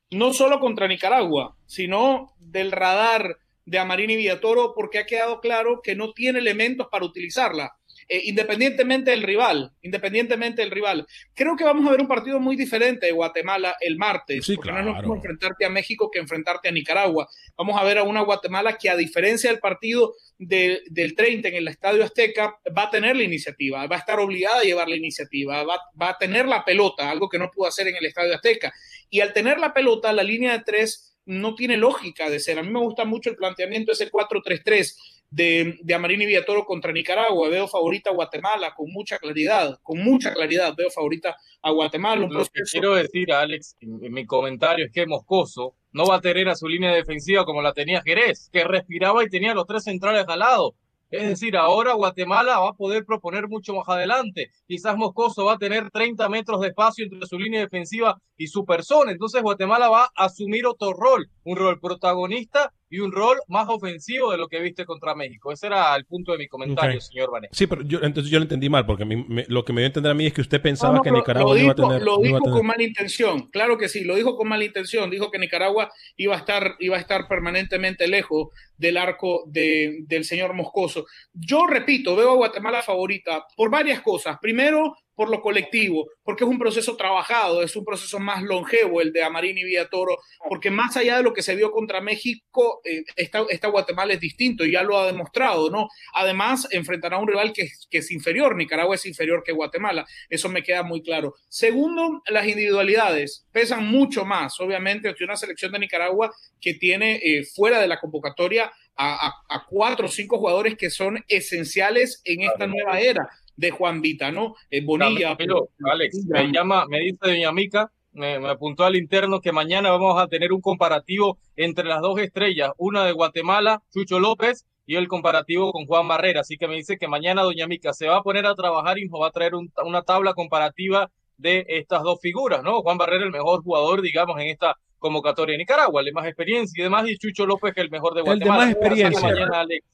No 0.09 0.33
solo 0.33 0.59
contra 0.59 0.87
Nicaragua, 0.87 1.55
sino 1.67 2.33
del 2.39 2.71
radar 2.71 3.37
de 3.69 3.77
Amarini 3.79 4.15
Villatoro, 4.15 4.73
porque 4.75 4.97
ha 4.99 5.05
quedado 5.05 5.39
claro 5.41 5.81
que 5.83 5.95
no 5.95 6.11
tiene 6.13 6.39
elementos 6.39 6.87
para 6.91 7.05
utilizarla, 7.05 7.71
eh, 8.07 8.21
independientemente 8.25 9.11
del 9.11 9.21
rival, 9.21 9.71
independientemente 9.83 10.61
del 10.63 10.71
rival. 10.71 11.05
Creo 11.35 11.55
que 11.55 11.63
vamos 11.63 11.85
a 11.87 11.91
ver 11.91 12.01
un 12.01 12.07
partido 12.07 12.39
muy 12.39 12.55
diferente 12.55 13.05
de 13.05 13.11
Guatemala 13.11 13.75
el 13.81 13.97
martes, 13.97 14.43
Sí, 14.45 14.55
porque 14.55 14.71
no 14.71 14.79
es 14.79 14.85
lo 14.85 14.91
claro. 14.93 15.03
mismo 15.07 15.15
enfrentarte 15.17 15.65
a 15.65 15.69
México 15.69 16.09
que 16.11 16.17
enfrentarte 16.19 16.69
a 16.69 16.71
Nicaragua. 16.71 17.27
Vamos 17.55 17.79
a 17.79 17.83
ver 17.83 17.99
a 17.99 18.03
una 18.03 18.21
Guatemala 18.21 18.75
que 18.77 18.89
a 18.89 18.95
diferencia 18.95 19.51
del 19.51 19.59
partido 19.59 20.15
de- 20.39 20.81
del 20.89 21.13
30 21.15 21.49
en 21.49 21.55
el 21.55 21.67
Estadio 21.67 22.03
Azteca, 22.03 22.55
va 22.75 22.83
a 22.83 22.89
tener 22.89 23.15
la 23.15 23.23
iniciativa, 23.23 23.85
va 23.85 23.97
a 23.97 23.99
estar 23.99 24.19
obligada 24.19 24.61
a 24.61 24.63
llevar 24.63 24.87
la 24.87 24.95
iniciativa, 24.95 25.63
va, 25.63 25.77
va 26.01 26.09
a 26.09 26.17
tener 26.17 26.47
la 26.47 26.63
pelota, 26.65 27.09
algo 27.11 27.29
que 27.29 27.37
no 27.37 27.51
pudo 27.51 27.67
hacer 27.67 27.87
en 27.87 27.95
el 27.97 28.05
Estadio 28.05 28.33
Azteca. 28.33 28.73
Y 29.11 29.19
al 29.19 29.33
tener 29.33 29.59
la 29.59 29.73
pelota, 29.73 30.11
la 30.13 30.23
línea 30.23 30.53
de 30.57 30.63
tres 30.63 31.08
no 31.25 31.55
tiene 31.55 31.77
lógica 31.77 32.29
de 32.29 32.39
ser. 32.39 32.59
A 32.59 32.63
mí 32.63 32.69
me 32.71 32.79
gusta 32.79 33.05
mucho 33.05 33.29
el 33.29 33.35
planteamiento 33.35 33.91
ese 33.91 34.11
4-3-3 34.11 34.95
de, 35.29 35.77
de 35.81 35.93
Amarini 35.93 36.25
Villatoro 36.25 36.65
contra 36.65 36.91
Nicaragua. 36.91 37.49
Veo 37.49 37.67
favorita 37.67 38.09
a 38.09 38.13
Guatemala 38.13 38.73
con 38.75 38.91
mucha 38.91 39.17
claridad, 39.19 39.79
con 39.83 39.99
mucha 39.99 40.33
claridad 40.33 40.73
veo 40.75 40.89
favorita 40.89 41.35
a 41.61 41.71
Guatemala. 41.71 42.27
Lo 42.27 42.45
que 42.45 42.61
quiero 42.71 42.95
decir, 42.95 43.31
Alex, 43.31 43.75
en, 43.81 44.03
en 44.03 44.11
mi 44.11 44.25
comentario 44.25 44.85
es 44.85 44.91
que 44.91 45.05
Moscoso 45.05 45.75
no 45.91 46.05
va 46.05 46.15
a 46.15 46.21
tener 46.21 46.47
a 46.49 46.55
su 46.55 46.67
línea 46.67 46.93
defensiva 46.93 47.45
como 47.45 47.61
la 47.61 47.73
tenía 47.73 48.01
Jerez, 48.01 48.49
que 48.51 48.63
respiraba 48.63 49.23
y 49.23 49.29
tenía 49.29 49.53
los 49.53 49.65
tres 49.65 49.83
centrales 49.83 50.25
al 50.27 50.39
lado. 50.39 50.75
Es 51.09 51.27
decir, 51.27 51.57
ahora 51.57 51.93
Guatemala 51.93 52.59
va 52.59 52.69
a 52.69 52.73
poder 52.73 53.03
proponer 53.05 53.47
mucho 53.47 53.73
más 53.73 53.87
adelante. 53.89 54.51
Quizás 54.67 54.95
Moscoso 54.95 55.45
va 55.45 55.53
a 55.53 55.57
tener 55.57 55.89
30 55.89 56.29
metros 56.29 56.61
de 56.61 56.67
espacio 56.67 57.05
entre 57.05 57.25
su 57.27 57.39
línea 57.39 57.61
defensiva 57.61 58.21
y 58.37 58.47
su 58.47 58.63
persona. 58.63 59.11
Entonces 59.11 59.41
Guatemala 59.41 59.89
va 59.89 60.03
a 60.15 60.25
asumir 60.25 60.67
otro 60.67 60.93
rol, 60.93 61.29
un 61.43 61.57
rol 61.57 61.79
protagonista 61.79 62.71
y 62.89 62.99
un 62.99 63.11
rol 63.11 63.37
más 63.47 63.67
ofensivo 63.69 64.31
de 64.31 64.37
lo 64.37 64.47
que 64.47 64.59
viste 64.59 64.85
contra 64.85 65.15
México. 65.15 65.51
Ese 65.51 65.67
era 65.67 65.95
el 65.95 66.05
punto 66.05 66.31
de 66.31 66.37
mi 66.39 66.47
comentario, 66.47 66.97
Ok. 66.97 67.01
señor 67.03 67.31
Vanegas. 67.31 67.55
Sí, 67.57 67.67
pero 67.67 67.81
yo, 67.83 67.99
entonces 68.01 68.31
yo 68.31 68.39
lo 68.39 68.43
entendí 68.43 68.69
mal, 68.69 68.85
porque 68.85 69.05
mi- 69.05 69.23
me- 69.27 69.45
lo 69.47 69.63
que 69.63 69.73
me 69.73 69.81
dio 69.81 69.85
a 69.85 69.89
entender 69.89 70.11
a 70.11 70.15
mí 70.15 70.25
es 70.25 70.33
que 70.33 70.41
usted 70.41 70.61
pensaba 70.61 70.93
No, 70.93 70.97
no, 70.97 71.03
que 71.03 71.11
Nicaragua 71.11 71.53
lo 71.53 71.57
iba 71.59 71.71
a 71.71 71.75
dijo, 71.75 71.87
tener. 71.87 72.03
lo 72.03 72.15
a 72.15 72.21
dijo 72.23 72.39
tener- 72.39 72.57
con 72.57 72.65
mala 72.67 72.83
intención, 72.83 73.49
claro 73.49 73.77
que 73.77 73.89
sí, 73.89 74.03
lo 74.03 74.15
dijo 74.15 74.35
con 74.35 74.47
mala 74.47 74.63
intención, 74.63 75.09
dijo 75.09 75.29
que 75.31 75.39
Nicaragua 75.39 75.91
iba 76.17 76.35
a 76.35 76.39
estar, 76.39 76.75
iba 76.79 76.97
a 76.97 76.99
estar 76.99 77.27
permanentemente 77.27 78.07
lejos 78.07 78.47
del 78.77 78.97
arco 78.97 79.43
de- 79.47 79.99
del 80.07 80.23
señor 80.23 80.53
Moscoso. 80.53 81.05
Yo 81.33 81.67
repito, 81.67 82.15
veo 82.15 82.31
a 82.31 82.35
Guatemala 82.35 82.81
favorita 82.81 83.43
por 83.55 83.69
varias 83.69 84.01
cosas. 84.01 84.37
Primero, 84.41 84.95
por 85.19 85.29
lo 85.29 85.41
colectivo, 85.41 86.07
porque 86.23 86.45
es 86.45 86.49
un 86.49 86.57
proceso 86.57 86.95
trabajado, 86.95 87.61
es 87.61 87.75
un 87.75 87.83
proceso 87.83 88.19
más 88.19 88.41
longevo 88.41 89.01
el 89.01 89.11
de 89.11 89.21
Amarini 89.21 89.59
y 89.59 89.63
Villatoro, 89.65 90.15
porque 90.47 90.71
más 90.71 90.95
allá 90.95 91.17
de 91.17 91.23
lo 91.23 91.33
que 91.33 91.41
se 91.41 91.57
vio 91.57 91.71
contra 91.73 91.99
México, 91.99 92.79
eh, 92.85 93.03
esta, 93.17 93.43
esta 93.49 93.67
Guatemala 93.67 94.13
es 94.13 94.21
distinto 94.21 94.63
y 94.63 94.71
ya 94.71 94.81
lo 94.81 94.97
ha 94.97 95.07
demostrado, 95.07 95.69
¿no? 95.69 95.89
Además, 96.13 96.69
enfrentará 96.71 97.17
a 97.17 97.19
un 97.19 97.27
rival 97.27 97.51
que, 97.51 97.63
es- 97.63 97.85
que 97.91 97.97
es 97.97 98.11
inferior, 98.11 98.55
Nicaragua 98.55 98.95
es 98.95 99.05
inferior 99.05 99.43
que 99.43 99.51
Guatemala, 99.51 100.05
eso 100.29 100.47
me 100.47 100.63
queda 100.63 100.83
muy 100.83 101.01
claro. 101.01 101.35
Segundo, 101.49 102.21
las 102.27 102.47
individualidades 102.47 103.45
pesan 103.51 103.87
mucho 103.87 104.23
más, 104.23 104.57
obviamente, 104.61 105.13
que 105.15 105.25
una 105.25 105.35
selección 105.35 105.73
de 105.73 105.79
Nicaragua 105.79 106.31
que 106.61 106.75
tiene 106.75 107.17
eh, 107.17 107.43
fuera 107.43 107.81
de 107.81 107.89
la 107.89 107.99
convocatoria 107.99 108.71
a- 108.95 109.33
a 109.49 109.65
cuatro 109.69 110.05
o 110.05 110.09
cinco 110.09 110.37
jugadores 110.39 110.75
que 110.77 110.89
son 110.89 111.23
esenciales 111.27 112.21
en 112.25 112.41
esta 112.41 112.67
nueva 112.67 112.99
era 112.99 113.27
de 113.59 113.71
Juan 113.71 114.01
Vita, 114.01 114.31
¿no? 114.31 114.55
Eh, 114.71 114.81
Bonilla. 114.83 115.35
Camilo, 115.35 115.69
Alex, 115.91 116.25
me 116.27 116.51
llama, 116.51 116.85
me 116.87 116.99
dice 116.99 117.17
doña 117.21 117.51
Mica, 117.51 117.91
me, 118.13 118.39
me 118.39 118.49
apuntó 118.49 118.85
al 118.85 118.95
interno 118.95 119.41
que 119.41 119.51
mañana 119.51 119.91
vamos 119.91 120.19
a 120.19 120.27
tener 120.27 120.53
un 120.53 120.61
comparativo 120.61 121.37
entre 121.55 121.85
las 121.85 122.01
dos 122.01 122.19
estrellas, 122.19 122.71
una 122.77 123.03
de 123.05 123.11
Guatemala, 123.11 123.81
Chucho 123.93 124.19
López, 124.19 124.65
y 124.85 124.95
el 124.95 125.07
comparativo 125.07 125.71
con 125.71 125.85
Juan 125.85 126.07
Barrera. 126.07 126.41
Así 126.41 126.57
que 126.57 126.67
me 126.67 126.75
dice 126.75 126.97
que 126.97 127.07
mañana 127.07 127.43
doña 127.43 127.67
Mica 127.67 127.93
se 127.93 128.07
va 128.07 128.17
a 128.17 128.23
poner 128.23 128.45
a 128.47 128.55
trabajar 128.55 128.97
y 128.97 129.07
nos 129.07 129.21
va 129.21 129.27
a 129.27 129.31
traer 129.31 129.53
un- 129.55 129.71
una 129.85 130.01
tabla 130.01 130.33
comparativa 130.33 131.11
de 131.37 131.65
estas 131.67 132.01
dos 132.01 132.19
figuras, 132.21 132.63
¿no? 132.63 132.81
Juan 132.81 132.97
Barrera, 132.97 133.23
el 133.25 133.31
mejor 133.31 133.61
jugador, 133.61 134.01
digamos, 134.01 134.39
en 134.39 134.47
esta 134.47 134.75
convocatoria 134.97 135.53
de 135.53 135.59
Nicaragua, 135.59 136.01
el 136.01 136.05
de 136.05 136.11
más 136.13 136.25
experiencia 136.25 136.81
y 136.81 136.83
demás, 136.83 137.07
y 137.09 137.17
Chucho 137.17 137.45
López, 137.45 137.73
el 137.77 137.89
mejor 137.89 138.13
de 138.13 138.21
El 138.21 138.25
de 138.25 138.31
Guatemala. 138.45 138.57
más 138.57 138.65
Así 138.69 138.73
que 138.79 138.85
experiencia. 138.87 139.27
mañana, 139.29 139.59
Alex, 139.61 139.85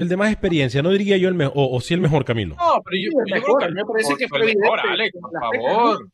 El 0.00 0.08
de 0.08 0.16
más 0.16 0.32
experiencia, 0.32 0.82
no 0.82 0.90
diría 0.90 1.16
yo 1.16 1.28
el 1.28 1.34
mejor, 1.34 1.52
o, 1.56 1.76
o 1.76 1.80
sí 1.80 1.94
el 1.94 2.00
mejor 2.00 2.24
Camilo. 2.24 2.56
No, 2.56 2.82
pero 2.84 2.96
yo, 2.96 3.10
Sí, 3.10 3.16
el 3.24 3.30
yo 3.30 3.34
mejor, 3.34 3.42
creo 3.44 3.58
que 3.58 3.64
a 3.64 3.68
mí 3.68 3.74
me 3.74 3.84
parece 3.84 4.16
que 4.16 4.28
fue 4.28 4.38
mejor, 4.38 4.78
evidente 4.80 4.88
Alex, 4.88 5.12
que 5.12 5.20
por 5.20 5.32
favor. 5.40 6.08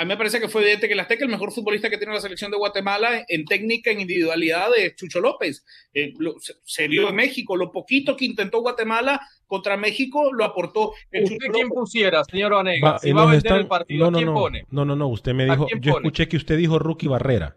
A 0.00 0.04
mí 0.04 0.08
me 0.10 0.16
parece 0.16 0.38
que 0.38 0.48
fue 0.48 0.62
evidente 0.62 0.86
que 0.86 0.92
el 0.92 1.00
Azteca, 1.00 1.24
el 1.24 1.30
mejor 1.30 1.50
futbolista 1.50 1.90
que 1.90 1.98
tiene 1.98 2.14
la 2.14 2.20
selección 2.20 2.52
de 2.52 2.56
Guatemala 2.56 3.24
en 3.26 3.44
técnica, 3.46 3.90
en 3.90 3.98
individualidad, 3.98 4.68
es 4.76 4.94
Chucho 4.94 5.18
López. 5.20 5.64
Eh, 5.92 6.12
lo- 6.18 6.38
se, 6.38 6.54
se 6.62 6.86
vio 6.86 7.08
en 7.08 7.16
México. 7.16 7.56
Lo 7.56 7.72
poquito 7.72 8.16
que 8.16 8.24
intentó 8.24 8.60
Guatemala 8.60 9.20
contra 9.48 9.76
México 9.76 10.32
lo 10.32 10.44
aportó 10.44 10.92
el 11.10 11.24
¿Usted 11.24 11.36
Chucho 11.38 11.52
quién 11.52 11.66
López. 11.66 11.80
pusiera, 11.80 12.22
señor 12.24 12.52
Vanegas? 12.52 12.92
Va, 12.94 12.98
si 13.00 13.08
y 13.08 13.12
va 13.12 13.22
a 13.22 13.24
vender 13.24 13.38
están- 13.38 13.58
el 13.58 13.66
partido, 13.66 14.04
no, 14.04 14.10
no, 14.12 14.18
¿quién 14.18 14.26
no, 14.28 14.34
pone? 14.34 14.64
no, 14.70 14.84
no, 14.84 14.94
no, 14.94 15.08
usted 15.08 15.34
me 15.34 15.42
¿A 15.50 15.54
dijo, 15.56 15.66
yo 15.80 15.94
pone? 15.94 16.06
escuché 16.06 16.28
que 16.28 16.36
usted 16.36 16.56
dijo 16.56 16.78
Rookie 16.78 17.08
Barrera 17.08 17.56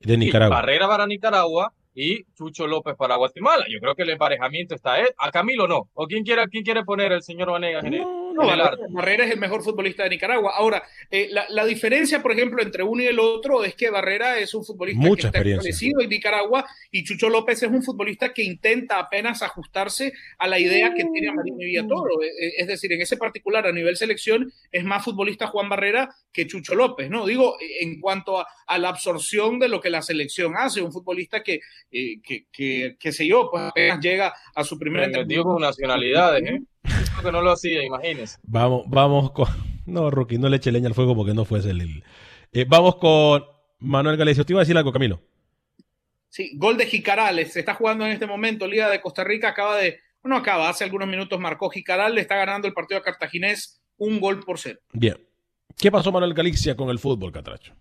de 0.00 0.14
Sí, 0.14 0.18
Nicaragua. 0.18 0.56
Barrera 0.56 0.88
para 0.88 1.06
Nicaragua 1.06 1.72
y 1.96 2.24
Chucho 2.34 2.66
López 2.66 2.94
para 2.94 3.16
Guatemala. 3.16 3.64
Yo 3.72 3.80
creo 3.80 3.94
que 3.94 4.02
el 4.02 4.10
emparejamiento 4.10 4.74
está 4.74 5.00
él. 5.00 5.08
A 5.16 5.30
Camilo 5.30 5.66
no. 5.66 5.88
¿O 5.94 6.06
quién 6.06 6.24
quiere, 6.24 6.46
quién 6.48 6.62
quiere 6.62 6.84
poner 6.84 7.10
el 7.10 7.22
señor 7.22 7.50
Vanegas 7.50 7.84
en 7.86 7.98
No, 7.98 8.25
el 8.42 8.92
Barrera, 8.92 9.24
es 9.24 9.32
el 9.32 9.38
mejor 9.38 9.62
futbolista 9.62 10.02
de 10.04 10.10
Nicaragua. 10.10 10.52
Ahora, 10.56 10.82
eh, 11.10 11.28
la, 11.30 11.46
la 11.48 11.64
diferencia, 11.64 12.22
por 12.22 12.32
ejemplo, 12.32 12.62
entre 12.62 12.82
uno 12.82 13.02
y 13.02 13.06
el 13.06 13.18
otro 13.18 13.64
es 13.64 13.74
que 13.74 13.90
Barrera 13.90 14.38
es 14.38 14.54
un 14.54 14.64
futbolista 14.64 15.00
Mucha 15.00 15.30
que 15.30 15.38
está 15.38 15.48
establecido 15.50 16.00
en 16.00 16.08
Nicaragua 16.08 16.66
y 16.90 17.04
Chucho 17.04 17.28
López 17.28 17.62
es 17.62 17.70
un 17.70 17.82
futbolista 17.82 18.32
que 18.32 18.42
intenta 18.42 18.98
apenas 18.98 19.42
ajustarse 19.42 20.12
a 20.38 20.46
la 20.46 20.58
idea 20.58 20.92
que 20.94 21.04
tiene 21.04 21.32
Marino 21.32 21.58
Villatoro. 21.58 22.22
Eh, 22.22 22.26
eh, 22.26 22.52
Es 22.58 22.66
decir, 22.66 22.92
en 22.92 23.00
ese 23.00 23.16
particular, 23.16 23.66
a 23.66 23.72
nivel 23.72 23.96
selección, 23.96 24.52
es 24.70 24.84
más 24.84 25.04
futbolista 25.04 25.46
Juan 25.46 25.68
Barrera 25.68 26.08
que 26.32 26.46
Chucho 26.46 26.74
López, 26.74 27.10
¿no? 27.10 27.26
Digo, 27.26 27.56
en 27.80 28.00
cuanto 28.00 28.38
a, 28.40 28.46
a 28.66 28.78
la 28.78 28.88
absorción 28.88 29.58
de 29.58 29.68
lo 29.68 29.80
que 29.80 29.90
la 29.90 30.02
selección 30.02 30.54
hace, 30.56 30.82
un 30.82 30.92
futbolista 30.92 31.42
que, 31.42 31.60
eh, 31.90 32.20
que, 32.22 32.46
que, 32.52 32.96
que 32.98 33.12
sé 33.12 33.26
yo, 33.26 33.48
pues 33.50 33.62
apenas 33.62 34.00
llega 34.00 34.34
a 34.54 34.64
su 34.64 34.78
primera 34.78 35.06
Me 35.08 35.18
metió 35.18 35.44
con 35.44 35.60
nacionalidades, 35.62 36.42
¿eh? 36.50 36.62
Creo 37.18 37.24
que 37.24 37.32
no 37.32 37.42
lo 37.42 37.52
hacía, 37.52 37.82
imagínese. 37.84 38.38
Vamos, 38.44 38.84
vamos 38.88 39.32
con. 39.32 39.46
No, 39.86 40.10
Rookie, 40.10 40.38
no 40.38 40.48
le 40.48 40.56
eche 40.56 40.72
leña 40.72 40.88
al 40.88 40.94
fuego 40.94 41.14
porque 41.14 41.32
no 41.34 41.44
fuese 41.44 41.70
el. 41.70 41.80
el- 41.80 42.04
Eh, 42.52 42.64
vamos 42.68 42.96
con 42.96 43.44
Manuel 43.78 44.16
Galicia. 44.16 44.44
Te 44.44 44.52
iba 44.52 44.60
a 44.60 44.64
decir 44.64 44.76
algo, 44.76 44.92
Camilo. 44.92 45.20
Sí, 46.28 46.52
gol 46.56 46.76
de 46.76 46.86
Jicarales. 46.86 47.52
Se 47.52 47.60
está 47.60 47.74
jugando 47.74 48.04
en 48.04 48.12
este 48.12 48.26
momento. 48.26 48.66
Liga 48.66 48.90
de 48.90 49.00
Costa 49.00 49.24
Rica 49.24 49.48
acaba 49.50 49.76
de. 49.76 50.00
Bueno, 50.22 50.36
acaba, 50.36 50.68
hace 50.68 50.84
algunos 50.84 51.08
minutos 51.08 51.38
marcó 51.38 51.70
Jicaral. 51.70 52.14
Le 52.14 52.20
está 52.20 52.36
ganando 52.36 52.66
el 52.66 52.74
partido 52.74 52.98
a 52.98 53.02
Cartaginés 53.02 53.80
un 53.96 54.18
gol 54.20 54.40
por 54.40 54.58
cero. 54.58 54.80
Bien. 54.92 55.16
¿Qué 55.78 55.90
pasó, 55.90 56.10
Manuel 56.10 56.34
Galicia, 56.34 56.74
con 56.76 56.88
el 56.90 56.98
fútbol, 56.98 57.32
Catracho? 57.32 57.74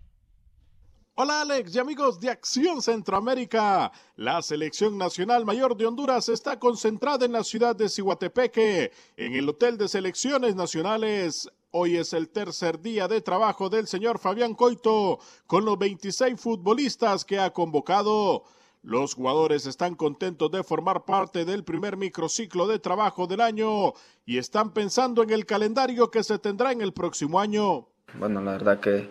Hola 1.18 1.39
Alex 1.39 1.74
y 1.74 1.80
amigos 1.80 2.20
de 2.20 2.30
Acción 2.30 2.82
Centroamérica. 2.82 3.89
La 4.18 4.41
selección 4.41 4.97
nacional 4.97 5.45
mayor 5.45 5.78
de 5.78 5.86
Honduras 5.86 6.28
está 6.28 6.59
concentrada 6.59 7.26
en 7.26 7.32
la 7.32 7.45
ciudad 7.45 7.74
de 7.74 7.88
Cihuatepeque, 7.88 8.91
en 9.16 9.34
el 9.34 9.47
Hotel 9.47 9.78
de 9.78 9.88
Selecciones 9.88 10.57
Nacionales. 10.57 11.49
Hoy 11.72 11.95
es 11.95 12.11
el 12.11 12.28
tercer 12.28 12.82
día 12.82 13.07
de 13.07 13.22
trabajo 13.22 13.70
del 13.70 13.88
señor 13.88 14.20
Fabián 14.20 14.55
Coito 14.55 15.20
con 15.47 15.63
los 15.63 15.80
26 15.80 16.38
futbolistas 16.38 17.24
que 17.24 17.39
ha 17.39 17.53
convocado. 17.53 18.43
Los 18.84 19.13
jugadores 19.13 19.68
están 19.68 19.95
contentos 19.95 20.51
de 20.51 20.66
formar 20.66 21.05
parte 21.05 21.45
del 21.45 21.63
primer 21.63 21.95
microciclo 21.95 22.68
de 22.68 22.80
trabajo 22.80 23.26
del 23.26 23.39
año 23.39 23.93
y 24.26 24.38
están 24.38 24.74
pensando 24.74 25.24
en 25.24 25.30
el 25.30 25.45
calendario 25.45 26.11
que 26.11 26.26
se 26.26 26.39
tendrá 26.39 26.74
en 26.74 26.82
el 26.82 26.91
próximo 26.91 27.39
año. 27.39 27.88
Bueno, 28.20 28.41
la 28.41 28.51
verdad 28.51 28.82
que 28.82 29.09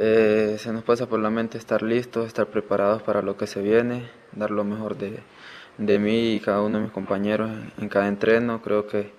eh, 0.00 0.56
se 0.60 0.72
nos 0.72 0.84
pasa 0.84 1.06
por 1.06 1.18
la 1.18 1.28
mente 1.28 1.58
estar 1.58 1.82
listos, 1.82 2.28
estar 2.28 2.46
preparados 2.46 3.02
para 3.02 3.20
lo 3.20 3.36
que 3.36 3.48
se 3.48 3.60
viene, 3.60 4.08
dar 4.30 4.52
lo 4.52 4.62
mejor 4.62 4.96
de, 4.96 5.18
de 5.76 5.98
mí 5.98 6.34
y 6.34 6.40
cada 6.40 6.62
uno 6.62 6.78
de 6.78 6.84
mis 6.84 6.92
compañeros 6.92 7.50
en, 7.80 7.88
cada 7.88 8.06
entreno. 8.06 8.62
Creo 8.62 8.86
que 8.86 9.10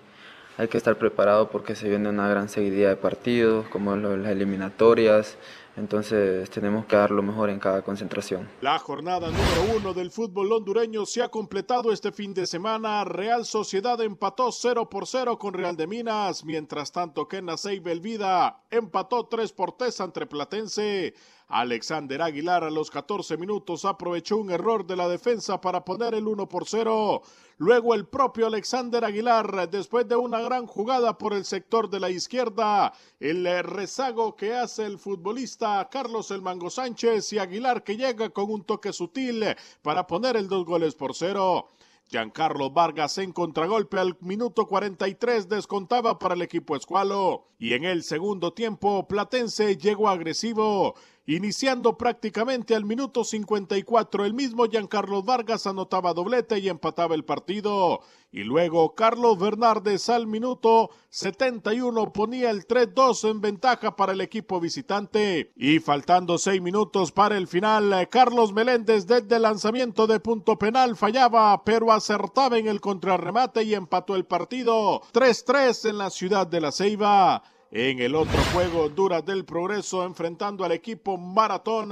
hay 0.58 0.70
que 0.70 0.78
estar 0.78 0.96
preparado 0.98 1.50
porque 1.50 1.76
se 1.76 1.90
viene 1.90 2.08
una 2.08 2.30
gran 2.30 2.48
seguidilla 2.48 2.88
de 2.88 2.96
partidos, 2.96 3.68
como 3.68 3.98
las 3.98 4.32
eliminatorias. 4.32 5.38
Entonces 5.80 6.50
tenemos 6.50 6.86
que 6.86 6.98
dar 6.98 7.10
lo 7.10 7.24
mejor 7.24 7.50
en 7.50 7.60
cada 7.60 7.82
concentración. 7.82 8.50
La 8.62 8.78
jornada 8.80 9.28
número 9.28 9.78
uno 9.78 9.94
del 9.94 10.12
fútbol 10.12 10.52
hondureño 10.52 11.06
se 11.06 11.22
ha 11.22 11.30
completado 11.30 11.94
este 11.94 12.12
fin 12.12 12.34
de 12.34 12.46
semana. 12.46 13.06
Real 13.06 13.46
Sociedad 13.46 14.00
empató 14.02 14.52
0 14.52 14.90
por 14.90 15.08
0 15.08 15.40
con 15.40 15.54
Real 15.54 15.78
de 15.78 15.88
Minas, 15.88 16.44
mientras 16.44 16.92
tanto 16.92 17.28
que 17.28 17.42
Belvida 17.80 18.62
empató 18.70 19.28
3 19.28 19.54
por 19.54 19.72
3 19.72 20.02
ante 20.02 20.26
Platense. 20.26 21.14
Alexander 21.50 22.22
Aguilar 22.22 22.64
a 22.64 22.70
los 22.70 22.92
14 22.92 23.36
minutos 23.36 23.84
aprovechó 23.84 24.38
un 24.38 24.52
error 24.52 24.86
de 24.86 24.96
la 24.96 25.08
defensa 25.08 25.60
para 25.60 25.84
poner 25.84 26.14
el 26.14 26.28
1 26.28 26.48
por 26.48 26.68
0. 26.68 27.24
Luego 27.58 27.96
el 27.96 28.06
propio 28.06 28.46
Alexander 28.46 29.04
Aguilar, 29.04 29.68
después 29.68 30.08
de 30.08 30.16
una 30.16 30.42
gran 30.42 30.68
jugada 30.68 31.18
por 31.18 31.34
el 31.34 31.46
sector 31.46 31.90
de 31.90 32.00
la 32.00 32.12
izquierda, 32.12 32.94
el 33.20 33.46
rezago 33.64 34.36
que 34.36 34.54
hace 34.54 34.86
el 34.86 35.00
futbolista 35.00 35.90
Carlos 35.90 36.30
El 36.30 36.44
Mango 36.44 36.70
Sánchez 36.70 37.34
y 37.34 37.40
Aguilar 37.40 37.84
que 37.84 37.98
llega 37.98 38.30
con 38.30 38.52
un 38.52 38.64
toque 38.64 38.94
sutil 38.94 39.44
para 39.82 40.06
poner 40.06 40.38
el 40.38 40.50
dos 40.50 40.66
goles 40.66 40.94
por 40.94 41.16
cero. 41.16 41.68
Giancarlo 42.10 42.72
Vargas 42.72 43.20
en 43.20 43.32
contragolpe 43.32 44.00
al 44.00 44.18
minuto 44.22 44.66
43 44.66 45.48
descontaba 45.48 46.18
para 46.18 46.34
el 46.34 46.42
equipo 46.42 46.76
escualo 46.76 47.50
y 47.60 47.74
en 47.74 47.84
el 47.84 48.02
segundo 48.02 48.52
tiempo 48.52 49.08
Platense 49.08 49.78
llegó 49.78 50.10
agresivo 50.10 50.96
Iniciando 51.30 51.96
prácticamente 51.96 52.74
al 52.74 52.86
minuto 52.86 53.24
54, 53.24 54.26
el 54.26 54.34
mismo 54.34 54.66
Giancarlo 54.66 55.22
Vargas 55.22 55.68
anotaba 55.68 56.16
doblete 56.16 56.58
y 56.58 56.70
empataba 56.70 57.14
el 57.14 57.24
partido. 57.24 58.00
Y 58.32 58.42
luego 58.42 58.96
Carlos 58.96 59.38
Bernardes 59.38 60.10
al 60.10 60.26
minuto 60.26 60.90
71 61.10 62.14
ponía 62.14 62.50
el 62.50 62.66
3-2 62.66 63.30
en 63.30 63.42
ventaja 63.42 63.96
para 63.96 64.14
el 64.14 64.22
equipo 64.22 64.60
visitante. 64.60 65.52
Y 65.56 65.78
faltando 65.78 66.40
seis 66.40 66.64
minutos 66.64 67.12
para 67.12 67.38
el 67.38 67.48
final, 67.48 68.10
Carlos 68.10 68.52
Meléndez 68.52 69.06
desde 69.06 69.36
el 69.36 69.44
lanzamiento 69.44 70.08
de 70.08 70.20
punto 70.20 70.58
penal 70.58 70.96
fallaba, 70.96 71.64
pero 71.64 71.92
acertaba 71.92 72.58
en 72.58 72.66
el 72.66 72.82
contrarremate 72.82 73.62
y 73.62 73.76
empató 73.76 74.16
el 74.16 74.26
partido 74.26 75.04
3-3 75.14 75.92
en 75.92 76.00
la 76.00 76.10
ciudad 76.10 76.48
de 76.48 76.60
La 76.60 76.72
Ceiba. 76.72 77.44
En 77.72 78.00
el 78.00 78.16
otro 78.16 78.40
juego, 78.52 78.86
Honduras 78.86 79.24
del 79.24 79.46
Progreso 79.46 80.04
enfrentando 80.04 80.66
al 80.66 80.72
equipo 80.72 81.18
Maratón, 81.20 81.92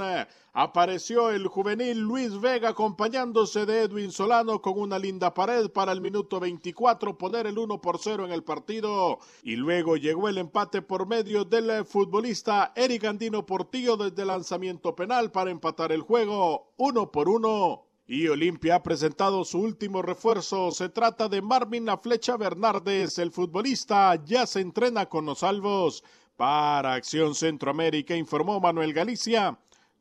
apareció 0.52 1.30
el 1.30 1.46
juvenil 1.46 2.00
Luis 2.00 2.40
Vega 2.40 2.70
acompañándose 2.70 3.64
de 3.64 3.82
Edwin 3.82 4.10
Solano 4.10 4.60
con 4.60 4.76
una 4.76 4.98
linda 4.98 5.32
pared 5.32 5.70
para 5.70 5.92
el 5.92 6.00
minuto 6.00 6.40
24 6.40 7.16
poner 7.16 7.46
el 7.46 7.56
1 7.56 7.80
por 7.80 8.00
0 8.00 8.24
en 8.24 8.32
el 8.32 8.42
partido. 8.42 9.20
Y 9.44 9.54
luego 9.54 9.96
llegó 9.96 10.28
el 10.28 10.38
empate 10.38 10.82
por 10.82 11.06
medio 11.06 11.44
del 11.44 11.84
futbolista 11.84 12.72
Eric 12.74 13.04
Andino 13.04 13.46
Portillo 13.46 13.96
desde 13.96 14.24
lanzamiento 14.24 14.96
penal 14.96 15.30
para 15.30 15.52
empatar 15.52 15.92
el 15.92 16.00
juego 16.00 16.72
1 16.78 17.12
por 17.12 17.28
1. 17.28 17.87
Y 18.10 18.26
Olimpia 18.26 18.76
ha 18.76 18.82
presentado 18.82 19.44
su 19.44 19.60
último 19.60 20.00
refuerzo. 20.00 20.70
Se 20.70 20.88
trata 20.88 21.28
de 21.28 21.42
Marvin 21.42 21.84
La 21.84 21.98
Flecha 21.98 22.38
Bernardes. 22.38 23.18
El 23.18 23.30
futbolista 23.30 24.18
ya 24.24 24.46
se 24.46 24.60
entrena 24.60 25.06
con 25.06 25.26
los 25.26 25.40
salvos. 25.40 26.02
Para 26.34 26.94
Acción 26.94 27.34
Centroamérica 27.34 28.16
informó 28.16 28.60
Manuel 28.60 28.94
Galicia. 28.94 29.58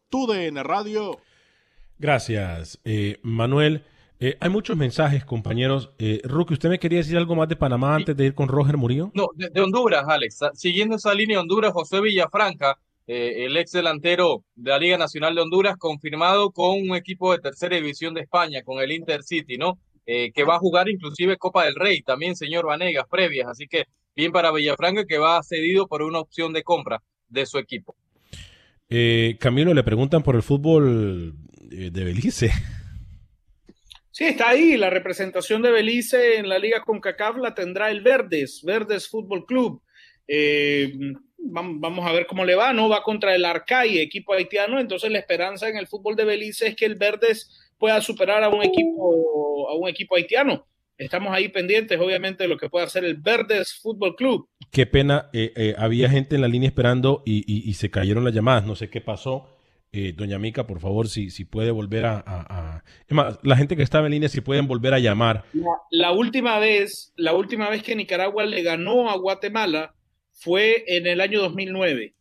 TUDN 0.10 0.64
Radio. 0.64 1.20
Gracias, 2.00 2.80
eh, 2.86 3.20
Manuel. 3.24 3.84
Eh, 4.22 4.38
hay 4.40 4.50
muchos 4.50 4.78
mensajes, 4.78 5.26
compañeros. 5.26 5.92
Eh, 5.98 6.22
Ruki, 6.24 6.54
¿usted 6.54 6.70
me 6.70 6.80
quería 6.80 7.00
decir 7.00 7.18
algo 7.18 7.36
más 7.36 7.50
de 7.50 7.58
Panamá 7.58 7.94
antes 7.94 8.16
de 8.16 8.28
ir 8.28 8.36
con 8.36 8.48
Roger 8.48 8.78
Murillo? 8.78 9.12
No, 9.16 9.28
de, 9.36 9.50
de 9.50 9.60
Honduras, 9.60 10.06
Alex. 10.08 10.40
Siguiendo 10.54 10.96
esa 10.96 11.14
línea, 11.14 11.42
Honduras, 11.42 11.74
José 11.74 12.00
Villafranca 12.00 12.80
eh, 13.08 13.46
el 13.46 13.56
ex 13.58 13.72
delantero 13.72 14.44
de 14.56 14.72
la 14.72 14.80
Liga 14.80 14.98
Nacional 14.98 15.34
de 15.34 15.42
Honduras, 15.42 15.78
confirmado 15.78 16.52
con 16.52 16.82
un 16.82 16.96
equipo 16.96 17.32
de 17.32 17.40
tercera 17.40 17.76
división 17.76 18.14
de 18.14 18.22
España, 18.22 18.62
con 18.64 18.80
el 18.80 18.92
Intercity, 18.92 19.58
¿no? 19.58 19.80
Eh, 20.06 20.32
que 20.34 20.44
va 20.44 20.56
a 20.56 20.60
jugar 20.60 20.90
inclusive 20.90 21.38
Copa 21.38 21.66
del 21.66 21.76
Rey, 21.76 22.02
también 22.02 22.36
señor 22.36 22.66
Vanegas, 22.66 23.06
previas, 23.10 23.48
así 23.48 23.68
que 23.68 23.86
bien 24.16 24.32
para 24.32 24.52
Villafranca 24.52 25.06
que 25.06 25.18
va 25.18 25.42
cedido 25.44 25.88
por 25.88 26.02
una 26.02 26.20
opción 26.20 26.54
de 26.54 26.64
compra 26.64 27.02
de 27.28 27.46
su 27.46 27.58
equipo. 27.58 27.96
Eh, 28.90 29.38
Camilo, 29.40 29.74
le 29.74 29.84
preguntan 29.84 30.24
por 30.24 30.36
el 30.36 30.44
fútbol 30.44 31.34
de 31.70 32.04
Belice. 32.04 32.52
Sí, 34.18 34.24
está 34.24 34.50
ahí. 34.50 34.78
La 34.78 34.90
representación 34.90 35.62
de 35.62 35.70
Belice 35.70 36.38
en 36.38 36.50
la 36.50 36.58
Liga 36.58 36.82
CONCACAF 36.84 37.38
la 37.38 37.54
tendrá 37.54 37.92
el 37.92 38.02
Verdes, 38.02 38.64
Verdes 38.66 39.08
Fútbol 39.08 39.46
Club. 39.46 39.84
Eh, 40.28 40.92
vamos 41.50 42.06
a 42.06 42.12
ver 42.12 42.28
cómo 42.28 42.46
le 42.46 42.56
va, 42.56 42.74
¿no? 42.74 42.90
Va 42.90 43.04
contra 43.04 43.36
el 43.36 43.46
Arcai, 43.46 43.98
equipo 44.00 44.34
haitiano, 44.34 44.80
entonces 44.80 45.12
la 45.12 45.20
esperanza 45.20 45.70
en 45.70 45.78
el 45.78 45.88
fútbol 45.88 46.16
de 46.16 46.26
Belice 46.26 46.68
es 46.68 46.76
que 46.76 46.86
el 46.86 46.96
Verdes 46.96 47.72
pueda 47.78 48.02
superar 48.02 48.44
a 48.44 48.50
un 48.50 48.64
equipo, 48.64 49.70
a 49.70 49.76
un 49.76 49.88
equipo 49.88 50.16
haitiano. 50.16 50.66
Estamos 50.98 51.32
ahí 51.32 51.50
pendientes, 51.50 52.00
obviamente, 52.00 52.44
de 52.44 52.50
lo 52.50 52.58
que 52.58 52.70
puede 52.70 52.86
hacer 52.86 53.06
el 53.06 53.18
Verdes 53.18 53.76
Fútbol 53.76 54.16
Club. 54.16 54.50
Qué 54.72 54.88
pena, 54.88 55.30
eh, 55.32 55.54
eh, 55.56 55.76
había 55.78 56.10
gente 56.10 56.36
en 56.36 56.42
la 56.42 56.48
línea 56.48 56.68
esperando 56.68 57.22
y, 57.24 57.44
y, 57.46 57.70
y, 57.70 57.74
se 57.76 57.92
cayeron 57.92 58.24
las 58.24 58.34
llamadas, 58.34 58.66
no 58.66 58.76
sé 58.76 58.90
qué 58.90 59.00
pasó. 59.00 59.48
Eh, 59.92 60.14
doña 60.18 60.40
Mica, 60.40 60.66
por 60.66 60.80
favor, 60.80 61.08
si, 61.08 61.30
si 61.30 61.46
puede 61.46 61.72
volver 61.72 62.06
a, 62.06 62.18
a, 62.18 62.78
a... 62.78 62.84
Es 63.08 63.16
más, 63.16 63.40
la 63.44 63.56
gente 63.56 63.76
que 63.76 63.84
estaba 63.84 64.08
en 64.08 64.14
línea, 64.14 64.28
si 64.28 64.42
pueden 64.42 64.68
volver 64.68 64.94
a 64.96 65.00
llamar. 65.00 65.46
La, 65.54 65.72
la 65.92 66.12
última 66.12 66.58
vez, 66.58 67.14
la 67.16 67.34
última 67.34 67.70
vez 67.70 67.84
que 67.84 67.96
Nicaragua 67.96 68.46
le 68.46 68.64
ganó 68.64 69.10
a 69.10 69.18
Guatemala, 69.18 69.94
fue 70.40 70.84
en 70.88 71.08
el 71.08 71.20
año 71.20 71.42
2009. 71.42 72.14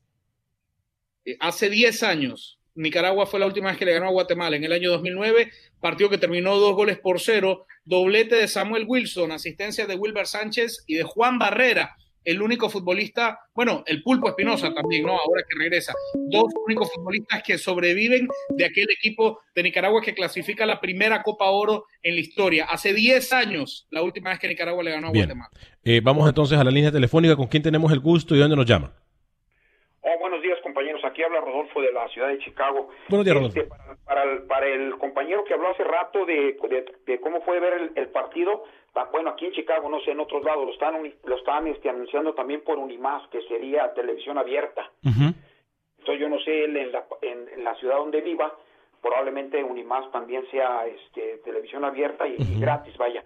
Hace 1.41 1.69
10 1.69 2.03
años, 2.03 2.59
Nicaragua 2.75 3.27
fue 3.27 3.41
la 3.41 3.47
última 3.47 3.69
vez 3.69 3.79
que 3.79 3.85
le 3.85 3.93
ganó 3.93 4.07
a 4.07 4.13
Guatemala. 4.13 4.57
En 4.57 4.65
el 4.65 4.73
año 4.73 4.91
2009, 4.91 5.51
partido 5.81 6.09
que 6.09 6.19
terminó 6.19 6.57
dos 6.57 6.75
goles 6.75 6.99
por 6.99 7.21
cero, 7.21 7.67
doblete 7.85 8.37
de 8.37 8.49
Samuel 8.49 8.85
Wilson, 8.87 9.33
asistencia 9.33 9.87
de 9.87 9.97
Wilber 9.97 10.27
Sánchez 10.27 10.85
y 10.87 10.95
de 10.95 11.03
Juan 11.03 11.39
Barrera, 11.39 11.97
el 12.27 12.43
único 12.43 12.69
futbolista, 12.69 13.39
bueno, 13.55 13.85
el 13.87 14.03
Pulpo 14.03 14.29
Espinosa 14.29 14.75
también, 14.75 15.05
¿no? 15.05 15.13
Ahora 15.13 15.43
que 15.49 15.57
regresa. 15.57 15.95
Dos 16.15 16.53
únicos 16.67 16.93
futbolistas 16.93 17.41
que 17.45 17.57
sobreviven 17.57 18.27
de 18.51 18.65
aquel 18.65 18.91
equipo 18.91 19.41
de 19.55 19.63
Nicaragua 19.63 20.03
que 20.03 20.13
clasifica 20.13 20.67
la 20.67 20.81
primera 20.81 21.23
Copa 21.23 21.49
Oro 21.51 21.85
en 22.03 22.17
la 22.17 22.21
historia. 22.21 22.67
Hace 22.69 22.93
10 22.93 23.33
años, 23.33 23.87
la 23.91 24.03
última 24.03 24.31
vez 24.31 24.41
que 24.41 24.49
Nicaragua 24.49 24.83
le 24.83 24.91
ganó 24.91 25.07
a. 25.07 25.11
Guatemala. 25.11 25.51
Eh, 25.85 26.01
vamos 26.03 26.29
entonces 26.29 26.59
a 26.59 26.65
la 26.65 26.73
línea 26.73 26.91
telefónica. 26.91 27.37
¿Con 27.37 27.47
quién 27.47 27.63
tenemos 27.63 27.93
el 27.93 28.01
gusto 28.01 28.35
y 28.35 28.41
dónde 28.41 28.57
nos 28.57 28.67
llama? 28.67 28.93
Oh, 30.01 30.19
buenos 30.19 30.43
días, 30.43 30.59
compañeros. 30.65 31.01
Aquí 31.05 31.16
habla 31.27 31.41
Rodolfo 31.41 31.81
de 31.81 31.93
la 31.93 32.09
ciudad 32.09 32.29
de 32.29 32.39
Chicago. 32.39 32.89
Buenos 33.09 33.25
días, 33.25 33.37
Rodolfo. 33.37 33.59
Este, 33.61 33.69
para, 33.69 33.97
para, 34.05 34.23
el, 34.25 34.43
para, 34.45 34.67
el, 34.67 34.99
compañero 34.99 35.45
que 35.45 35.55
habló 35.55 35.69
hace 35.71 35.85
rato 35.85 36.25
de, 36.25 36.57
de, 36.69 36.85
de 37.07 37.21
cómo 37.21 37.41
fue 37.43 37.61
ver 37.61 37.75
el, 37.75 37.93
el, 37.95 38.09
partido, 38.09 38.65
bueno, 39.13 39.31
aquí 39.31 39.47
en 39.47 39.53
Chicago, 39.53 39.89
no 39.89 40.01
sé, 40.01 40.13
en 40.13 40.21
otros 40.21 40.43
lados, 40.45 40.65
lo 40.65 40.73
están, 40.73 41.13
lo 41.25 41.37
están 41.37 41.67
este, 41.67 41.91
anunciando 41.91 42.35
también 42.35 42.63
por 42.63 42.79
Unimás, 42.79 43.29
que 43.29 43.43
sería 43.43 43.93
televisión 43.93 44.39
abierta. 44.39 44.91
Uh 45.05 45.09
-huh. 45.09 45.35
Entonces, 45.99 46.21
yo 46.21 46.29
no 46.29 46.39
sé, 46.41 46.65
en 46.65 46.93
la, 46.93 47.05
en, 47.23 47.49
en 47.49 47.65
la 47.65 47.75
ciudad 47.75 47.97
donde 47.97 48.21
viva, 48.21 48.55
probablemente 49.03 49.63
Unimás 49.63 50.11
también 50.13 50.49
sea 50.51 50.87
este, 50.87 51.39
televisión 51.45 51.85
abierta 51.85 52.27
y, 52.27 52.35
uh 52.35 52.39
-huh. 52.39 52.57
y 52.57 52.61
gratis, 52.61 52.97
vaya. 52.97 53.23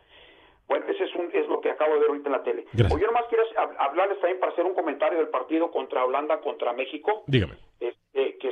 Bueno, 0.67 0.87
ese 0.89 1.05
es, 1.05 1.15
un, 1.17 1.29
es 1.33 1.49
lo 1.49 1.61
que 1.61 1.71
acabo 1.71 1.95
de 1.95 2.01
ver 2.01 2.09
ahorita 2.11 2.29
en 2.29 2.33
la 2.33 2.43
tele. 2.43 2.65
Gracias. 2.73 2.93
O 2.93 2.99
yo 2.99 3.07
nomás 3.09 3.25
quiero 3.29 3.43
hablarles 3.79 4.21
también 4.21 4.39
para 4.39 4.53
hacer 4.53 4.65
un 4.65 4.75
comentario 4.75 5.19
del 5.19 5.29
partido 5.29 5.71
contra 5.71 6.05
Holanda, 6.05 6.41
contra 6.41 6.73
México. 6.73 7.25
Dígame. 7.27 7.55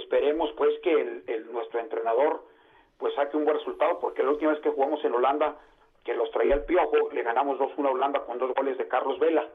Esperemos, 0.09 0.51
pues, 0.57 0.81
que 0.81 0.91
el, 0.91 1.23
el, 1.27 1.53
nuestro 1.53 1.81
entrenador 1.81 2.43
pues 2.97 3.15
saque 3.15 3.37
un 3.37 3.45
buen 3.45 3.59
resultado, 3.59 4.01
porque 4.01 4.23
la 4.23 4.31
última 4.31 4.53
vez 4.53 4.61
que 4.63 4.71
jugamos 4.71 5.05
en 5.05 5.13
Holanda, 5.13 5.59
que 6.03 6.15
los 6.15 6.31
traía 6.31 6.55
el 6.55 6.65
piojo, 6.65 7.11
le 7.13 7.23
ganamos 7.23 7.59
2-1 7.59 7.87
a 7.87 7.91
Holanda 7.91 8.25
con 8.25 8.39
dos 8.39 8.55
goles 8.55 8.79
de 8.79 8.89
Carlos 8.89 9.19
Vela. 9.19 9.47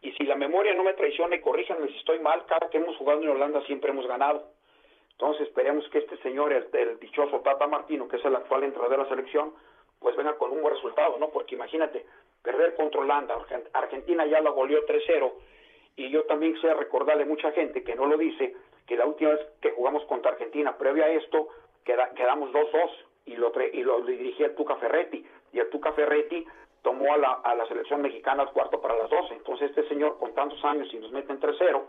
Y 0.00 0.12
si 0.12 0.22
la 0.22 0.36
memoria 0.36 0.72
no 0.74 0.84
me 0.84 0.94
traiciona, 0.94 1.34
y 1.34 1.40
corríjanme 1.40 1.88
si 1.88 1.96
estoy 1.96 2.20
mal, 2.20 2.46
cada 2.46 2.70
que 2.70 2.78
hemos 2.78 2.96
jugado 2.96 3.22
en 3.22 3.30
Holanda 3.30 3.60
siempre 3.62 3.90
hemos 3.90 4.06
ganado. 4.06 4.50
Entonces 5.10 5.48
esperemos 5.48 5.84
que 5.88 5.98
este 5.98 6.16
señor, 6.18 6.52
el, 6.52 6.68
el 6.72 7.00
dichoso 7.00 7.40
Tata 7.40 7.66
Martino, 7.66 8.06
que 8.06 8.18
es 8.18 8.24
el 8.24 8.36
actual 8.36 8.62
entrenador 8.62 8.96
de 8.96 9.02
la 9.02 9.08
selección, 9.08 9.52
pues 9.98 10.14
venga 10.14 10.38
con 10.38 10.52
un 10.52 10.62
buen 10.62 10.74
resultado, 10.74 11.18
¿no? 11.18 11.30
Porque 11.30 11.56
imagínate, 11.56 12.06
perder 12.40 12.76
contra 12.76 13.00
Holanda, 13.00 13.36
Argentina 13.72 14.26
ya 14.26 14.40
la 14.40 14.50
goleó 14.50 14.86
3-0, 14.86 15.32
y 15.96 16.08
yo 16.10 16.22
también 16.26 16.54
quisiera 16.54 16.76
recordarle 16.76 17.24
a 17.24 17.26
mucha 17.26 17.50
gente 17.50 17.82
que 17.82 17.96
no 17.96 18.06
lo 18.06 18.16
dice, 18.16 18.54
que 18.92 18.98
la 18.98 19.06
última 19.06 19.30
vez 19.30 19.40
que 19.62 19.70
jugamos 19.70 20.04
contra 20.04 20.32
Argentina, 20.32 20.76
previa 20.76 21.06
a 21.06 21.08
esto, 21.08 21.48
queda, 21.82 22.10
quedamos 22.10 22.52
2-2, 22.52 22.90
y 23.24 23.36
lo, 23.36 23.50
y 23.72 23.82
lo 23.82 24.02
dirigía 24.02 24.48
el 24.48 24.54
Tuca 24.54 24.76
Ferretti, 24.76 25.24
y 25.50 25.60
el 25.60 25.70
Tuca 25.70 25.94
Ferretti 25.94 26.46
tomó 26.82 27.14
a 27.14 27.16
la, 27.16 27.32
a 27.42 27.54
la 27.54 27.66
selección 27.68 28.02
mexicana 28.02 28.42
al 28.42 28.52
cuarto 28.52 28.82
para 28.82 28.98
las 28.98 29.08
12, 29.08 29.32
entonces 29.32 29.70
este 29.70 29.88
señor 29.88 30.18
con 30.18 30.34
tantos 30.34 30.62
años 30.66 30.92
y 30.92 30.98
nos 30.98 31.10
mete 31.10 31.32
en 31.32 31.40
3-0, 31.40 31.82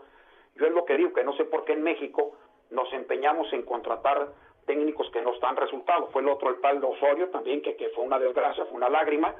yo 0.54 0.66
es 0.66 0.72
lo 0.72 0.86
que 0.86 0.96
digo, 0.96 1.12
que 1.12 1.24
no 1.24 1.36
sé 1.36 1.44
por 1.44 1.66
qué 1.66 1.74
en 1.74 1.82
México 1.82 2.38
nos 2.70 2.90
empeñamos 2.94 3.52
en 3.52 3.64
contratar 3.64 4.28
técnicos 4.64 5.10
que 5.10 5.20
no 5.20 5.34
están 5.34 5.56
resultados. 5.56 6.08
Fue 6.10 6.22
el 6.22 6.28
otro, 6.28 6.48
el 6.48 6.60
tal 6.62 6.80
de 6.80 6.86
Osorio 6.86 7.28
también, 7.28 7.60
que, 7.60 7.76
que 7.76 7.90
fue 7.90 8.04
una 8.04 8.18
desgracia, 8.18 8.64
fue 8.64 8.76
una 8.76 8.88
lágrima, 8.88 9.34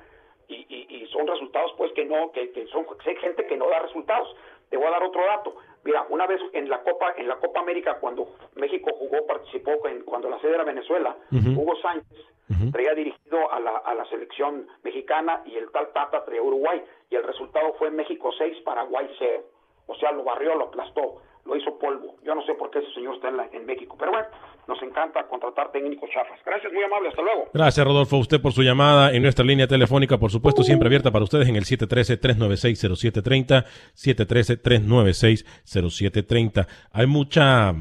y, 0.48 0.66
y, 0.68 0.96
y 0.96 1.06
son 1.06 1.26
resultados 1.26 1.72
pues 1.78 1.92
que 1.94 2.04
no, 2.04 2.30
que, 2.32 2.50
que 2.52 2.66
son 2.66 2.86
hay 3.06 3.16
gente 3.16 3.46
que 3.46 3.56
no 3.56 3.70
da 3.70 3.78
resultados. 3.78 4.36
Te 4.75 4.79
voy 4.79 4.89
a 4.89 4.91
dar 4.91 5.05
otro 5.05 5.25
dato. 5.25 5.55
Mira, 5.85 6.05
una 6.09 6.27
vez 6.27 6.41
en 6.53 6.68
la 6.68 6.83
Copa, 6.83 7.14
en 7.16 7.29
la 7.29 7.37
Copa 7.37 7.61
América, 7.61 7.99
cuando 8.01 8.35
México 8.57 8.91
jugó, 8.99 9.25
participó 9.25 9.70
en, 9.87 10.03
cuando 10.03 10.29
la 10.29 10.41
sede 10.41 10.55
era 10.57 10.64
Venezuela, 10.64 11.16
uh 11.31 11.37
-huh. 11.37 11.57
Hugo 11.57 11.77
Sánchez 11.77 12.18
uh 12.51 12.53
-huh. 12.53 12.72
traía 12.72 12.93
dirigido 12.93 13.53
a 13.53 13.61
la, 13.61 13.77
a 13.77 13.95
la 13.95 14.05
selección 14.07 14.66
mexicana 14.83 15.43
y 15.47 15.55
el 15.55 15.70
tal 15.70 15.93
Tata 15.93 16.25
traía 16.25 16.43
Uruguay, 16.43 16.83
y 17.09 17.14
el 17.14 17.22
resultado 17.22 17.72
fue 17.75 17.93
México 17.93 18.33
6, 18.37 18.62
Paraguay 18.64 19.07
0. 19.16 19.45
O 19.87 19.95
sea, 19.95 20.11
lo 20.11 20.25
barrió, 20.25 20.57
lo 20.57 20.64
aplastó, 20.64 21.22
lo 21.45 21.57
hizo 21.57 21.78
polvo. 21.78 22.16
Yo 22.24 22.34
no 22.34 22.45
sé 22.47 22.55
por 22.55 22.70
qué 22.70 22.80
ese 22.80 22.92
señor 22.95 23.14
está 23.16 23.28
en, 23.28 23.36
la, 23.36 23.47
en 23.53 23.66
México, 23.66 23.97
pero 23.99 24.12
bueno, 24.12 24.26
nos 24.66 24.82
encanta 24.82 25.28
contratar 25.28 25.70
técnicos 25.72 26.09
chafas. 26.11 26.40
Gracias, 26.45 26.72
muy 26.72 26.82
amable, 26.82 27.11
hasta 27.11 27.20
luego. 27.22 27.51
Gracias, 27.53 27.86
Rodolfo, 27.86 28.16
a 28.16 28.20
usted 28.20 28.40
por 28.40 28.53
su 28.53 28.62
llamada 28.62 29.12
en 29.12 29.20
nuestra 29.22 29.45
línea 29.45 29.66
telefónica, 29.66 30.16
por 30.18 30.30
supuesto, 30.30 30.62
siempre 30.62 30.86
abierta 30.86 31.11
para 31.11 31.24
ustedes 31.24 31.47
en 31.49 31.57
el 31.57 31.64
713-396-0730, 31.64 33.66
713-396-0730. 33.95 36.66
Hay 36.92 37.07
mucha, 37.07 37.74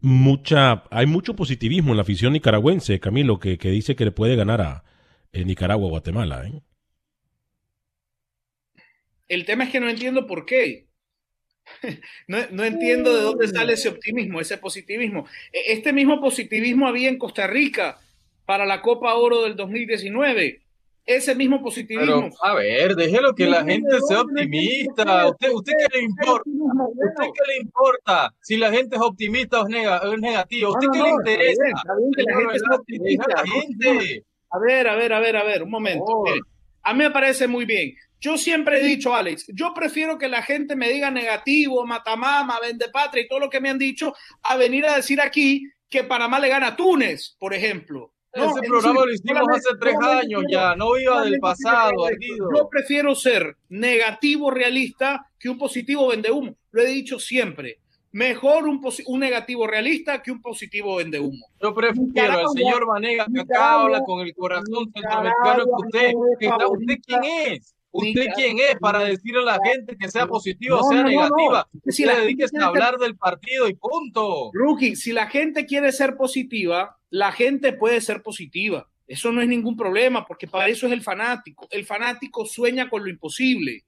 mucha, 0.00 0.82
hay 0.90 1.06
mucho 1.06 1.36
positivismo 1.36 1.92
en 1.92 1.96
la 1.96 2.02
afición 2.02 2.32
nicaragüense, 2.32 2.98
Camilo, 2.98 3.38
que, 3.38 3.56
que 3.58 3.70
dice 3.70 3.94
que 3.94 4.04
le 4.04 4.10
puede 4.10 4.34
ganar 4.36 4.60
a 4.60 4.82
eh, 5.32 5.44
Nicaragua 5.44 5.86
o 5.86 5.90
Guatemala. 5.90 6.44
¿eh? 6.46 6.60
El 9.28 9.44
tema 9.44 9.62
es 9.64 9.70
que 9.70 9.80
no 9.80 9.88
entiendo 9.88 10.26
por 10.26 10.44
qué. 10.44 10.88
No, 12.28 12.38
no 12.50 12.64
entiendo 12.64 13.14
de 13.14 13.22
dónde 13.22 13.48
sale 13.48 13.74
ese 13.74 13.88
optimismo, 13.88 14.40
ese 14.40 14.58
positivismo. 14.58 15.26
E- 15.52 15.72
Este 15.72 15.92
mismo 15.92 16.20
positivismo 16.20 16.86
había 16.88 17.08
en 17.08 17.18
Costa 17.18 17.46
Rica 17.46 17.98
para 18.46 18.66
la 18.66 18.80
Copa 18.82 19.14
Oro 19.14 19.42
del 19.42 19.56
2019. 19.56 20.60
Ese 21.06 21.34
mismo 21.34 21.62
positivismo. 21.62 22.30
Pero, 22.30 22.34
a 22.42 22.54
ver, 22.54 22.94
déjelo 22.96 23.34
que 23.34 23.46
la 23.46 23.62
gente 23.62 24.00
sea 24.08 24.22
optimista. 24.22 25.28
¿Usted, 25.28 25.50
usted 25.52 25.72
qué 25.78 25.98
le 25.98 26.04
importa? 26.04 26.42
¿Usted 26.46 27.24
qué 27.34 27.52
le 27.52 27.56
importa 27.60 28.34
si 28.40 28.56
la 28.56 28.70
gente 28.72 28.96
es 28.96 29.02
optimista 29.02 29.60
o 29.60 29.68
es, 29.68 29.74
nega- 29.74 30.00
o 30.02 30.14
es 30.14 30.20
negativa? 30.20 30.70
¿Usted 30.70 30.86
qué 30.92 31.02
le 31.02 31.10
interesa? 31.10 31.62
que 32.16 32.22
la 32.22 32.38
gente 32.38 32.58
sea 32.58 32.76
optimista. 32.78 33.24
a 34.50 34.58
ver, 34.58 34.88
a 34.88 34.96
ver, 34.96 35.12
a 35.12 35.20
ver, 35.20 35.36
a 35.36 35.44
ver, 35.44 35.62
un 35.62 35.70
momento. 35.70 36.04
A 36.82 36.92
mí 36.94 36.98
me 37.02 37.10
parece 37.10 37.48
muy 37.48 37.64
bien. 37.66 37.94
Yo 38.20 38.38
siempre 38.38 38.80
he 38.80 38.84
dicho, 38.84 39.14
Alex, 39.14 39.46
yo 39.48 39.74
prefiero 39.74 40.16
que 40.16 40.28
la 40.28 40.42
gente 40.42 40.76
me 40.76 40.88
diga 40.88 41.10
negativo, 41.10 41.84
matamama, 41.86 42.58
vende 42.60 42.88
patria 42.90 43.24
y 43.24 43.28
todo 43.28 43.40
lo 43.40 43.50
que 43.50 43.60
me 43.60 43.68
han 43.68 43.78
dicho, 43.78 44.14
a 44.42 44.56
venir 44.56 44.86
a 44.86 44.96
decir 44.96 45.20
aquí 45.20 45.64
que 45.90 46.04
Panamá 46.04 46.38
le 46.40 46.48
gana 46.48 46.68
a 46.68 46.76
Túnez, 46.76 47.36
por 47.38 47.52
ejemplo. 47.54 48.12
No, 48.34 48.46
Ese 48.46 48.60
es 48.62 48.68
programa 48.68 49.00
decir, 49.04 49.06
lo 49.06 49.14
hicimos 49.14 49.56
hace 49.56 49.76
tres 49.78 49.94
años 50.02 50.42
ya, 50.50 50.74
no 50.74 50.96
iba 50.98 51.22
del 51.22 51.38
pasado, 51.38 52.04
Ardido. 52.06 52.48
Yo 52.56 52.68
prefiero 52.68 53.14
ser 53.14 53.56
negativo 53.68 54.50
realista 54.50 55.30
que 55.38 55.48
un 55.48 55.58
positivo 55.58 56.08
vende 56.08 56.32
humo. 56.32 56.56
Lo 56.72 56.82
he 56.82 56.86
dicho 56.86 57.20
siempre. 57.20 57.78
Mejor 58.10 58.68
un, 58.68 58.80
negativo 59.20 59.66
realista 59.66 60.22
que 60.22 60.30
un 60.30 60.40
positivo 60.40 60.96
vende 60.96 61.20
humo. 61.20 61.46
Yo 61.60 61.74
prefiero 61.74 62.38
al 62.38 62.48
señor 62.48 62.86
Vanega 62.86 63.26
que 63.32 63.40
acá 63.40 63.72
habla 63.80 64.02
con 64.02 64.20
el 64.20 64.34
corazón 64.34 64.90
centroamericano 64.92 65.64
que 65.64 65.86
usted. 65.86 66.12
que 66.38 66.46
está- 66.46 66.68
¿Usted 66.68 66.94
quién 67.06 67.24
es? 67.24 67.73
¿Usted 67.96 68.26
quién 68.34 68.56
es 68.58 68.76
para 68.80 69.00
decirle 69.00 69.40
a 69.42 69.44
la 69.56 69.58
gente 69.64 69.96
que 69.96 70.10
sea 70.10 70.26
positiva 70.26 70.80
o 70.80 70.82
No, 70.82 70.88
sea 70.88 71.02
no, 71.02 71.02
no, 71.04 71.10
no. 71.10 71.20
negativa? 71.20 71.68
Si 71.86 72.04
la 72.04 72.14
quiere 72.14 72.44
a 72.60 72.66
hablar 72.66 72.90
ser- 72.94 72.98
del 73.00 73.16
partido 73.16 73.68
y 73.68 73.74
punto. 73.74 74.50
Rookie, 74.52 74.96
si 74.96 75.12
la 75.12 75.28
gente 75.28 75.64
quiere 75.64 75.92
ser 75.92 76.16
positiva, 76.16 76.98
la 77.10 77.30
gente 77.32 77.72
puede 77.72 78.00
ser 78.00 78.22
positiva. 78.22 78.88
Eso 79.06 79.30
no 79.32 79.42
es 79.42 79.48
ningún 79.48 79.76
problema, 79.76 80.26
porque 80.26 80.48
para 80.48 80.66
eso 80.68 80.86
es 80.86 80.92
el 80.92 81.02
fanático. 81.02 81.68
El 81.70 81.84
fanático 81.84 82.44
sueña 82.46 82.88
con 82.88 83.04
lo 83.04 83.10
imposible. 83.10 83.84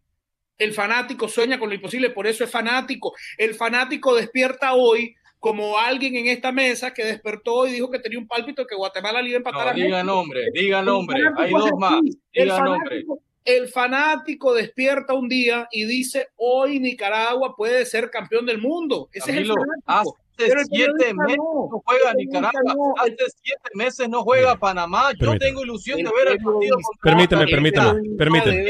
El 0.59 0.73
fanático 0.73 1.27
sueña 1.29 1.59
con 1.59 1.69
lo 1.69 1.75
imposible, 1.75 2.11
por 2.11 2.27
eso 2.27 2.45
es 2.45 2.51
fanático. 2.51 3.13
El 3.37 3.55
fanático 3.55 4.15
despierta 4.15 4.75
hoy 4.75 5.15
como 5.41 5.79
alguien 5.79 6.17
en 6.17 6.27
esta 6.29 6.51
mesa 6.53 6.95
que 6.95 7.05
despertó 7.05 7.67
y 7.67 7.73
dijo 7.73 7.91
que 7.91 7.99
tenía 7.99 8.19
un 8.19 8.27
pálpito 8.27 8.67
que 8.67 8.75
Guatemala 8.75 9.21
le 9.21 9.29
iba 9.31 9.37
a 9.37 9.39
empatar 9.39 9.65
No, 9.65 9.71
a 9.71 9.75
diga 9.75 10.03
nombre, 10.03 10.41
diga 10.55 10.83
nombre. 10.83 11.19
Hay 11.37 11.51
dos 11.51 11.71
más. 11.79 12.01
Diga 12.33 12.61
nombre. 12.61 13.05
El 13.47 13.69
fanático 13.69 14.53
despierta 14.53 15.15
un 15.15 15.29
día 15.29 15.69
y 15.71 15.85
dice, 15.87 16.29
hoy 16.37 16.81
Nicaragua 16.81 17.55
puede 17.57 17.87
ser 17.87 18.11
campeón 18.11 18.45
del 18.45 18.59
mundo. 18.61 19.09
Ese 19.13 19.29
Camilo, 19.29 19.55
es 19.55 19.61
el 19.61 19.83
fanático. 19.85 20.19
Hace 20.45 20.65
siete 20.71 21.15
meses 21.15 21.37
no. 21.39 21.69
no 21.71 21.83
juega 21.85 22.15
Nicaragua, 22.15 22.63
no. 22.65 22.95
hace 22.99 23.17
siete 23.43 23.71
meses 23.75 24.09
no 24.09 24.23
juega 24.23 24.57
Panamá. 24.57 25.13
Yo 25.13 25.19
Permítame. 25.19 25.39
tengo 25.39 25.63
ilusión 25.65 25.99
de 25.99 26.05
ver 26.05 26.33
el 26.33 26.39
partido 26.39 26.77
Permítame, 27.03 27.47
permítame, 27.47 28.17
permítame. 28.17 28.67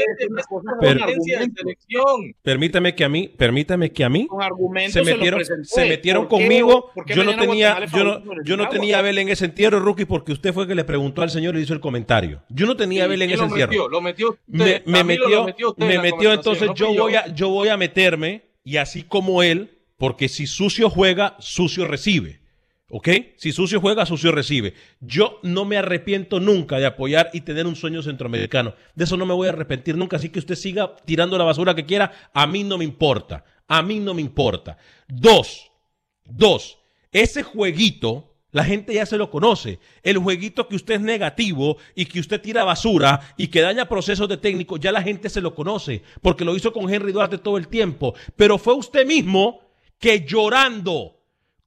Permítame 2.43 2.95
que 2.95 3.03
a 3.03 3.09
mí, 3.09 3.27
permítame 3.27 3.91
que 3.91 4.03
a 4.03 4.09
mí 4.09 4.27
se 4.89 5.01
metieron, 5.03 5.41
se 5.63 5.85
metieron 5.87 6.27
¿Por 6.27 6.39
qué- 6.39 6.45
conmigo. 6.45 6.91
qué 7.05 7.13
Yo 7.13 7.23
no 7.23 7.35
tenía, 7.35 7.85
yo 7.85 8.03
no, 8.03 8.21
yo 8.43 8.57
no 8.57 8.69
tenía 8.69 9.01
vela 9.01 9.21
en 9.21 9.29
ese 9.29 9.45
entierro, 9.45 9.79
rookie, 9.79 10.05
porque 10.05 10.31
usted 10.31 10.53
fue 10.53 10.63
el 10.63 10.69
que 10.69 10.75
le 10.75 10.83
preguntó 10.83 11.21
al 11.21 11.29
señor 11.29 11.55
y 11.55 11.57
le 11.59 11.63
hizo 11.63 11.73
el 11.73 11.79
comentario. 11.79 12.41
Yo 12.49 12.65
no 12.65 12.75
tenía 12.75 13.07
vela 13.07 13.25
en 13.25 13.31
¿Quién 13.31 13.43
ese 13.43 13.61
entierro. 13.61 13.89
Lo 13.89 14.01
metió 14.01 14.37
me, 14.47 14.81
metió, 15.03 15.47
en 15.47 15.87
me 15.87 15.99
metió, 15.99 16.33
entonces 16.33 16.69
yo 16.75 16.93
voy 16.93 17.15
a, 17.15 17.27
yo 17.33 17.49
voy 17.49 17.69
a 17.69 17.77
meterme 17.77 18.43
y 18.63 18.77
así 18.77 19.03
como 19.03 19.43
él, 19.43 19.76
porque 19.97 20.29
si 20.29 20.47
sucio 20.47 20.89
juega, 20.89 21.35
sucio 21.39 21.85
recibe. 21.85 22.41
¿Ok? 22.89 23.09
Si 23.35 23.51
sucio 23.51 23.81
juega, 23.81 24.05
sucio 24.05 24.31
recibe. 24.31 24.73
Yo 25.01 25.39
no 25.43 25.65
me 25.65 25.77
arrepiento 25.77 26.39
nunca 26.39 26.77
de 26.77 26.85
apoyar 26.85 27.29
y 27.33 27.41
tener 27.41 27.67
un 27.67 27.75
sueño 27.75 28.01
centroamericano. 28.01 28.75
De 28.95 29.03
eso 29.03 29.17
no 29.17 29.25
me 29.25 29.33
voy 29.33 29.47
a 29.47 29.51
arrepentir 29.51 29.97
nunca. 29.97 30.15
Así 30.15 30.29
que 30.29 30.39
usted 30.39 30.55
siga 30.55 30.95
tirando 31.03 31.37
la 31.37 31.43
basura 31.43 31.75
que 31.75 31.85
quiera. 31.85 32.13
A 32.33 32.47
mí 32.47 32.63
no 32.63 32.77
me 32.77 32.85
importa. 32.85 33.43
A 33.67 33.81
mí 33.81 33.99
no 33.99 34.13
me 34.13 34.21
importa. 34.21 34.77
Dos. 35.09 35.69
Dos. 36.23 36.77
Ese 37.11 37.43
jueguito, 37.43 38.37
la 38.51 38.63
gente 38.63 38.93
ya 38.93 39.05
se 39.05 39.17
lo 39.17 39.29
conoce. 39.29 39.79
El 40.01 40.19
jueguito 40.19 40.69
que 40.69 40.77
usted 40.77 40.95
es 40.95 41.01
negativo 41.01 41.77
y 41.93 42.05
que 42.05 42.21
usted 42.21 42.39
tira 42.39 42.63
basura 42.63 43.19
y 43.35 43.47
que 43.47 43.59
daña 43.59 43.89
procesos 43.89 44.29
de 44.29 44.37
técnico, 44.37 44.77
ya 44.77 44.93
la 44.93 45.01
gente 45.01 45.27
se 45.29 45.41
lo 45.41 45.53
conoce. 45.53 46.03
Porque 46.21 46.45
lo 46.45 46.55
hizo 46.55 46.71
con 46.71 46.89
Henry 46.89 47.11
Duarte 47.11 47.37
todo 47.37 47.57
el 47.57 47.67
tiempo. 47.67 48.15
Pero 48.37 48.57
fue 48.57 48.75
usted 48.75 49.05
mismo 49.05 49.66
que 49.99 50.21
llorando 50.25 51.15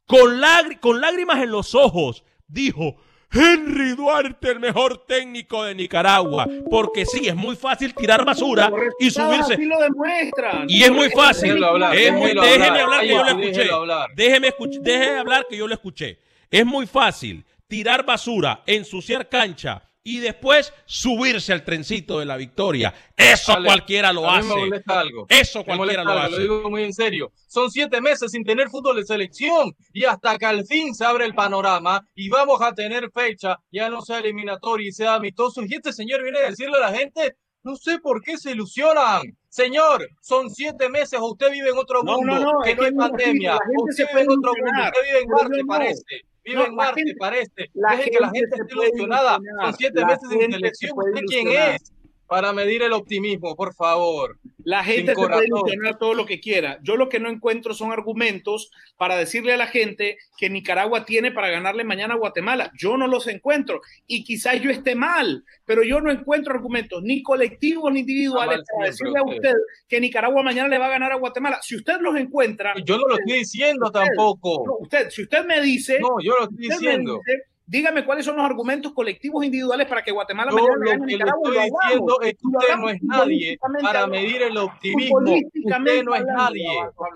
con, 0.07 0.41
lágri- 0.41 0.79
con 0.81 1.01
lágrimas 1.01 1.43
en 1.43 1.51
los 1.51 1.75
ojos, 1.75 2.25
dijo, 2.49 2.97
Henry 3.33 3.91
Duarte, 3.95 4.51
el 4.51 4.59
mejor 4.59 5.05
técnico 5.07 5.63
de 5.65 5.75
Nicaragua. 5.77 6.49
Porque 6.69 7.07
sí, 7.07 7.29
es 7.29 7.37
muy 7.37 7.55
fácil 7.55 7.95
tirar 7.95 8.25
basura 8.25 8.73
y 8.99 9.09
subirse. 9.11 9.55
Así 9.55 9.65
lo 9.67 9.79
demuestran. 9.81 10.67
Y 10.69 10.83
es 10.83 10.91
muy 10.91 11.11
fácil. 11.11 11.51
Déjelo 11.51 11.67
hablar, 11.69 11.97
Es 11.97 12.13
muy- 12.13 12.21
déjelo 12.35 12.43
déjeme 12.43 12.81
hablar. 12.81 13.01
que 13.03 13.09
yo 13.09 13.23
lo 13.23 13.29
escuché. 13.29 13.69
Déjeme, 14.17 14.49
escuch- 14.49 14.81
déjeme 14.81 15.19
hablar 15.19 15.47
que 15.49 15.57
yo 15.57 15.69
lo 15.69 15.75
escuché. 15.75 16.19
Es 16.51 16.67
muy 16.67 16.87
fácil 16.89 17.45
tirar 17.69 18.05
basura, 18.05 18.63
ensuciar 18.67 19.29
cancha 19.29 19.81
y 20.03 20.19
después 20.19 20.73
subirse 20.87 21.53
al 21.53 21.65
trencito 21.65 22.19
de 22.19 22.27
la 22.27 22.37
victoria. 22.37 22.95
Eso 23.17 23.53
Ale, 23.53 23.67
cualquiera 23.67 24.13
lo 24.13 24.29
a 24.29 24.33
mí 24.35 24.39
hace. 24.39 24.49
me 24.49 24.55
molesta 24.67 25.01
algo. 25.01 25.27
Eso 25.29 25.59
Me 25.61 25.65
cualquiera 25.77 26.03
molesta 26.03 26.05
lo 26.05 26.11
algo, 26.11 26.23
hace. 26.37 26.47
Lo 26.47 26.55
digo 26.57 26.71
muy 26.71 26.85
en 26.85 26.93
serio. 26.95 27.33
Son 27.49 27.71
siete 27.71 28.01
meses 28.01 28.31
sin 28.33 28.45
tener 28.45 28.69
fútbol 28.71 28.97
de 28.97 29.05
selección 29.05 29.75
y 29.93 30.05
hasta 30.05 30.39
que 30.39 30.47
al 30.47 30.65
fin 30.65 30.95
se 30.95 31.05
abre 31.05 31.27
el 31.27 31.35
panorama 31.35 32.07
y 32.15 32.29
vamos 32.29 32.63
a 32.63 32.73
tener 32.75 33.11
fecha, 33.13 33.59
ya 33.71 33.91
no 33.91 34.01
sea 34.03 34.19
eliminatorio 34.19 34.89
y 34.89 34.93
sea 34.93 35.15
amistoso. 35.15 35.63
Y 35.67 35.75
este 35.75 35.93
señor 35.93 36.23
viene 36.23 36.39
a 36.39 36.49
decirle 36.51 36.77
a 36.79 36.91
la 36.91 36.97
gente, 36.97 37.37
no 37.63 37.77
sé 37.77 37.99
por 37.99 38.23
qué 38.23 38.39
se 38.39 38.53
ilusionan. 38.53 39.23
Señor, 39.51 40.09
son 40.23 40.49
siete 40.49 40.89
meses 40.89 41.19
o 41.21 41.33
usted 41.33 41.51
vive 41.51 41.71
en 41.71 41.77
otro 41.77 42.03
No, 42.03 42.17
mundo, 42.19 42.39
no, 42.39 42.53
no, 42.53 42.97
pandemia. 42.97 43.59
Usted 43.89 44.07
vive 44.09 44.23
en 44.23 44.31
otro 44.31 44.53
mundo, 44.57 44.83
usted 44.85 45.03
vive 45.05 45.19
en 45.21 45.29
Marte, 45.29 45.65
parece. 45.67 46.30
Vive 46.51 46.63
No, 46.63 46.67
en 46.67 46.75
Marte, 46.75 47.01
gente- 47.03 47.17
parece. 47.19 47.71
la 47.75 47.97
Deje 47.97 48.11
que 48.11 48.19
la 48.21 48.31
gente 48.31 48.57
esté 48.61 48.75
ilusionada. 48.75 49.39
Son 49.63 49.75
siete 49.75 50.05
meses 50.05 50.29
selección. 50.53 50.95
puede 50.97 51.11
¿Usted 51.13 51.25
quién 51.27 51.43
ilusionar. 51.47 51.75
es? 51.77 51.93
Para 52.27 52.53
medir 52.53 52.83
el 52.83 52.93
optimismo, 52.93 53.55
por 53.57 53.73
favor. 53.75 54.37
La 54.71 54.85
gente 54.85 55.15
se 55.15 55.17
puede 55.17 55.47
ilusionar 55.47 55.99
todo 55.99 56.15
lo 56.15 56.27
que 56.27 56.39
quiera. 56.39 56.79
Yo 56.83 56.95
lo 56.97 57.09
que 57.09 57.19
no 57.19 57.29
encuentro 57.29 57.75
son 57.75 57.91
argumentos 57.91 58.71
para 58.97 59.17
decirle 59.17 59.53
a 59.53 59.57
la 59.57 59.67
gente 59.67 60.17
que 60.39 60.49
Nicaragua 60.49 61.05
tiene 61.05 61.33
para 61.33 61.51
ganarle 61.51 61.83
mañana 61.83 62.15
a 62.15 62.17
Guatemala. 62.19 62.71
Yo 62.79 62.97
no 62.97 63.09
los 63.09 63.27
encuentro. 63.27 63.81
Y 64.07 64.23
quizás 64.23 64.61
yo 64.61 64.71
esté 64.71 64.95
mal, 64.95 65.45
pero 65.65 65.83
yo 65.83 66.01
no 66.01 66.13
encuentro 66.13 66.55
argumentos 66.55 67.03
ni 67.03 67.21
colectivos 67.21 67.93
ni 67.93 68.01
individuales 68.01 68.61
para 68.73 68.87
decirle 68.91 69.19
a 69.19 69.25
usted. 69.25 69.55
que 69.89 70.01
Nicaragua 70.01 70.45
mañana 70.45 70.69
le 70.69 70.79
va 70.79 70.87
a 70.87 70.91
ganar 70.91 71.11
a 71.11 71.17
Guatemala. 71.17 71.59
Si 71.63 71.75
usted 71.75 72.01
los 72.01 72.15
encuentra. 72.17 72.75
Yo 72.85 72.97
no 72.97 73.09
lo 73.09 73.19
estoy 73.19 73.39
diciendo 73.39 73.87
usted- 73.87 74.01
tampoco. 74.01 74.65
no, 74.65 74.77
usted, 74.83 75.11
si 75.11 75.23
usted 75.23 75.45
me 75.47 75.61
dice. 75.61 75.99
No, 75.99 76.21
yo 76.23 76.35
lo 76.39 76.45
estoy 76.45 76.69
diciendo. 76.69 77.21
dice, 77.27 77.43
dígame 77.71 78.05
cuáles 78.05 78.25
son 78.25 78.37
los 78.37 78.45
argumentos 78.45 78.93
colectivos 78.93 79.45
individuales 79.45 79.87
para 79.87 80.03
que 80.03 80.11
Guatemala 80.11 80.51
Yo 80.51 80.57
mañana 80.57 80.99
lo 80.99 81.07
que 81.07 81.17
le 81.17 81.25
estoy 81.25 81.55
lo 81.55 81.63
diciendo 81.63 82.21
es 82.21 82.33
que 82.35 82.47
usted 82.47 82.77
no 82.77 82.89
es 82.91 83.03
nadie 83.03 83.59
para 83.81 84.07
medir 84.09 84.43
el 84.43 84.57
optimismo. 84.57 85.19
Usted 85.19 86.05
no 86.05 86.15
es 86.15 86.25
nadie. 86.25 86.67
Por 86.97 87.15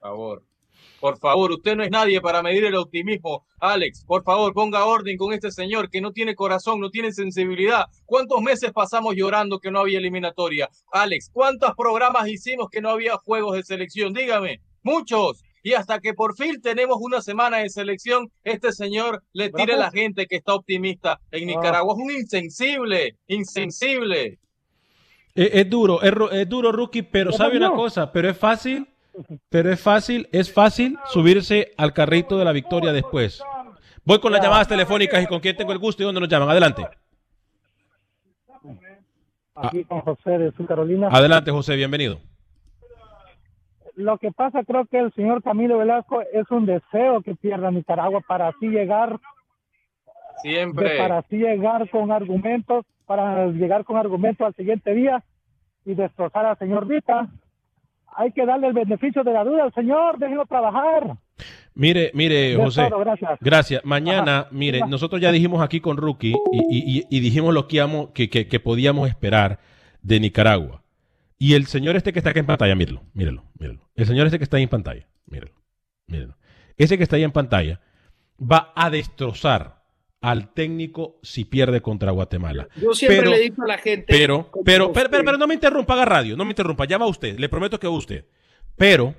favor. 0.00 0.42
Por 1.00 1.18
favor, 1.18 1.50
usted 1.50 1.74
no 1.74 1.82
es 1.82 1.90
nadie 1.90 2.20
para 2.20 2.44
medir 2.44 2.64
el 2.64 2.76
optimismo. 2.76 3.44
Alex, 3.58 4.04
por 4.04 4.22
favor, 4.22 4.52
ponga 4.52 4.84
orden 4.84 5.16
con 5.16 5.32
este 5.32 5.50
señor 5.50 5.90
que 5.90 6.00
no 6.00 6.12
tiene 6.12 6.36
corazón, 6.36 6.78
no 6.78 6.90
tiene 6.90 7.10
sensibilidad. 7.10 7.86
¿Cuántos 8.06 8.40
meses 8.40 8.70
pasamos 8.70 9.16
llorando 9.16 9.58
que 9.58 9.72
no 9.72 9.80
había 9.80 9.98
eliminatoria? 9.98 10.68
Alex, 10.92 11.30
¿cuántos 11.32 11.72
programas 11.76 12.28
hicimos 12.28 12.68
que 12.70 12.80
no 12.80 12.90
había 12.90 13.16
juegos 13.16 13.56
de 13.56 13.64
selección? 13.64 14.12
Dígame, 14.12 14.60
muchos. 14.84 15.42
Y 15.62 15.74
hasta 15.74 16.00
que 16.00 16.12
por 16.12 16.34
fin 16.34 16.60
tenemos 16.60 16.98
una 17.00 17.20
semana 17.20 17.58
de 17.58 17.70
selección, 17.70 18.30
este 18.42 18.72
señor 18.72 19.22
le 19.32 19.50
tira 19.50 19.74
a 19.76 19.78
la 19.78 19.90
gente 19.90 20.26
que 20.26 20.36
está 20.36 20.54
optimista 20.54 21.20
en 21.30 21.46
Nicaragua. 21.46 21.94
Es 21.94 22.02
un 22.02 22.10
insensible, 22.10 23.16
insensible. 23.28 24.38
Es, 25.34 25.50
es 25.52 25.70
duro, 25.70 26.02
es, 26.02 26.48
duro, 26.48 26.72
rookie, 26.72 27.02
pero 27.02 27.30
¿Qué 27.30 27.36
sabe 27.36 27.56
una 27.56 27.70
cosa, 27.70 28.10
pero 28.10 28.28
es 28.28 28.36
fácil, 28.36 28.88
pero 29.48 29.72
es 29.72 29.80
fácil, 29.80 30.28
es 30.32 30.52
fácil 30.52 30.98
subirse 31.06 31.72
al 31.76 31.92
carrito 31.92 32.36
de 32.38 32.44
la 32.44 32.52
victoria 32.52 32.92
después. 32.92 33.42
Voy 34.04 34.18
con 34.18 34.32
las 34.32 34.42
llamadas 34.42 34.66
telefónicas 34.66 35.22
y 35.22 35.26
con 35.26 35.38
quién 35.38 35.56
tengo 35.56 35.72
el 35.72 35.78
gusto 35.78 36.02
y 36.02 36.06
dónde 36.06 36.20
nos 36.20 36.28
llaman. 36.28 36.50
Adelante. 36.50 36.82
Aquí 39.54 39.84
con 39.84 40.00
José 40.00 40.30
de 40.30 40.52
Sur 40.52 40.66
Carolina. 40.66 41.08
Adelante, 41.08 41.52
José, 41.52 41.76
bienvenido. 41.76 42.18
Lo 43.96 44.16
que 44.18 44.32
pasa, 44.32 44.64
creo 44.64 44.86
que 44.86 44.98
el 44.98 45.12
señor 45.12 45.42
Camilo 45.42 45.78
Velasco 45.78 46.22
es 46.32 46.50
un 46.50 46.64
deseo 46.66 47.20
que 47.22 47.34
pierda 47.34 47.70
Nicaragua 47.70 48.20
para 48.26 48.48
así 48.48 48.68
llegar, 48.68 49.18
Siempre. 50.42 50.96
para 50.98 51.18
así 51.18 51.36
llegar 51.36 51.88
con 51.90 52.10
argumentos, 52.10 52.84
para 53.06 53.46
llegar 53.48 53.84
con 53.84 53.96
argumentos 53.96 54.46
al 54.46 54.54
siguiente 54.54 54.94
día 54.94 55.22
y 55.84 55.94
destrozar 55.94 56.46
al 56.46 56.58
señor 56.58 56.86
Vita. 56.86 57.28
hay 58.14 58.30
que 58.32 58.44
darle 58.44 58.66
el 58.66 58.74
beneficio 58.74 59.24
de 59.24 59.32
la 59.32 59.42
duda 59.42 59.64
al 59.64 59.72
señor, 59.72 60.18
déjenlo 60.18 60.44
trabajar. 60.44 61.14
Mire, 61.74 62.10
mire, 62.12 62.56
José. 62.56 62.86
todo, 62.90 62.98
gracias. 63.00 63.38
Gracias. 63.40 63.84
Mañana, 63.86 64.40
Ajá. 64.40 64.48
mire, 64.52 64.78
Ajá. 64.80 64.86
nosotros 64.90 65.18
ya 65.20 65.32
dijimos 65.32 65.62
aquí 65.62 65.80
con 65.80 65.96
Rookie 65.96 66.34
y, 66.52 66.58
y- 66.70 66.98
y- 66.98 67.06
y 67.08 67.20
dijimos 67.20 67.54
lo 67.54 67.66
que, 67.66 67.76
íbamos- 67.76 68.10
que, 68.10 68.28
que- 68.28 68.46
que 68.48 68.60
podíamos 68.60 69.08
esperar 69.08 69.60
de 70.02 70.20
Nicaragua. 70.20 70.81
Y 71.42 71.54
el 71.54 71.66
señor 71.66 71.96
este 71.96 72.12
que 72.12 72.20
está 72.20 72.30
aquí 72.30 72.38
en 72.38 72.46
pantalla, 72.46 72.76
mírelo, 72.76 73.02
mírelo, 73.14 73.42
mírelo. 73.58 73.90
El 73.96 74.06
señor 74.06 74.26
este 74.26 74.38
que 74.38 74.44
está 74.44 74.58
ahí 74.58 74.62
en 74.62 74.68
pantalla, 74.68 75.08
mírelo, 75.26 75.52
mírelo. 76.06 76.38
Ese 76.76 76.96
que 76.96 77.02
está 77.02 77.16
ahí 77.16 77.24
en 77.24 77.32
pantalla 77.32 77.80
va 78.40 78.72
a 78.76 78.90
destrozar 78.90 79.82
al 80.20 80.54
técnico 80.54 81.18
si 81.24 81.44
pierde 81.44 81.82
contra 81.82 82.12
Guatemala. 82.12 82.68
Yo 82.76 82.94
siempre 82.94 83.18
Pero- 83.18 83.32
le 83.32 83.40
dicho 83.40 83.60
a 83.60 83.66
la 83.66 83.78
gente. 83.78 84.04
Pero, 84.06 84.52
pero, 84.64 84.92
pero, 84.92 85.10
pero, 85.10 85.24
pero 85.24 85.36
no 85.36 85.48
me 85.48 85.54
interrumpa, 85.54 85.94
haga 85.94 86.04
radio, 86.04 86.36
no 86.36 86.44
me 86.44 86.52
interrumpa, 86.52 86.84
ya 86.84 86.96
va 86.96 87.08
usted, 87.08 87.36
le 87.36 87.48
prometo 87.48 87.80
que 87.80 87.88
va 87.88 87.94
usted. 87.94 88.24
Pero, 88.76 89.16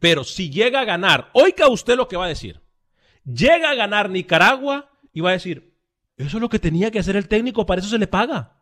pero 0.00 0.24
si 0.24 0.50
llega 0.50 0.80
a 0.80 0.84
ganar, 0.84 1.30
oiga 1.34 1.68
usted 1.68 1.96
lo 1.96 2.08
que 2.08 2.16
va 2.16 2.24
a 2.24 2.30
decir. 2.30 2.60
Llega 3.24 3.70
a 3.70 3.76
ganar 3.76 4.10
Nicaragua 4.10 4.90
y 5.12 5.20
va 5.20 5.30
a 5.30 5.34
decir, 5.34 5.72
eso 6.16 6.38
es 6.38 6.40
lo 6.40 6.48
que 6.48 6.58
tenía 6.58 6.90
que 6.90 6.98
hacer 6.98 7.14
el 7.14 7.28
técnico, 7.28 7.64
para 7.64 7.80
eso 7.80 7.90
se 7.90 7.98
le 7.98 8.08
paga. 8.08 8.61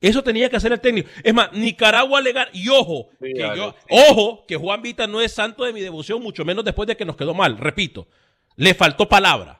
Eso 0.00 0.22
tenía 0.24 0.48
que 0.48 0.56
hacer 0.56 0.72
el 0.72 0.80
técnico. 0.80 1.10
Es 1.22 1.34
más, 1.34 1.52
Nicaragua 1.52 2.20
le 2.20 2.32
gana. 2.32 2.50
Y 2.52 2.68
ojo, 2.68 3.10
Sí, 3.20 3.34
que 3.34 3.50
yo, 3.54 3.74
ojo, 3.90 4.46
que 4.46 4.56
Juan 4.56 4.80
Vita 4.80 5.06
no 5.06 5.20
es 5.20 5.32
santo 5.32 5.64
de 5.64 5.72
mi 5.72 5.80
devoción, 5.80 6.22
mucho 6.22 6.44
menos 6.44 6.64
después 6.64 6.86
de 6.86 6.96
que 6.96 7.04
nos 7.04 7.16
quedó 7.16 7.34
mal. 7.34 7.58
Repito, 7.58 8.08
le 8.56 8.74
faltó 8.74 9.08
palabra. 9.08 9.59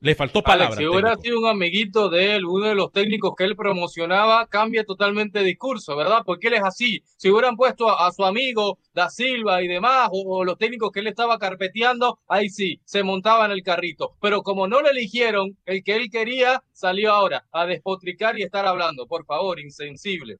Le 0.00 0.14
faltó 0.14 0.42
palabra. 0.42 0.66
Alex, 0.66 0.78
si 0.78 0.86
hubiera 0.86 1.16
sido 1.16 1.40
un 1.40 1.46
amiguito 1.48 2.08
de 2.08 2.36
él, 2.36 2.44
uno 2.44 2.66
de 2.66 2.74
los 2.76 2.92
técnicos 2.92 3.34
que 3.36 3.42
él 3.42 3.56
promocionaba, 3.56 4.46
cambia 4.46 4.84
totalmente 4.84 5.40
de 5.40 5.44
discurso, 5.44 5.96
¿verdad? 5.96 6.22
Porque 6.24 6.46
él 6.46 6.54
es 6.54 6.62
así. 6.62 7.02
Si 7.16 7.28
hubieran 7.30 7.56
puesto 7.56 7.88
a, 7.88 8.06
a 8.06 8.12
su 8.12 8.24
amigo 8.24 8.78
Da 8.94 9.10
Silva 9.10 9.60
y 9.60 9.66
demás, 9.66 10.08
o, 10.12 10.36
o 10.38 10.44
los 10.44 10.56
técnicos 10.56 10.92
que 10.92 11.00
él 11.00 11.08
estaba 11.08 11.36
carpeteando, 11.38 12.20
ahí 12.28 12.48
sí, 12.48 12.80
se 12.84 13.02
montaba 13.02 13.46
en 13.46 13.50
el 13.50 13.64
carrito. 13.64 14.12
Pero 14.20 14.42
como 14.42 14.68
no 14.68 14.82
le 14.82 14.90
eligieron, 14.90 15.56
el 15.66 15.82
que 15.82 15.96
él 15.96 16.10
quería 16.10 16.62
salió 16.72 17.12
ahora 17.12 17.46
a 17.50 17.66
despotricar 17.66 18.38
y 18.38 18.44
estar 18.44 18.66
hablando. 18.66 19.08
Por 19.08 19.24
favor, 19.24 19.58
insensible. 19.58 20.36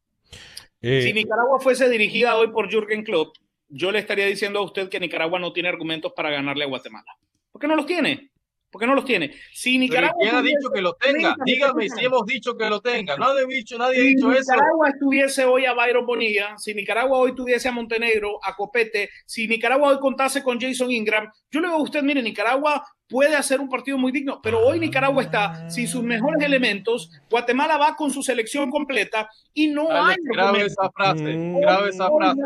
Eh, 0.80 1.02
Si 1.02 1.12
Nicaragua 1.12 1.59
fuese 1.59 1.88
dirigida 1.88 2.36
hoy 2.36 2.52
por 2.52 2.70
Jürgen 2.70 3.02
Klopp, 3.02 3.34
yo 3.68 3.90
le 3.90 3.98
estaría 3.98 4.26
diciendo 4.26 4.61
a 4.61 4.62
usted 4.62 4.88
que 4.88 5.00
Nicaragua 5.00 5.40
no 5.40 5.52
tiene 5.52 5.68
argumentos 5.68 6.12
para 6.14 6.30
ganarle 6.30 6.62
a 6.62 6.68
Guatemala. 6.68 7.16
¿Por 7.50 7.61
qué 7.61 7.66
no 7.66 7.74
los 7.74 7.86
tiene? 7.86 8.30
¿Por 8.70 8.80
qué 8.80 8.86
no 8.86 8.94
los 8.94 9.04
tiene? 9.04 9.32
Si 9.52 9.78
Nicaragua 9.78 10.16
¿quién 10.20 10.34
ha 10.34 10.42
dicho 10.42 10.68
que 10.72 10.82
lo 10.82 10.92
tenga? 10.94 11.34
Dígame 11.44 11.88
si 11.88 12.04
hemos 12.04 12.26
dicho 12.26 12.56
que 12.56 12.68
lo 12.68 12.80
tenga. 12.80 13.16
Nadie 13.16 13.44
ha 13.44 13.46
dicho, 13.46 13.78
nadie 13.78 13.98
ha 13.98 14.02
Si 14.02 14.08
dicho 14.14 14.30
eso. 14.30 14.52
Nicaragua 14.52 14.88
estuviese 14.90 15.44
hoy 15.44 15.64
a 15.64 15.72
Byron 15.72 16.04
Bonilla, 16.04 16.58
si 16.58 16.74
Nicaragua 16.74 17.18
hoy 17.18 17.34
tuviese 17.34 17.68
a 17.68 17.72
Montenegro, 17.72 18.38
a 18.44 18.54
Copete, 18.54 19.08
si 19.24 19.48
Nicaragua 19.48 19.88
hoy 19.88 19.98
contase 19.98 20.42
con 20.42 20.60
Jason 20.60 20.90
Ingram, 20.90 21.30
yo 21.50 21.60
le 21.60 21.68
digo 21.68 21.78
a 21.78 21.82
usted, 21.82 22.02
mire, 22.02 22.22
Nicaragua 22.22 22.84
puede 23.08 23.36
hacer 23.36 23.58
un 23.58 23.70
partido 23.70 23.96
muy 23.96 24.12
digno, 24.12 24.40
pero 24.42 24.60
hoy 24.60 24.78
Nicaragua 24.78 25.22
está 25.22 25.70
sin 25.70 25.88
sus 25.88 26.02
mejores 26.02 26.44
elementos, 26.44 27.10
Guatemala 27.30 27.78
va 27.78 27.96
con 27.96 28.10
su 28.10 28.22
selección 28.22 28.70
completa 28.70 29.30
y 29.54 29.68
no 29.68 29.90
Alex, 29.90 30.18
hay 30.18 30.36
grave 30.36 30.66
esa 30.66 30.90
frase, 30.90 31.36
grave 31.60 31.88
esa 31.88 32.10
frase. 32.10 32.40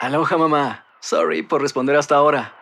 Aloha 0.00 0.36
mamá. 0.36 0.86
Sorry 0.98 1.42
por 1.42 1.62
responder 1.62 1.96
hasta 1.96 2.16
ahora. 2.16 2.61